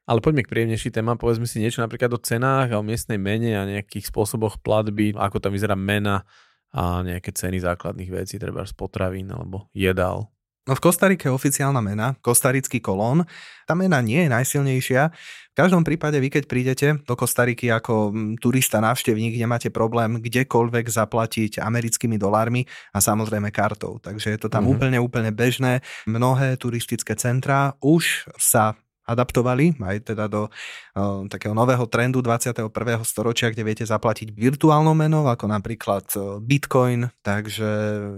Ale 0.05 0.21
poďme 0.21 0.45
k 0.45 0.51
príjemnejší 0.53 0.93
téma, 0.93 1.17
povedzme 1.17 1.49
si 1.49 1.57
niečo 1.57 1.81
napríklad 1.81 2.13
o 2.13 2.21
cenách 2.21 2.73
a 2.73 2.77
o 2.81 2.85
miestnej 2.85 3.17
mene 3.17 3.57
a 3.57 3.65
nejakých 3.65 4.09
spôsoboch 4.09 4.61
platby, 4.61 5.17
ako 5.17 5.37
tam 5.41 5.53
vyzerá 5.53 5.73
mena 5.73 6.25
a 6.73 7.01
nejaké 7.01 7.33
ceny 7.33 7.57
základných 7.61 8.09
vecí, 8.09 8.37
treba 8.37 8.65
z 8.69 8.73
potravín 8.77 9.33
alebo 9.33 9.69
jedál. 9.73 10.29
No 10.69 10.77
v 10.77 10.83
Kostarike 10.83 11.25
je 11.25 11.33
oficiálna 11.33 11.81
mena, 11.81 12.13
kostarický 12.21 12.77
kolón. 12.77 13.25
Tá 13.65 13.73
mena 13.73 13.97
nie 13.97 14.21
je 14.21 14.29
najsilnejšia. 14.29 15.09
V 15.51 15.55
každom 15.57 15.81
prípade 15.81 16.21
vy, 16.21 16.29
keď 16.29 16.43
prídete 16.45 16.87
do 17.01 17.17
Kostariky 17.17 17.73
ako 17.73 18.13
mm, 18.13 18.37
turista, 18.37 18.77
návštevník, 18.77 19.41
nemáte 19.41 19.73
problém 19.73 20.21
kdekoľvek 20.21 20.85
zaplatiť 20.85 21.51
americkými 21.59 22.21
dolármi 22.21 22.69
a 22.93 23.01
samozrejme 23.01 23.49
kartou. 23.49 23.97
Takže 23.97 24.37
je 24.37 24.39
to 24.39 24.53
tam 24.53 24.69
mm-hmm. 24.69 24.73
úplne, 24.77 24.97
úplne 25.01 25.31
bežné. 25.33 25.81
Mnohé 26.05 26.61
turistické 26.61 27.17
centrá 27.17 27.73
už 27.81 28.29
sa 28.37 28.77
adaptovali 29.11 29.75
aj 29.77 30.15
teda 30.15 30.25
do 30.31 30.47
uh, 30.47 31.27
takého 31.27 31.51
nového 31.51 31.83
trendu 31.85 32.23
21. 32.23 32.71
storočia, 33.03 33.51
kde 33.51 33.63
viete 33.67 33.85
zaplatiť 33.85 34.31
virtuálnou 34.31 34.95
menou, 34.95 35.27
ako 35.27 35.45
napríklad 35.51 36.07
Bitcoin, 36.41 37.11
takže 37.21 37.67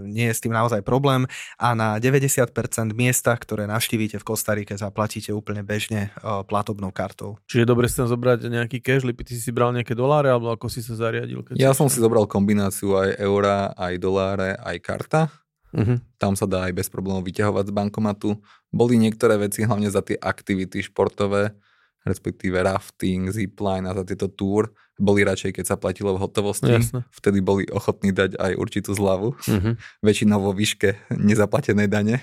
nie 0.06 0.30
je 0.30 0.36
s 0.36 0.44
tým 0.44 0.54
naozaj 0.54 0.86
problém 0.86 1.26
a 1.58 1.74
na 1.74 1.98
90% 1.98 2.54
miestach, 2.94 3.42
ktoré 3.42 3.66
navštívite 3.66 4.22
v 4.22 4.26
Kostarike, 4.26 4.78
zaplatíte 4.78 5.34
úplne 5.34 5.66
bežne 5.66 6.14
uh, 6.22 6.46
platobnou 6.46 6.94
kartou. 6.94 7.42
Čiže 7.50 7.66
dobre 7.66 7.90
si 7.90 7.98
tam 7.98 8.08
zobrať 8.08 8.48
nejaký 8.48 8.78
cash, 8.80 9.04
Lipy, 9.04 9.26
ty 9.26 9.36
si 9.36 9.50
bral 9.50 9.74
nejaké 9.74 9.98
doláre, 9.98 10.30
alebo 10.30 10.54
ako 10.54 10.70
si 10.70 10.86
sa 10.86 10.94
zariadil? 10.94 11.44
Keď 11.44 11.58
ja 11.58 11.74
som 11.74 11.90
si 11.90 11.98
zobral 11.98 12.30
kombináciu 12.30 12.96
aj 12.96 13.18
eura, 13.18 13.74
aj 13.74 13.94
doláre, 13.98 14.56
aj 14.62 14.78
karta 14.84 15.43
Uh-huh. 15.74 15.98
Tam 16.22 16.38
sa 16.38 16.46
dá 16.46 16.70
aj 16.70 16.74
bez 16.78 16.88
problémov 16.88 17.26
vyťahovať 17.26 17.66
z 17.70 17.74
bankomatu. 17.74 18.30
Boli 18.70 19.02
niektoré 19.02 19.42
veci, 19.42 19.66
hlavne 19.66 19.90
za 19.90 20.06
tie 20.06 20.16
aktivity 20.22 20.86
športové, 20.86 21.58
respektíve 22.06 22.62
rafting, 22.62 23.34
zipline 23.34 23.90
a 23.90 23.98
za 23.98 24.06
tieto 24.06 24.30
tour, 24.30 24.70
boli 25.02 25.26
radšej, 25.26 25.58
keď 25.58 25.66
sa 25.66 25.76
platilo 25.76 26.14
v 26.14 26.22
hotovosti. 26.22 26.70
Jasne. 26.70 27.02
Vtedy 27.10 27.42
boli 27.42 27.66
ochotní 27.74 28.14
dať 28.14 28.38
aj 28.38 28.54
určitú 28.54 28.94
zľavu. 28.94 29.34
Uh-huh. 29.34 29.74
Väčšinou 30.06 30.38
vo 30.38 30.54
výške 30.54 31.10
nezaplatenej 31.10 31.90
dane. 31.90 32.22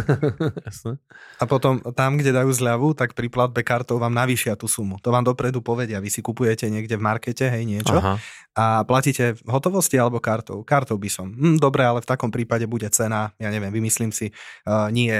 Jasne. 0.66 1.02
A 1.42 1.44
potom 1.50 1.82
tam, 1.98 2.14
kde 2.14 2.30
dajú 2.30 2.54
zľavu, 2.54 2.94
tak 2.94 3.18
pri 3.18 3.26
platbe 3.26 3.66
kartou 3.66 3.98
vám 3.98 4.14
navýšia 4.14 4.54
tú 4.54 4.70
sumu. 4.70 5.02
To 5.02 5.10
vám 5.10 5.26
dopredu 5.26 5.58
povedia. 5.58 5.98
Vy 5.98 6.14
si 6.14 6.22
kupujete 6.22 6.70
niekde 6.70 6.94
v 6.94 7.02
markete, 7.02 7.50
hej, 7.50 7.66
niečo 7.66 7.98
Aha. 7.98 8.14
a 8.54 8.86
platíte 8.86 9.34
v 9.34 9.50
hotovosti 9.50 9.98
alebo 9.98 10.22
kartou. 10.22 10.62
Kartou 10.62 10.94
by 10.94 11.10
som. 11.10 11.34
Hm, 11.34 11.58
dobre, 11.58 11.82
ale 11.82 11.98
v 11.98 12.06
takom 12.06 12.30
prípade 12.30 12.70
bude 12.70 12.86
cena, 12.94 13.34
ja 13.42 13.50
neviem, 13.50 13.74
vymyslím 13.74 14.14
si, 14.14 14.30
uh, 14.70 14.86
nie 14.94 15.10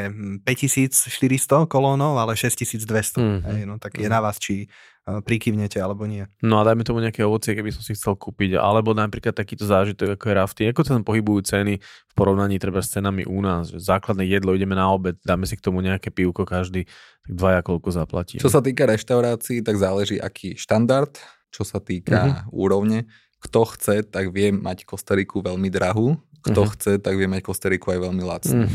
5400 0.46 1.66
kolónov, 1.66 2.22
ale 2.22 2.38
6200. 2.38 3.18
Uh-huh. 3.18 3.42
Hej, 3.50 3.66
no 3.66 3.82
tak 3.82 3.98
uh-huh. 3.98 4.06
je 4.06 4.08
na 4.08 4.22
vás, 4.22 4.38
či 4.38 4.70
prikyvnete 5.04 5.76
alebo 5.76 6.08
nie. 6.08 6.24
No 6.40 6.56
a 6.56 6.64
dajme 6.64 6.80
tomu 6.80 7.04
nejaké 7.04 7.20
ovocie, 7.20 7.52
keby 7.52 7.68
som 7.68 7.84
si 7.84 7.92
chcel 7.92 8.16
kúpiť, 8.16 8.56
alebo 8.56 8.96
napríklad 8.96 9.36
takýto 9.36 9.68
zážitok 9.68 10.16
ako 10.16 10.24
je 10.24 10.34
rafting. 10.34 10.68
Ako 10.72 10.80
sa 10.80 10.96
tam 10.96 11.04
pohybujú 11.04 11.44
ceny 11.44 11.76
v 11.84 12.14
porovnaní 12.16 12.56
treba 12.56 12.80
s 12.80 12.88
cenami 12.88 13.28
u 13.28 13.44
nás? 13.44 13.68
Že 13.68 13.84
základné 13.84 14.24
jedlo, 14.24 14.56
ideme 14.56 14.72
na 14.72 14.88
obed, 14.88 15.20
dáme 15.20 15.44
si 15.44 15.60
k 15.60 15.64
tomu 15.64 15.84
nejaké 15.84 16.08
pivko 16.08 16.48
každý, 16.48 16.88
tak 17.28 17.32
dvaja 17.36 17.60
koľko 17.60 17.88
zaplatí. 17.92 18.40
Čo 18.40 18.48
sa 18.48 18.64
týka 18.64 18.88
reštaurácií, 18.88 19.60
tak 19.60 19.76
záleží 19.76 20.16
aký 20.16 20.56
štandard, 20.56 21.12
čo 21.52 21.68
sa 21.68 21.84
týka 21.84 22.48
uh-huh. 22.48 22.64
úrovne. 22.64 23.04
Kto 23.44 23.68
chce, 23.76 24.08
tak 24.08 24.32
vie 24.32 24.56
mať 24.56 24.88
Kostariku 24.88 25.44
veľmi 25.44 25.68
drahú, 25.68 26.16
kto 26.40 26.64
uh-huh. 26.64 26.72
chce, 26.72 26.92
tak 26.96 27.20
vie 27.20 27.28
mať 27.28 27.44
Kostariku 27.44 27.92
aj 27.92 28.00
veľmi 28.08 28.24
lacnú. 28.24 28.64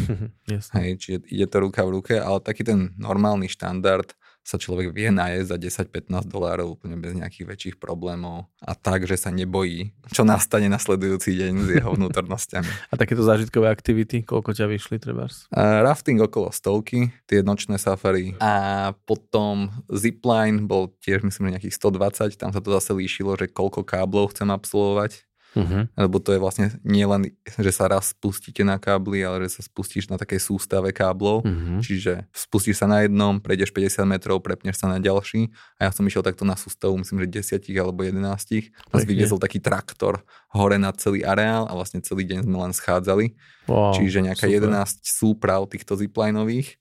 Uh-huh. 0.50 0.82
Hej, 0.82 0.98
čiže 0.98 1.18
ide 1.30 1.46
to 1.46 1.62
ruka 1.62 1.86
v 1.86 2.02
ruke, 2.02 2.18
ale 2.18 2.42
taký 2.42 2.66
ten 2.66 2.90
normálny 2.98 3.46
štandard 3.46 4.18
sa 4.50 4.58
človek 4.58 4.90
vie 4.90 5.14
najesť 5.14 5.46
za 5.54 5.86
10-15 5.86 6.26
dolárov 6.26 6.74
úplne 6.74 6.98
bez 6.98 7.14
nejakých 7.14 7.46
väčších 7.46 7.76
problémov 7.78 8.50
a 8.66 8.74
tak, 8.74 9.06
že 9.06 9.14
sa 9.14 9.30
nebojí, 9.30 9.94
čo 10.10 10.26
nastane 10.26 10.66
nasledujúci 10.74 11.38
deň 11.38 11.54
s 11.62 11.70
jeho 11.78 11.94
vnútornosťami. 11.98 12.90
a 12.90 12.94
takéto 12.98 13.22
zážitkové 13.22 13.70
aktivity, 13.70 14.26
koľko 14.26 14.58
ťa 14.58 14.66
vyšli 14.66 14.98
trebárs? 14.98 15.46
Uh, 15.54 15.86
rafting 15.86 16.18
okolo 16.18 16.50
stovky, 16.50 17.14
tie 17.30 17.46
nočné 17.46 17.78
safari 17.78 18.34
a 18.42 18.90
potom 19.06 19.70
zipline 19.86 20.66
bol 20.66 20.90
tiež 21.06 21.22
myslím 21.22 21.54
nejakých 21.54 21.78
120, 21.78 22.34
tam 22.42 22.50
sa 22.50 22.58
to 22.58 22.74
zase 22.74 22.90
líšilo, 22.98 23.38
že 23.38 23.46
koľko 23.46 23.86
káblov 23.86 24.34
chcem 24.34 24.50
absolvovať 24.50 25.29
Uh-huh. 25.60 25.84
Lebo 25.94 26.18
to 26.24 26.32
je 26.32 26.40
vlastne 26.40 26.66
nie 26.82 27.04
len, 27.04 27.36
že 27.44 27.72
sa 27.76 27.92
raz 27.92 28.16
spustíte 28.16 28.64
na 28.64 28.80
kábli, 28.80 29.22
ale 29.22 29.46
že 29.46 29.60
sa 29.60 29.62
spustíš 29.68 30.08
na 30.08 30.16
takej 30.16 30.40
sústave 30.40 30.90
káblov. 30.96 31.44
Uh-huh. 31.44 31.80
Čiže 31.84 32.26
spustíš 32.32 32.80
sa 32.80 32.88
na 32.88 33.04
jednom, 33.04 33.38
prejdeš 33.44 33.76
50 33.76 34.08
metrov, 34.08 34.40
prepneš 34.40 34.80
sa 34.80 34.88
na 34.88 34.98
ďalší. 34.98 35.52
A 35.78 35.88
ja 35.88 35.92
som 35.92 36.08
išiel 36.08 36.24
takto 36.24 36.48
na 36.48 36.56
sústavu, 36.56 36.96
myslím, 36.98 37.28
že 37.28 37.60
10 37.60 37.68
alebo 37.78 38.02
11. 38.02 38.72
A 38.90 38.96
vyviezol 39.04 39.38
taký 39.38 39.60
traktor 39.60 40.24
hore 40.56 40.80
na 40.80 40.96
celý 40.96 41.22
areál 41.22 41.70
a 41.70 41.74
vlastne 41.76 42.02
celý 42.02 42.26
deň 42.26 42.48
sme 42.48 42.58
len 42.58 42.74
schádzali. 42.74 43.36
Wow, 43.70 43.94
Čiže 43.94 44.26
nejaká 44.26 44.50
super. 44.50 44.66
11 44.66 45.06
súprav 45.06 45.62
týchto 45.70 45.94
ziplinových 46.00 46.80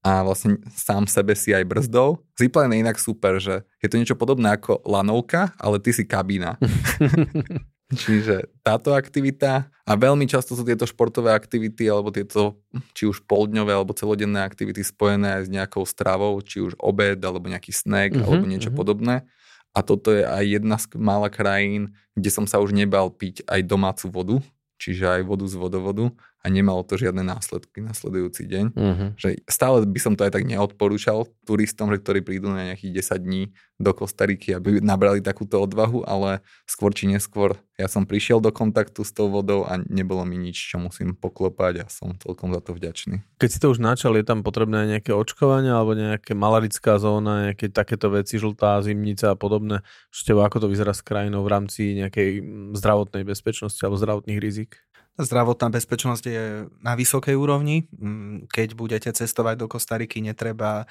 a 0.00 0.24
vlastne 0.24 0.56
sám 0.72 1.04
sebe 1.04 1.36
si 1.36 1.52
aj 1.52 1.64
brzdou. 1.68 2.24
Zipline 2.40 2.72
je 2.72 2.82
inak 2.82 2.96
super, 2.96 3.36
že 3.36 3.68
je 3.84 3.88
to 3.88 4.00
niečo 4.00 4.16
podobné 4.16 4.56
ako 4.56 4.80
lanovka, 4.88 5.52
ale 5.60 5.76
ty 5.76 5.92
si 5.92 6.08
kabína. 6.08 6.56
Čiže 7.90 8.46
táto 8.62 8.94
aktivita 8.94 9.66
a 9.66 9.92
veľmi 9.98 10.22
často 10.30 10.54
sú 10.54 10.62
tieto 10.62 10.86
športové 10.86 11.34
aktivity 11.34 11.90
alebo 11.90 12.14
tieto 12.14 12.62
či 12.94 13.10
už 13.10 13.26
poldňové 13.26 13.74
alebo 13.74 13.90
celodenné 13.90 14.46
aktivity 14.46 14.86
spojené 14.86 15.42
aj 15.42 15.42
s 15.46 15.50
nejakou 15.50 15.82
stravou, 15.82 16.38
či 16.38 16.62
už 16.62 16.78
obed 16.78 17.18
alebo 17.18 17.50
nejaký 17.50 17.74
snack 17.74 18.14
uh-huh, 18.14 18.22
alebo 18.22 18.46
niečo 18.46 18.70
uh-huh. 18.70 18.78
podobné. 18.78 19.26
A 19.74 19.82
toto 19.82 20.14
je 20.14 20.22
aj 20.22 20.44
jedna 20.46 20.78
z 20.78 20.86
mála 20.98 21.30
krajín, 21.30 21.94
kde 22.14 22.30
som 22.30 22.46
sa 22.46 22.62
už 22.62 22.74
nebal 22.74 23.10
piť 23.10 23.42
aj 23.50 23.60
domácu 23.66 24.06
vodu, 24.10 24.36
čiže 24.78 25.06
aj 25.06 25.22
vodu 25.26 25.46
z 25.50 25.54
vodovodu 25.58 26.14
a 26.40 26.46
nemalo 26.48 26.80
to 26.82 26.96
žiadne 26.96 27.20
následky 27.20 27.84
nasledujúci 27.84 28.48
deň. 28.48 28.66
Uh-huh. 28.72 29.08
Že 29.20 29.44
stále 29.44 29.84
by 29.84 30.00
som 30.00 30.16
to 30.16 30.24
aj 30.24 30.32
tak 30.32 30.48
neodporúčal 30.48 31.28
turistom, 31.44 31.92
že 31.92 32.00
ktorí 32.00 32.24
prídu 32.24 32.48
na 32.48 32.72
nejakých 32.72 33.04
10 33.20 33.26
dní 33.26 33.42
do 33.76 33.92
Kostariky, 33.92 34.56
aby 34.56 34.80
nabrali 34.80 35.20
takúto 35.20 35.60
odvahu, 35.60 36.04
ale 36.08 36.40
skôr 36.64 36.96
či 36.96 37.08
neskôr 37.08 37.56
ja 37.80 37.88
som 37.88 38.04
prišiel 38.04 38.44
do 38.44 38.52
kontaktu 38.52 39.00
s 39.00 39.16
tou 39.16 39.32
vodou 39.32 39.64
a 39.64 39.80
nebolo 39.88 40.20
mi 40.28 40.36
nič, 40.36 40.68
čo 40.68 40.76
musím 40.76 41.16
poklopať 41.16 41.80
a 41.80 41.86
som 41.88 42.12
celkom 42.20 42.52
za 42.52 42.60
to 42.60 42.76
vďačný. 42.76 43.24
Keď 43.40 43.48
si 43.48 43.56
to 43.56 43.72
už 43.72 43.80
načal, 43.80 44.12
je 44.20 44.24
tam 44.28 44.44
potrebné 44.44 44.84
nejaké 44.84 45.16
očkovanie 45.16 45.72
alebo 45.72 45.96
nejaké 45.96 46.36
malarická 46.36 47.00
zóna, 47.00 47.48
nejaké 47.48 47.72
takéto 47.72 48.12
veci, 48.12 48.36
žltá 48.36 48.84
zimnica 48.84 49.32
a 49.32 49.36
podobné. 49.40 49.80
Čo 50.12 50.44
ako 50.44 50.60
to 50.60 50.66
vyzerá 50.68 50.92
s 50.92 51.00
krajinou 51.00 51.40
v 51.40 51.52
rámci 51.56 51.96
nejakej 51.96 52.44
zdravotnej 52.76 53.24
bezpečnosti 53.24 53.80
alebo 53.80 53.96
zdravotných 53.96 54.36
rizik? 54.44 54.84
Zdravotná 55.18 55.68
bezpečnosť 55.74 56.24
je 56.24 56.44
na 56.80 56.94
vysokej 56.94 57.34
úrovni. 57.34 57.90
Mm, 57.96 58.46
keď 58.46 58.68
budete 58.78 59.10
cestovať 59.10 59.58
do 59.58 59.66
Kostariky, 59.66 60.22
netreba 60.22 60.86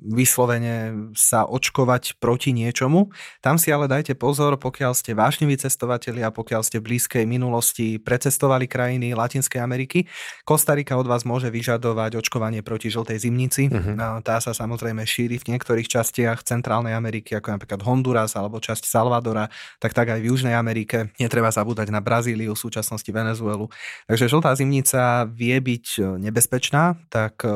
vyslovene 0.00 1.08
sa 1.12 1.44
očkovať 1.44 2.16
proti 2.16 2.50
niečomu. 2.56 3.12
Tam 3.44 3.60
si 3.60 3.68
ale 3.68 3.86
dajte 3.86 4.16
pozor, 4.16 4.56
pokiaľ 4.56 4.96
ste 4.96 5.12
vášniví 5.12 5.60
cestovateľi 5.60 6.24
a 6.26 6.34
pokiaľ 6.34 6.64
ste 6.64 6.80
v 6.80 6.94
blízkej 6.94 7.24
minulosti 7.28 8.00
precestovali 8.00 8.64
krajiny 8.66 9.12
Latinskej 9.12 9.60
Ameriky. 9.60 10.08
Kostarika 10.48 10.96
od 10.96 11.06
vás 11.06 11.28
môže 11.28 11.52
vyžadovať 11.52 12.18
očkovanie 12.18 12.64
proti 12.64 12.88
žltej 12.88 13.28
zimnici. 13.28 13.68
Uh-huh. 13.68 13.94
Tá 14.24 14.40
sa 14.40 14.56
samozrejme 14.56 15.04
šíri 15.04 15.36
v 15.38 15.54
niektorých 15.54 15.86
častiach 15.86 16.40
Centrálnej 16.42 16.96
Ameriky, 16.96 17.36
ako 17.36 17.60
napríklad 17.60 17.84
Honduras 17.84 18.34
alebo 18.34 18.58
časť 18.58 18.88
Salvadora, 18.88 19.52
tak 19.76 19.92
tak 19.92 20.08
aj 20.08 20.24
v 20.24 20.32
Južnej 20.32 20.56
Amerike. 20.56 21.12
Netreba 21.20 21.52
zabúdať 21.52 21.92
na 21.92 22.00
Brazíliu, 22.00 22.56
v 22.56 22.62
súčasnosti 22.64 23.08
Venezuelu. 23.12 23.61
Takže 24.08 24.30
žltá 24.30 24.54
zimnica 24.56 25.28
vie 25.28 25.56
byť 25.58 25.86
e, 25.98 26.00
nebezpečná, 26.22 26.96
tak 27.12 27.42
e, 27.44 27.50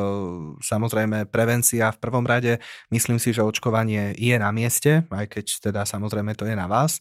samozrejme 0.60 1.30
prevencia 1.30 1.90
v 1.94 1.98
prvom 2.02 2.26
rade, 2.26 2.58
myslím 2.92 3.16
si, 3.16 3.32
že 3.32 3.46
očkovanie 3.46 4.12
je 4.18 4.36
na 4.36 4.50
mieste, 4.50 5.06
aj 5.08 5.26
keď 5.30 5.46
teda 5.70 5.82
samozrejme 5.88 6.36
to 6.36 6.44
je 6.44 6.54
na 6.54 6.68
vás. 6.68 6.98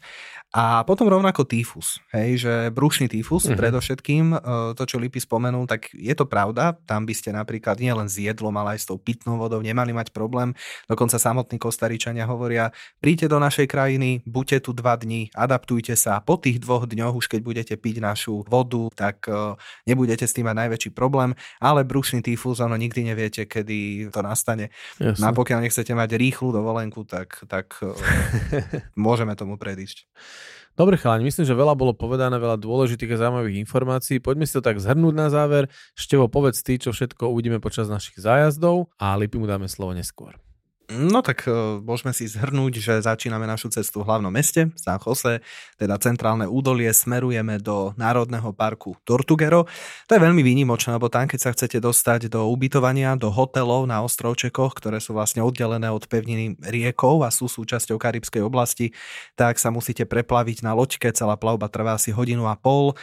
A 0.55 0.87
potom 0.87 1.11
rovnako 1.11 1.43
týfus, 1.43 1.99
hej, 2.15 2.39
že 2.39 2.53
brušný 2.71 3.11
týfus 3.11 3.43
uh-huh. 3.43 3.59
predovšetkým, 3.59 4.25
e, 4.31 4.37
to 4.79 4.83
čo 4.87 4.95
Lipy 4.95 5.19
spomenul, 5.19 5.67
tak 5.67 5.91
je 5.91 6.15
to 6.15 6.23
pravda, 6.23 6.79
tam 6.87 7.03
by 7.03 7.11
ste 7.11 7.35
napríklad 7.35 7.75
nielen 7.75 8.07
s 8.07 8.15
jedlom, 8.15 8.55
ale 8.55 8.79
aj 8.79 8.85
s 8.85 8.87
tou 8.87 8.95
pitnou 8.95 9.35
vodou 9.35 9.59
nemali 9.59 9.91
mať 9.91 10.15
problém. 10.15 10.55
Dokonca 10.87 11.19
samotní 11.19 11.59
Kostaričania 11.59 12.23
hovoria, 12.23 12.71
príďte 13.03 13.35
do 13.35 13.43
našej 13.43 13.67
krajiny, 13.67 14.23
buďte 14.23 14.69
tu 14.69 14.71
dva 14.71 14.95
dní, 14.95 15.27
adaptujte 15.35 15.91
sa, 15.99 16.23
po 16.23 16.39
tých 16.39 16.63
dvoch 16.63 16.87
dňoch 16.87 17.19
už 17.19 17.27
keď 17.27 17.41
budete 17.43 17.75
piť 17.75 17.99
našu 17.99 18.47
vodu, 18.47 18.87
tak 18.95 19.27
e, 19.27 19.59
nebudete 19.85 20.23
s 20.23 20.33
tým 20.33 20.47
mať 20.47 20.65
najväčší 20.65 20.89
problém, 20.95 21.35
ale 21.59 21.83
brušný 21.83 22.23
týfus, 22.23 22.63
ono 22.63 22.79
nikdy 22.79 23.11
neviete, 23.11 23.43
kedy 23.43 24.09
to 24.09 24.19
nastane. 24.23 24.71
Jasne. 24.97 25.19
No 25.19 25.25
a 25.29 25.31
pokiaľ 25.35 25.67
nechcete 25.67 25.91
mať 25.91 26.15
rýchlu 26.15 26.55
dovolenku, 26.55 27.03
tak, 27.03 27.43
tak 27.51 27.75
e, 27.83 27.91
môžeme 29.05 29.35
tomu 29.35 29.59
predísť. 29.59 30.07
Dobre 30.75 30.99
chalani, 30.99 31.23
myslím, 31.23 31.47
že 31.47 31.55
veľa 31.55 31.71
bolo 31.71 31.95
povedané, 31.95 32.35
veľa 32.35 32.59
dôležitých 32.59 33.15
a 33.15 33.21
zaujímavých 33.27 33.63
informácií. 33.63 34.19
Poďme 34.19 34.43
si 34.43 34.59
to 34.59 34.63
tak 34.63 34.75
zhrnúť 34.75 35.15
na 35.15 35.31
záver. 35.31 35.71
Števo, 35.95 36.27
povedz 36.27 36.59
ty, 36.67 36.75
čo 36.75 36.91
všetko 36.91 37.31
uvidíme 37.31 37.63
počas 37.63 37.87
našich 37.87 38.19
zájazdov 38.19 38.91
a 38.99 39.15
Lipy 39.15 39.39
mu 39.39 39.47
dáme 39.47 39.71
slovo 39.71 39.95
neskôr. 39.95 40.35
No 40.85 41.25
tak 41.25 41.49
uh, 41.49 41.81
môžeme 41.81 42.13
si 42.13 42.29
zhrnúť, 42.29 42.77
že 42.77 42.93
začíname 43.01 43.49
našu 43.49 43.73
cestu 43.73 44.05
v 44.05 44.07
hlavnom 44.07 44.29
meste, 44.29 44.69
San 44.77 45.01
Jose, 45.01 45.41
teda 45.81 45.97
centrálne 45.97 46.45
údolie, 46.45 46.93
smerujeme 46.93 47.57
do 47.57 47.97
Národného 47.97 48.53
parku 48.53 48.93
Tortugero. 49.01 49.65
To 50.05 50.11
je 50.13 50.21
veľmi 50.21 50.45
výnimočné, 50.45 50.93
lebo 50.93 51.09
tam, 51.09 51.25
keď 51.25 51.39
sa 51.41 51.53
chcete 51.57 51.81
dostať 51.81 52.29
do 52.29 52.45
ubytovania, 52.53 53.17
do 53.17 53.33
hotelov 53.33 53.89
na 53.89 54.05
ostrovčekoch, 54.05 54.77
ktoré 54.77 55.01
sú 55.01 55.17
vlastne 55.17 55.41
oddelené 55.41 55.89
od 55.89 56.05
pevniny 56.05 56.53
riekov 56.61 57.25
a 57.25 57.33
sú 57.33 57.49
súčasťou 57.49 57.97
Karibskej 57.97 58.45
oblasti, 58.45 58.93
tak 59.33 59.57
sa 59.57 59.73
musíte 59.73 60.05
preplaviť 60.05 60.61
na 60.61 60.77
loďke, 60.77 61.09
celá 61.17 61.33
plavba 61.33 61.65
trvá 61.65 61.97
asi 61.97 62.13
hodinu 62.13 62.45
a 62.45 62.53
pol 62.53 62.93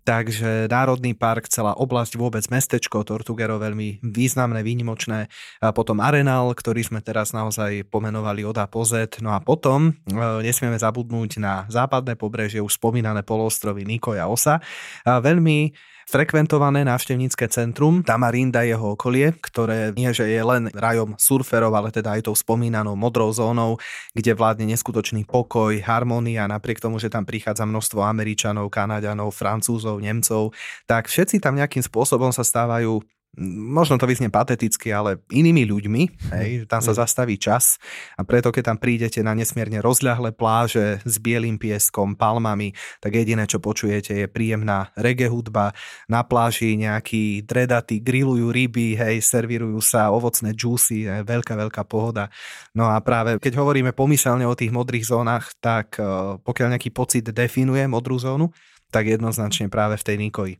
Takže 0.00 0.66
Národný 0.72 1.12
park, 1.12 1.46
celá 1.52 1.76
oblasť, 1.76 2.16
vôbec 2.16 2.44
mestečko 2.48 3.04
Tortugero 3.04 3.60
veľmi 3.60 4.00
významné, 4.00 4.64
výnimočné. 4.64 5.28
A 5.60 5.70
potom 5.76 6.00
Arenal, 6.00 6.56
ktorý 6.56 6.80
sme 6.80 7.04
teraz 7.04 7.36
naozaj 7.36 7.84
pomenovali 7.92 8.42
od 8.42 8.56
A 8.56 8.64
po 8.64 8.82
Z. 8.88 9.20
No 9.20 9.36
a 9.36 9.38
potom 9.44 9.92
e, 9.92 9.92
nesmieme 10.40 10.80
zabudnúť 10.80 11.36
na 11.36 11.68
západné 11.68 12.16
pobrežie, 12.16 12.64
už 12.64 12.80
spomínané 12.80 13.20
polostrovy 13.20 13.84
Nikoja 13.84 14.24
Osa. 14.24 14.64
A 15.04 15.20
veľmi 15.20 15.76
frekventované 16.10 16.82
návštevnícke 16.82 17.46
centrum 17.46 18.02
Tamarinda 18.02 18.66
jeho 18.66 18.98
okolie, 18.98 19.30
ktoré 19.38 19.94
nie 19.94 20.10
že 20.10 20.26
je 20.26 20.42
len 20.42 20.66
rajom 20.74 21.14
surferov, 21.14 21.70
ale 21.70 21.94
teda 21.94 22.18
aj 22.18 22.26
tou 22.26 22.34
spomínanou 22.34 22.98
modrou 22.98 23.30
zónou, 23.30 23.78
kde 24.10 24.34
vládne 24.34 24.66
neskutočný 24.74 25.22
pokoj, 25.22 25.78
harmónia, 25.78 26.50
napriek 26.50 26.82
tomu, 26.82 26.98
že 26.98 27.06
tam 27.06 27.22
prichádza 27.22 27.62
množstvo 27.62 28.02
Američanov, 28.02 28.74
Kanaďanov, 28.74 29.30
Francúzov, 29.30 30.02
Nemcov, 30.02 30.50
tak 30.90 31.06
všetci 31.06 31.38
tam 31.38 31.54
nejakým 31.54 31.86
spôsobom 31.86 32.34
sa 32.34 32.42
stávajú 32.42 32.98
možno 33.38 33.94
to 33.94 34.10
vyznie 34.10 34.26
pateticky, 34.26 34.90
ale 34.90 35.22
inými 35.30 35.62
ľuďmi, 35.62 36.02
hej, 36.34 36.50
tam 36.66 36.82
sa 36.82 36.90
zastaví 36.90 37.38
čas 37.38 37.78
a 38.18 38.26
preto 38.26 38.50
keď 38.50 38.74
tam 38.74 38.78
prídete 38.82 39.22
na 39.22 39.38
nesmierne 39.38 39.78
rozľahlé 39.78 40.34
pláže 40.34 40.98
s 41.06 41.14
bielým 41.22 41.54
pieskom, 41.54 42.18
palmami, 42.18 42.74
tak 42.98 43.14
jediné, 43.14 43.46
čo 43.46 43.62
počujete 43.62 44.18
je 44.18 44.26
príjemná 44.26 44.90
reggae 44.98 45.30
hudba, 45.30 45.70
na 46.10 46.26
pláži 46.26 46.74
nejakí 46.74 47.46
dredaty 47.46 48.02
grillujú 48.02 48.50
ryby, 48.50 48.98
hej, 48.98 49.22
servírujú 49.22 49.78
sa 49.78 50.10
ovocné 50.10 50.50
juicy, 50.50 51.06
je 51.06 51.22
veľká, 51.22 51.54
veľká 51.54 51.86
pohoda. 51.86 52.28
No 52.74 52.90
a 52.90 52.98
práve 52.98 53.38
keď 53.38 53.62
hovoríme 53.62 53.94
pomyselne 53.94 54.42
o 54.44 54.58
tých 54.58 54.74
modrých 54.74 55.06
zónach, 55.06 55.54
tak 55.62 56.02
eh, 56.02 56.36
pokiaľ 56.42 56.76
nejaký 56.76 56.90
pocit 56.90 57.30
definuje 57.30 57.86
modrú 57.86 58.18
zónu, 58.18 58.50
tak 58.90 59.06
jednoznačne 59.06 59.70
práve 59.70 59.96
v 59.96 60.06
tej 60.06 60.16
Nikoji. 60.18 60.54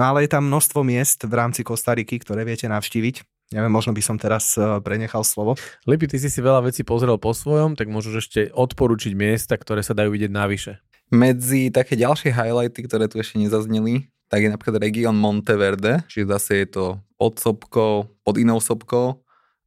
No 0.00 0.08
ale 0.10 0.24
je 0.24 0.32
tam 0.32 0.48
množstvo 0.48 0.80
miest 0.82 1.22
v 1.22 1.34
rámci 1.36 1.60
Kostariky, 1.62 2.18
ktoré 2.18 2.42
viete 2.42 2.64
navštíviť. 2.66 3.22
Neviem, 3.52 3.70
možno 3.70 3.92
by 3.92 4.02
som 4.02 4.16
teraz 4.16 4.56
e, 4.56 4.80
prenechal 4.80 5.22
slovo. 5.22 5.54
Lipi, 5.84 6.08
ty 6.08 6.16
si 6.16 6.32
si 6.32 6.40
veľa 6.40 6.64
vecí 6.64 6.80
pozrel 6.82 7.20
po 7.20 7.36
svojom, 7.36 7.76
tak 7.76 7.92
môžeš 7.92 8.14
ešte 8.18 8.40
odporučiť 8.50 9.12
miesta, 9.12 9.54
ktoré 9.54 9.84
sa 9.84 9.92
dajú 9.92 10.16
vidieť 10.16 10.32
navyše. 10.32 10.80
Medzi 11.12 11.68
také 11.68 11.94
ďalšie 11.94 12.32
highlighty, 12.32 12.80
ktoré 12.88 13.04
tu 13.06 13.20
ešte 13.20 13.36
nezazneli, 13.36 14.08
tak 14.32 14.42
je 14.42 14.50
napríklad 14.50 14.80
región 14.80 15.14
Monteverde, 15.14 16.02
čiže 16.08 16.26
zase 16.26 16.52
je 16.64 16.68
to 16.72 16.84
pod 17.20 17.36
sopkou, 17.38 18.08
pod 18.24 18.34
inou 18.40 18.58
sopkou, 18.58 19.22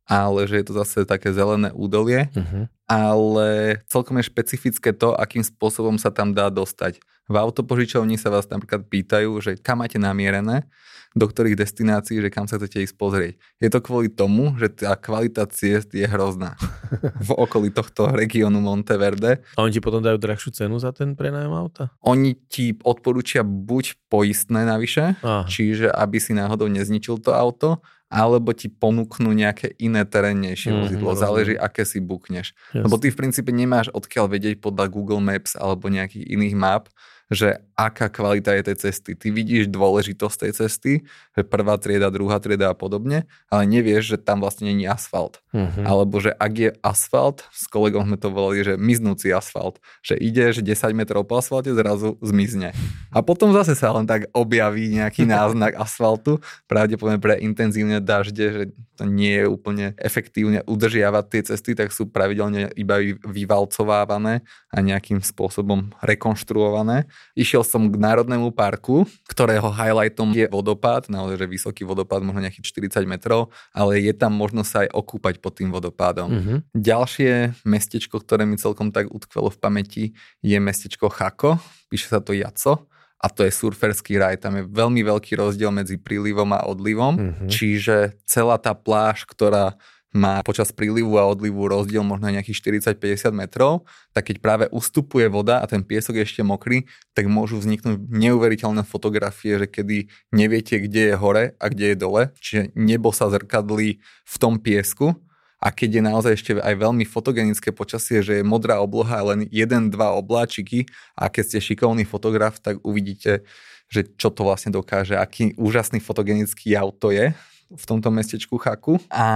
ale 0.08 0.48
že 0.48 0.64
je 0.64 0.66
to 0.66 0.74
zase 0.82 1.04
také 1.04 1.32
zelené 1.36 1.70
údolie. 1.76 2.32
Uh-huh. 2.32 2.66
Ale 2.88 3.80
celkom 3.92 4.16
je 4.20 4.32
špecifické 4.32 4.96
to, 4.96 5.12
akým 5.14 5.44
spôsobom 5.44 6.00
sa 6.00 6.10
tam 6.10 6.32
dá 6.32 6.48
dostať. 6.48 7.04
V 7.28 7.36
autopožičovni 7.36 8.16
sa 8.16 8.32
vás 8.32 8.48
napríklad 8.48 8.88
pýtajú, 8.88 9.44
že 9.44 9.52
kam 9.60 9.84
máte 9.84 10.00
namierené, 10.00 10.64
do 11.12 11.28
ktorých 11.28 11.60
destinácií, 11.60 12.24
že 12.24 12.32
kam 12.32 12.48
sa 12.48 12.56
chcete 12.56 12.88
ísť 12.88 12.96
pozrieť. 12.96 13.34
Je 13.60 13.68
to 13.68 13.84
kvôli 13.84 14.08
tomu, 14.08 14.56
že 14.56 14.72
tá 14.72 14.96
kvalita 14.96 15.44
ciest 15.52 15.92
je 15.92 16.08
hrozná 16.08 16.56
v 17.28 17.32
okolí 17.36 17.74
tohto 17.74 18.08
regiónu 18.16 18.64
Monteverde. 18.64 19.44
A 19.60 19.68
oni 19.68 19.76
ti 19.76 19.82
potom 19.84 20.00
dajú 20.00 20.16
drahšiu 20.16 20.56
cenu 20.56 20.80
za 20.80 20.96
ten 20.96 21.20
prenájom 21.20 21.52
auta? 21.52 21.92
Oni 22.06 22.38
ti 22.48 22.72
odporúčia 22.80 23.44
buď 23.44 24.08
poistné 24.08 24.64
navyše, 24.64 25.20
Aha. 25.20 25.44
čiže 25.50 25.92
aby 25.92 26.18
si 26.24 26.32
náhodou 26.32 26.72
nezničil 26.72 27.20
to 27.20 27.36
auto, 27.36 27.84
alebo 28.08 28.56
ti 28.56 28.72
ponúknú 28.72 29.36
nejaké 29.36 29.76
iné 29.84 30.08
terénnejšie 30.08 30.72
mm, 30.72 30.78
vozidlo. 30.80 31.12
Rozumiem. 31.12 31.24
Záleží, 31.28 31.54
aké 31.60 31.84
si 31.84 32.00
bukneš. 32.00 32.56
Yes. 32.72 32.88
Lebo 32.88 32.96
ty 32.96 33.12
v 33.12 33.20
princípe 33.20 33.52
nemáš 33.52 33.92
odkiaľ 33.92 34.32
vedieť 34.32 34.64
podľa 34.64 34.88
Google 34.88 35.20
Maps 35.20 35.60
alebo 35.60 35.92
nejakých 35.92 36.24
iných 36.24 36.56
map, 36.56 36.88
že 37.28 37.60
aká 37.78 38.10
kvalita 38.10 38.56
je 38.58 38.74
tej 38.74 38.78
cesty. 38.90 39.12
Ty 39.14 39.30
vidíš 39.30 39.70
dôležitosť 39.70 40.38
tej 40.48 40.52
cesty, 40.58 40.94
že 41.36 41.42
prvá 41.46 41.78
trieda, 41.78 42.10
druhá 42.10 42.42
trieda 42.42 42.72
a 42.72 42.76
podobne, 42.76 43.30
ale 43.52 43.64
nevieš, 43.70 44.16
že 44.16 44.18
tam 44.18 44.42
vlastne 44.42 44.72
není 44.72 44.90
asfalt. 44.90 45.44
Uh-huh. 45.54 45.84
Alebo 45.86 46.18
že 46.18 46.34
ak 46.34 46.54
je 46.58 46.72
asfalt, 46.82 47.46
s 47.52 47.70
kolegom 47.70 48.08
sme 48.08 48.18
to 48.18 48.32
volali, 48.32 48.64
že 48.64 48.80
miznúci 48.80 49.30
asfalt. 49.30 49.78
Že 50.02 50.18
ideš 50.18 50.54
10 50.64 50.98
metrov 50.98 51.28
po 51.28 51.38
asfalte, 51.38 51.70
zrazu 51.76 52.16
zmizne. 52.24 52.72
A 53.14 53.22
potom 53.22 53.54
zase 53.54 53.78
sa 53.78 53.94
len 53.94 54.08
tak 54.08 54.32
objaví 54.32 54.90
nejaký 54.90 55.28
náznak 55.36 55.78
asfaltu, 55.78 56.40
pravdepodobne 56.66 57.22
pre 57.22 57.38
intenzívne 57.44 58.02
dažde, 58.02 58.46
že 58.50 58.64
to 58.98 59.06
nie 59.06 59.46
je 59.46 59.46
úplne 59.46 59.94
efektívne 60.02 60.66
udržiavať 60.66 61.26
tie 61.30 61.42
cesty, 61.46 61.78
tak 61.78 61.94
sú 61.94 62.10
pravidelne 62.10 62.74
iba 62.74 62.98
vyvalcovávané 63.22 64.42
a 64.74 64.78
nejakým 64.82 65.22
spôsobom 65.22 65.94
rekonštruované. 66.02 67.06
Išiel 67.38 67.62
som 67.62 67.88
k 67.88 67.96
Národnému 67.96 68.50
parku, 68.54 69.06
ktorého 69.30 69.70
highlightom 69.70 70.34
je 70.34 70.50
vodopád, 70.50 71.06
naozaj 71.06 71.38
že 71.38 71.48
vysoký 71.48 71.82
vodopád, 71.86 72.26
možno 72.26 72.42
nejakých 72.42 72.66
40 72.98 73.06
metrov, 73.06 73.54
ale 73.70 74.02
je 74.02 74.14
tam 74.16 74.34
možno 74.34 74.66
sa 74.66 74.86
aj 74.86 74.90
okúpať 74.90 75.38
pod 75.38 75.54
tým 75.58 75.70
vodopádom. 75.70 76.30
Mm-hmm. 76.30 76.58
Ďalšie 76.74 77.32
mestečko, 77.62 78.18
ktoré 78.22 78.50
mi 78.50 78.58
celkom 78.58 78.90
tak 78.90 79.14
utkvelo 79.14 79.54
v 79.54 79.58
pamäti, 79.62 80.04
je 80.42 80.58
mestečko 80.58 81.14
Chako, 81.14 81.62
píše 81.94 82.10
sa 82.10 82.20
to 82.20 82.34
Jaco 82.34 82.90
a 83.18 83.28
to 83.34 83.42
je 83.42 83.52
surferský 83.54 84.22
raj. 84.22 84.38
Tam 84.38 84.54
je 84.58 84.64
veľmi 84.66 85.02
veľký 85.02 85.38
rozdiel 85.38 85.74
medzi 85.74 85.98
prílivom 85.98 86.54
a 86.54 86.66
odlivom, 86.70 87.18
mm-hmm. 87.18 87.50
čiže 87.50 88.18
celá 88.30 88.62
tá 88.62 88.78
pláž, 88.78 89.26
ktorá 89.26 89.74
má 90.18 90.42
počas 90.42 90.74
prílivu 90.74 91.22
a 91.22 91.30
odlivu 91.30 91.70
rozdiel 91.70 92.02
možno 92.02 92.34
nejakých 92.34 92.82
40-50 92.90 93.30
metrov, 93.38 93.86
tak 94.18 94.34
keď 94.34 94.38
práve 94.42 94.66
ustupuje 94.74 95.30
voda 95.30 95.62
a 95.62 95.70
ten 95.70 95.86
piesok 95.86 96.18
je 96.18 96.26
ešte 96.26 96.42
mokrý, 96.42 96.90
tak 97.14 97.30
môžu 97.30 97.62
vzniknúť 97.62 98.02
neuveriteľné 98.10 98.82
fotografie, 98.82 99.62
že 99.62 99.70
kedy 99.70 100.10
neviete, 100.34 100.82
kde 100.82 101.14
je 101.14 101.16
hore 101.16 101.44
a 101.62 101.66
kde 101.70 101.94
je 101.94 101.98
dole, 102.02 102.34
čiže 102.42 102.74
nebo 102.74 103.14
sa 103.14 103.30
zrkadlí 103.30 104.02
v 104.02 104.36
tom 104.42 104.58
piesku. 104.58 105.14
A 105.58 105.74
keď 105.74 106.02
je 106.02 106.04
naozaj 106.06 106.34
ešte 106.38 106.52
aj 106.62 106.76
veľmi 106.78 107.06
fotogenické 107.06 107.74
počasie, 107.74 108.22
že 108.22 108.42
je 108.42 108.44
modrá 108.46 108.78
obloha 108.78 109.34
len 109.34 109.50
jeden, 109.50 109.90
dva 109.90 110.14
obláčiky 110.14 110.86
a 111.18 111.34
keď 111.34 111.44
ste 111.50 111.74
šikovný 111.74 112.06
fotograf, 112.06 112.62
tak 112.62 112.78
uvidíte, 112.86 113.42
že 113.90 114.06
čo 114.22 114.30
to 114.30 114.46
vlastne 114.46 114.70
dokáže, 114.70 115.18
aký 115.18 115.58
úžasný 115.58 115.98
fotogenický 115.98 116.78
jav 116.78 116.94
to 117.02 117.10
je 117.10 117.34
v 117.68 117.84
tomto 117.84 118.08
mestečku 118.08 118.56
Chaku. 118.56 119.00
A 119.12 119.28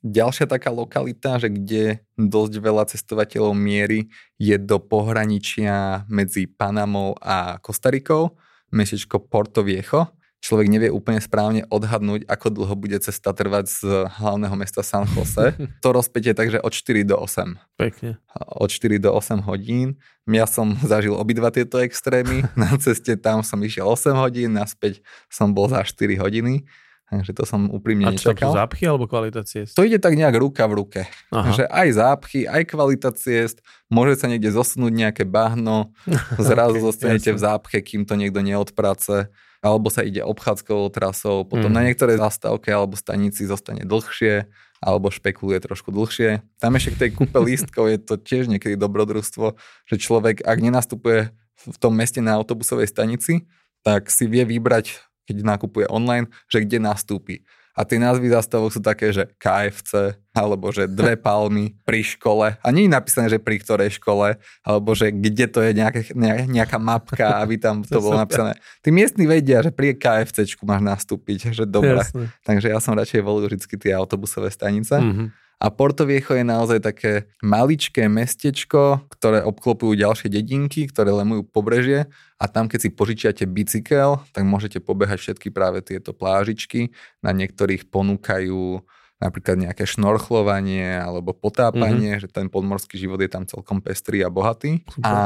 ďalšia 0.00 0.48
taká 0.48 0.72
lokalita, 0.72 1.36
že 1.36 1.52
kde 1.52 2.00
dosť 2.16 2.54
veľa 2.56 2.84
cestovateľov 2.88 3.52
mierí, 3.52 4.08
je 4.40 4.56
do 4.56 4.80
pohraničia 4.80 6.08
medzi 6.08 6.48
Panamou 6.48 7.16
a 7.20 7.60
Kostarikou, 7.60 8.36
mestečko 8.72 9.20
Porto 9.20 9.60
Viejo. 9.60 10.08
Človek 10.36 10.68
nevie 10.68 10.90
úplne 10.92 11.18
správne 11.18 11.66
odhadnúť, 11.72 12.28
ako 12.28 12.46
dlho 12.54 12.74
bude 12.78 12.94
cesta 13.02 13.34
trvať 13.34 13.66
z 13.66 13.80
hlavného 14.20 14.54
mesta 14.54 14.84
San 14.84 15.08
Jose. 15.10 15.56
To 15.82 15.90
rozpätie 15.90 16.36
takže 16.36 16.62
od 16.62 16.70
4 16.70 17.02
do 17.02 17.18
8. 17.18 17.56
Pekne. 17.74 18.20
Od 18.54 18.70
4 18.70 19.00
do 19.02 19.10
8 19.16 19.42
hodín. 19.42 19.98
Ja 20.28 20.46
som 20.46 20.76
zažil 20.92 21.16
obidva 21.18 21.50
tieto 21.50 21.82
extrémy. 21.82 22.46
Na 22.54 22.78
ceste 22.78 23.18
tam 23.18 23.42
som 23.42 23.58
išiel 23.58 23.88
8 23.88 24.14
hodín, 24.14 24.54
naspäť 24.54 25.02
som 25.26 25.50
bol 25.50 25.66
za 25.66 25.82
4 25.82 26.14
hodiny. 26.20 26.62
Takže 27.06 27.30
to 27.38 27.46
som 27.46 27.70
úprimne 27.70 28.10
A 28.10 28.18
čo 28.18 28.34
nečakal. 28.34 28.50
Zápchy 28.50 28.82
alebo 28.90 29.06
kvalita 29.06 29.46
ciest? 29.46 29.78
To 29.78 29.86
ide 29.86 30.02
tak 30.02 30.18
nejak 30.18 30.34
ruka 30.42 30.66
v 30.66 30.74
ruke. 30.82 31.00
Aha. 31.30 31.54
Že 31.54 31.64
aj 31.70 31.88
zápchy, 31.94 32.40
aj 32.50 32.62
kvalita 32.66 33.14
ciest, 33.14 33.62
môže 33.86 34.18
sa 34.18 34.26
niekde 34.26 34.50
zosunúť 34.50 34.90
nejaké 34.90 35.22
bahno, 35.22 35.94
zrazu 36.42 36.82
okay, 36.82 36.86
zostanete 36.90 37.30
v 37.30 37.38
zápche, 37.38 37.78
kým 37.78 38.02
to 38.02 38.18
niekto 38.18 38.42
neodprace, 38.42 39.30
alebo 39.62 39.86
sa 39.86 40.02
ide 40.02 40.26
obchádzkovou 40.26 40.90
trasou, 40.90 41.46
potom 41.46 41.70
mm. 41.70 41.76
na 41.78 41.82
niektoré 41.86 42.18
zastávke 42.18 42.74
alebo 42.74 42.98
stanici 42.98 43.46
zostane 43.46 43.86
dlhšie, 43.86 44.50
alebo 44.82 45.06
špekuluje 45.08 45.62
trošku 45.62 45.94
dlhšie. 45.94 46.42
Tam 46.58 46.74
ešte 46.74 46.90
k 46.98 47.00
tej 47.06 47.10
kúpe 47.14 47.38
lístkov 47.48 47.86
je 47.86 47.98
to 48.02 48.18
tiež 48.18 48.50
niekedy 48.50 48.74
dobrodružstvo, 48.74 49.54
že 49.86 49.94
človek, 49.94 50.42
ak 50.42 50.58
nenastupuje 50.58 51.30
v 51.56 51.76
tom 51.78 51.94
meste 51.94 52.18
na 52.18 52.34
autobusovej 52.34 52.90
stanici, 52.90 53.46
tak 53.86 54.10
si 54.10 54.26
vie 54.26 54.42
vybrať 54.42 55.05
keď 55.26 55.42
nakupuje 55.42 55.86
online, 55.90 56.30
že 56.46 56.62
kde 56.62 56.78
nastúpi. 56.78 57.42
A 57.76 57.84
tie 57.84 58.00
názvy 58.00 58.32
zastavok 58.32 58.72
sú 58.72 58.80
také, 58.80 59.12
že 59.12 59.28
KFC, 59.36 60.16
alebo 60.32 60.72
že 60.72 60.88
dve 60.88 61.12
palmy 61.28 61.76
pri 61.84 62.00
škole. 62.00 62.56
A 62.56 62.66
nie 62.72 62.88
je 62.88 62.96
napísané, 62.96 63.28
že 63.28 63.36
pri 63.36 63.60
ktorej 63.60 64.00
škole, 64.00 64.40
alebo 64.64 64.96
že 64.96 65.12
kde 65.12 65.44
to 65.44 65.60
je 65.60 65.76
nejaká, 65.76 66.00
nejaká 66.48 66.80
mapka, 66.80 67.36
aby 67.44 67.60
tam 67.60 67.84
to 67.84 68.00
bolo 68.00 68.16
napísané. 68.16 68.56
Tí 68.80 68.88
miestni 68.88 69.28
vedia, 69.28 69.60
že 69.60 69.76
pri 69.76 69.92
KFCčku 69.92 70.64
máš 70.64 70.80
nastúpiť, 70.88 71.52
že 71.52 71.68
dobre. 71.68 72.00
Jasne. 72.00 72.32
Takže 72.48 72.72
ja 72.72 72.80
som 72.80 72.96
radšej 72.96 73.20
volil 73.20 73.52
vždy 73.52 73.76
tie 73.76 73.92
autobusové 73.92 74.48
stanice. 74.48 74.96
Mm-hmm. 74.96 75.45
A 75.56 75.72
Porto 75.72 76.04
Viejo 76.04 76.36
je 76.36 76.44
naozaj 76.44 76.84
také 76.84 77.32
maličké 77.40 78.12
mestečko, 78.12 79.08
ktoré 79.08 79.40
obklopujú 79.40 79.96
ďalšie 79.96 80.28
dedinky, 80.28 80.84
ktoré 80.84 81.08
lemujú 81.16 81.48
pobrežie 81.48 82.12
a 82.36 82.44
tam 82.44 82.68
keď 82.68 82.78
si 82.84 82.90
požičiate 82.92 83.44
bicykel, 83.48 84.20
tak 84.36 84.44
môžete 84.44 84.84
pobehať 84.84 85.16
všetky 85.16 85.48
práve 85.48 85.80
tieto 85.80 86.12
plážičky. 86.12 86.92
Na 87.24 87.32
niektorých 87.32 87.88
ponúkajú 87.88 88.84
napríklad 89.16 89.56
nejaké 89.56 89.88
šnorchlovanie 89.88 91.00
alebo 91.00 91.32
potápanie, 91.32 92.16
mm-hmm. 92.16 92.22
že 92.22 92.28
ten 92.28 92.46
podmorský 92.52 93.00
život 93.00 93.16
je 93.24 93.30
tam 93.32 93.48
celkom 93.48 93.80
pestrý 93.80 94.20
a 94.20 94.28
bohatý. 94.28 94.84
Super. 94.92 95.08
A 95.08 95.16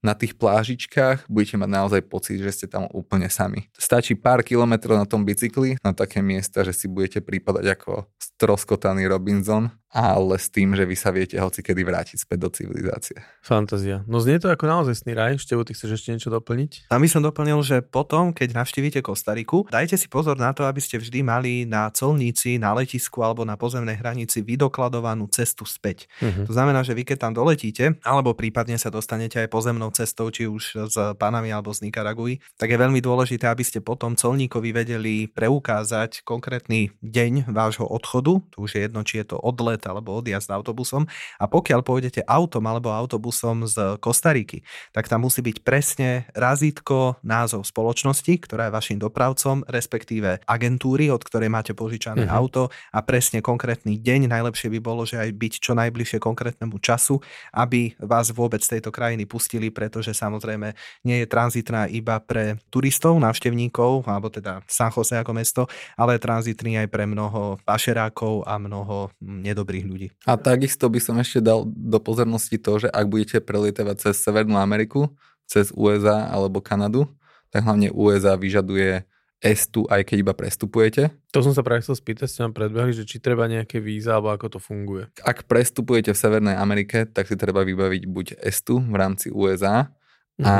na 0.00 0.14
tých 0.16 0.40
plážičkách 0.40 1.28
budete 1.28 1.60
mať 1.60 1.70
naozaj 1.70 2.00
pocit, 2.08 2.40
že 2.40 2.52
ste 2.52 2.66
tam 2.66 2.88
úplne 2.96 3.28
sami. 3.28 3.68
Stačí 3.76 4.16
pár 4.16 4.40
kilometrov 4.40 4.96
na 4.96 5.04
tom 5.04 5.28
bicykli 5.28 5.76
na 5.84 5.92
také 5.92 6.24
miesta, 6.24 6.64
že 6.64 6.72
si 6.72 6.88
budete 6.88 7.20
prípadať 7.20 7.76
ako 7.76 8.08
stroskotaný 8.16 9.04
Robinson 9.08 9.68
ale 9.90 10.36
s 10.36 10.50
tým, 10.50 10.74
že 10.74 10.84
vy 10.84 10.96
sa 10.98 11.14
viete 11.14 11.38
hoci 11.38 11.62
kedy 11.62 11.82
vrátiť 11.86 12.18
späť 12.20 12.38
do 12.42 12.50
civilizácie. 12.52 13.16
Fantázia. 13.40 14.02
No 14.04 14.18
znie 14.20 14.36
to 14.42 14.50
ako 14.50 14.66
naozaj 14.66 15.06
sný 15.06 15.16
raj. 15.16 15.38
Števo, 15.40 15.64
ty 15.64 15.72
chceš 15.72 16.02
ešte 16.02 16.12
niečo 16.12 16.30
doplniť? 16.30 16.90
A 16.92 17.00
by 17.00 17.08
som 17.08 17.22
doplnil, 17.24 17.62
že 17.62 17.80
potom, 17.80 18.34
keď 18.34 18.60
navštívite 18.60 19.00
Kostariku, 19.00 19.64
dajte 19.70 19.94
si 19.96 20.10
pozor 20.10 20.36
na 20.36 20.52
to, 20.52 20.66
aby 20.66 20.82
ste 20.82 20.98
vždy 21.00 21.22
mali 21.22 21.64
na 21.64 21.88
colníci, 21.94 22.58
na 22.60 22.74
letisku 22.76 23.22
alebo 23.22 23.46
na 23.46 23.54
pozemnej 23.54 23.96
hranici 23.96 24.42
vydokladovanú 24.42 25.30
cestu 25.32 25.64
späť. 25.64 26.10
Uh-huh. 26.20 26.44
To 26.44 26.52
znamená, 26.52 26.82
že 26.84 26.92
vy 26.92 27.06
keď 27.06 27.28
tam 27.28 27.32
doletíte, 27.32 27.96
alebo 28.04 28.36
prípadne 28.36 28.76
sa 28.76 28.92
dostanete 28.92 29.40
aj 29.40 29.48
pozemnou 29.48 29.88
cestou, 29.94 30.28
či 30.28 30.44
už 30.50 30.92
z 30.92 30.96
Panamy 31.16 31.54
alebo 31.54 31.72
z 31.72 31.88
Nikaraguji, 31.88 32.44
tak 32.60 32.74
je 32.74 32.78
veľmi 32.78 33.00
dôležité, 33.00 33.48
aby 33.48 33.64
ste 33.64 33.80
potom 33.80 34.18
colníkovi 34.18 34.70
vedeli 34.76 35.30
preukázať 35.30 36.26
konkrétny 36.26 36.92
deň 37.00 37.48
vášho 37.48 37.86
odchodu. 37.88 38.44
Tu 38.52 38.56
už 38.60 38.70
je 38.76 38.80
jedno, 38.84 39.00
či 39.06 39.22
je 39.22 39.32
to 39.32 39.38
odlet 39.40 39.75
alebo 39.84 40.16
odjazd 40.16 40.48
autobusom. 40.48 41.04
A 41.36 41.44
pokiaľ 41.44 41.84
pôjdete 41.84 42.24
autom 42.24 42.64
alebo 42.64 42.94
autobusom 42.94 43.68
z 43.68 44.00
Kostariky, 44.00 44.64
tak 44.96 45.10
tam 45.12 45.28
musí 45.28 45.44
byť 45.44 45.60
presne 45.60 46.30
razítko, 46.32 47.20
názov 47.26 47.66
spoločnosti, 47.66 48.32
ktorá 48.46 48.70
je 48.70 48.76
vašim 48.78 48.98
dopravcom, 49.02 49.66
respektíve 49.66 50.40
agentúry, 50.46 51.10
od 51.10 51.20
ktorej 51.26 51.50
máte 51.50 51.74
požičané 51.74 52.30
uh-huh. 52.30 52.38
auto 52.38 52.62
a 52.94 53.02
presne 53.02 53.42
konkrétny 53.42 53.98
deň. 53.98 54.30
Najlepšie 54.30 54.70
by 54.72 54.78
bolo, 54.78 55.02
že 55.02 55.18
aj 55.18 55.30
byť 55.34 55.52
čo 55.58 55.74
najbližšie 55.74 56.22
konkrétnemu 56.22 56.78
času, 56.78 57.18
aby 57.50 57.98
vás 57.98 58.30
vôbec 58.30 58.62
z 58.62 58.78
tejto 58.78 58.94
krajiny 58.94 59.26
pustili, 59.26 59.74
pretože 59.74 60.14
samozrejme 60.14 60.72
nie 61.02 61.24
je 61.24 61.26
tranzitná 61.26 61.90
iba 61.90 62.22
pre 62.22 62.62
turistov, 62.70 63.18
návštevníkov, 63.18 64.06
alebo 64.06 64.30
teda 64.30 64.62
San 64.70 64.94
Jose 64.94 65.18
ako 65.18 65.32
mesto, 65.34 65.62
ale 65.98 66.14
je 66.16 66.24
tranzitný 66.24 66.78
aj 66.78 66.88
pre 66.92 67.04
mnoho 67.10 67.58
pašerákov 67.66 68.46
a 68.46 68.60
mnoho 68.62 69.10
nedobrých 69.18 69.65
dobrých 69.66 69.86
ľudí. 69.90 70.08
A 70.22 70.38
takisto 70.38 70.86
by 70.86 71.02
som 71.02 71.18
ešte 71.18 71.42
dal 71.42 71.66
do 71.66 71.98
pozornosti 71.98 72.54
to, 72.62 72.86
že 72.86 72.88
ak 72.94 73.10
budete 73.10 73.42
prelietavať 73.42 74.06
cez 74.06 74.22
Severnú 74.22 74.62
Ameriku, 74.62 75.10
cez 75.50 75.74
USA 75.74 76.30
alebo 76.30 76.62
Kanadu, 76.62 77.10
tak 77.50 77.66
hlavne 77.66 77.90
USA 77.90 78.38
vyžaduje 78.38 79.02
S2, 79.42 79.90
aj 79.92 80.02
keď 80.06 80.16
iba 80.22 80.32
prestupujete. 80.32 81.12
To 81.34 81.44
som 81.44 81.52
sa 81.52 81.60
práve 81.60 81.84
chcel 81.84 81.98
spýtať, 81.98 82.26
ste 82.30 82.40
nám 82.46 82.56
predbehli, 82.56 82.96
že 82.96 83.04
či 83.04 83.20
treba 83.20 83.44
nejaké 83.44 83.82
víza, 83.84 84.16
alebo 84.16 84.32
ako 84.32 84.56
to 84.56 84.60
funguje. 84.62 85.12
Ak 85.20 85.44
prestupujete 85.44 86.14
v 86.14 86.18
Severnej 86.18 86.56
Amerike, 86.56 87.04
tak 87.04 87.28
si 87.28 87.36
treba 87.36 87.60
vybaviť 87.66 88.02
buď 88.08 88.26
S2 88.40 88.86
v 88.86 88.96
rámci 88.96 89.28
USA 89.34 89.92
mhm. 90.40 90.46
a 90.46 90.54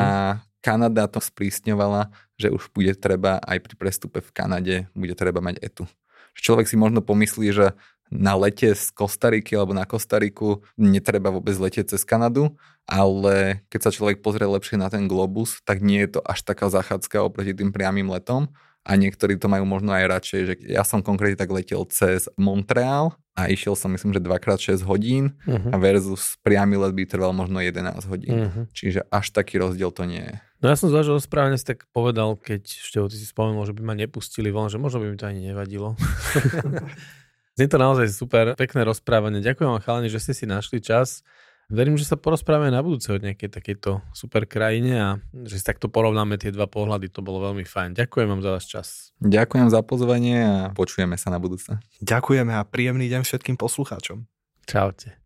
Kanada 0.61 1.07
to 1.07 1.23
sprísňovala, 1.23 2.11
že 2.35 2.51
už 2.51 2.75
bude 2.75 2.91
treba 2.99 3.39
aj 3.39 3.63
pri 3.63 3.75
prestupe 3.79 4.19
v 4.19 4.31
Kanade, 4.35 4.77
bude 4.99 5.15
treba 5.15 5.39
mať 5.39 5.63
ETU. 5.63 5.87
Človek 6.37 6.69
si 6.69 6.77
možno 6.77 7.01
pomyslí, 7.01 7.49
že 7.49 7.73
na 8.11 8.39
lete 8.39 8.75
z 8.75 8.91
Kostariky 8.95 9.59
alebo 9.59 9.75
na 9.75 9.85
Kostariku 9.89 10.63
netreba 10.79 11.35
vôbec 11.35 11.55
letieť 11.59 11.97
cez 11.97 12.07
Kanadu, 12.07 12.55
ale 12.87 13.67
keď 13.67 13.81
sa 13.89 13.95
človek 13.95 14.23
pozrie 14.23 14.47
lepšie 14.47 14.79
na 14.79 14.87
ten 14.87 15.11
globus, 15.11 15.59
tak 15.67 15.83
nie 15.83 16.07
je 16.07 16.19
to 16.19 16.21
až 16.23 16.47
taká 16.47 16.71
zachádzka 16.71 17.23
oproti 17.23 17.53
tým 17.53 17.75
priamým 17.75 18.07
letom 18.07 18.51
a 18.87 18.95
niektorí 18.95 19.35
to 19.35 19.51
majú 19.51 19.67
možno 19.67 19.91
aj 19.91 20.05
radšej, 20.07 20.41
že 20.47 20.55
ja 20.71 20.87
som 20.87 21.03
konkrétne 21.03 21.35
tak 21.35 21.51
letel 21.51 21.83
cez 21.91 22.31
Montreal 22.39 23.19
a 23.35 23.51
išiel 23.51 23.75
som 23.75 23.91
myslím, 23.91 24.15
že 24.15 24.23
2x6 24.23 24.87
hodín 24.87 25.35
uh-huh. 25.43 25.75
versus 25.83 26.39
priamy 26.47 26.79
let 26.79 26.95
by 26.95 27.05
trval 27.05 27.35
možno 27.35 27.59
11 27.59 27.99
hodín. 28.07 28.47
Uh-huh. 28.47 28.65
Čiže 28.71 29.03
až 29.11 29.35
taký 29.35 29.59
rozdiel 29.59 29.91
to 29.91 30.07
nie 30.07 30.23
je. 30.23 30.35
No 30.63 30.73
ja 30.73 30.79
som 30.79 30.89
zvažil 30.89 31.19
správne 31.21 31.59
si 31.59 31.67
tak 31.67 31.85
povedal, 31.93 32.39
keď 32.39 32.63
ešte 32.65 32.97
ty 32.97 33.17
si 33.19 33.27
spomenul, 33.29 33.67
že 33.67 33.77
by 33.77 33.83
ma 33.83 33.95
nepustili 33.99 34.49
von, 34.55 34.73
že 34.73 34.81
možno 34.81 35.05
by 35.05 35.07
mi 35.13 35.19
to 35.19 35.29
ani 35.29 35.53
nevadilo. 35.53 35.99
Znie 37.57 37.73
to 37.73 37.81
naozaj 37.81 38.13
super, 38.13 38.53
pekné 38.53 38.85
rozprávanie. 38.85 39.41
Ďakujem 39.41 39.69
vám 39.73 39.81
chalani, 39.81 40.13
že 40.13 40.21
ste 40.21 40.37
si 40.37 40.45
našli 40.45 40.77
čas. 40.85 41.25
Verím, 41.73 41.97
že 41.99 42.07
sa 42.07 42.15
porozprávame 42.15 42.71
na 42.71 42.85
budúce 42.85 43.11
od 43.11 43.25
nejakej 43.25 43.49
takejto 43.49 44.05
super 44.15 44.47
krajine 44.47 44.93
a 45.01 45.09
že 45.43 45.59
si 45.59 45.65
takto 45.67 45.91
porovnáme 45.91 46.39
tie 46.39 46.55
dva 46.55 46.71
pohľady, 46.71 47.11
to 47.11 47.27
bolo 47.27 47.43
veľmi 47.43 47.67
fajn. 47.67 47.97
Ďakujem 47.97 48.29
vám 48.29 48.43
za 48.45 48.51
váš 48.55 48.67
čas. 48.71 48.87
Ďakujem 49.19 49.73
za 49.73 49.81
pozvanie 49.83 50.37
a 50.47 50.71
počujeme 50.77 51.19
sa 51.19 51.33
na 51.33 51.43
budúce. 51.43 51.81
Ďakujeme 52.05 52.55
a 52.55 52.63
príjemný 52.63 53.11
deň 53.11 53.27
všetkým 53.27 53.59
poslucháčom. 53.59 54.29
Čaute. 54.69 55.26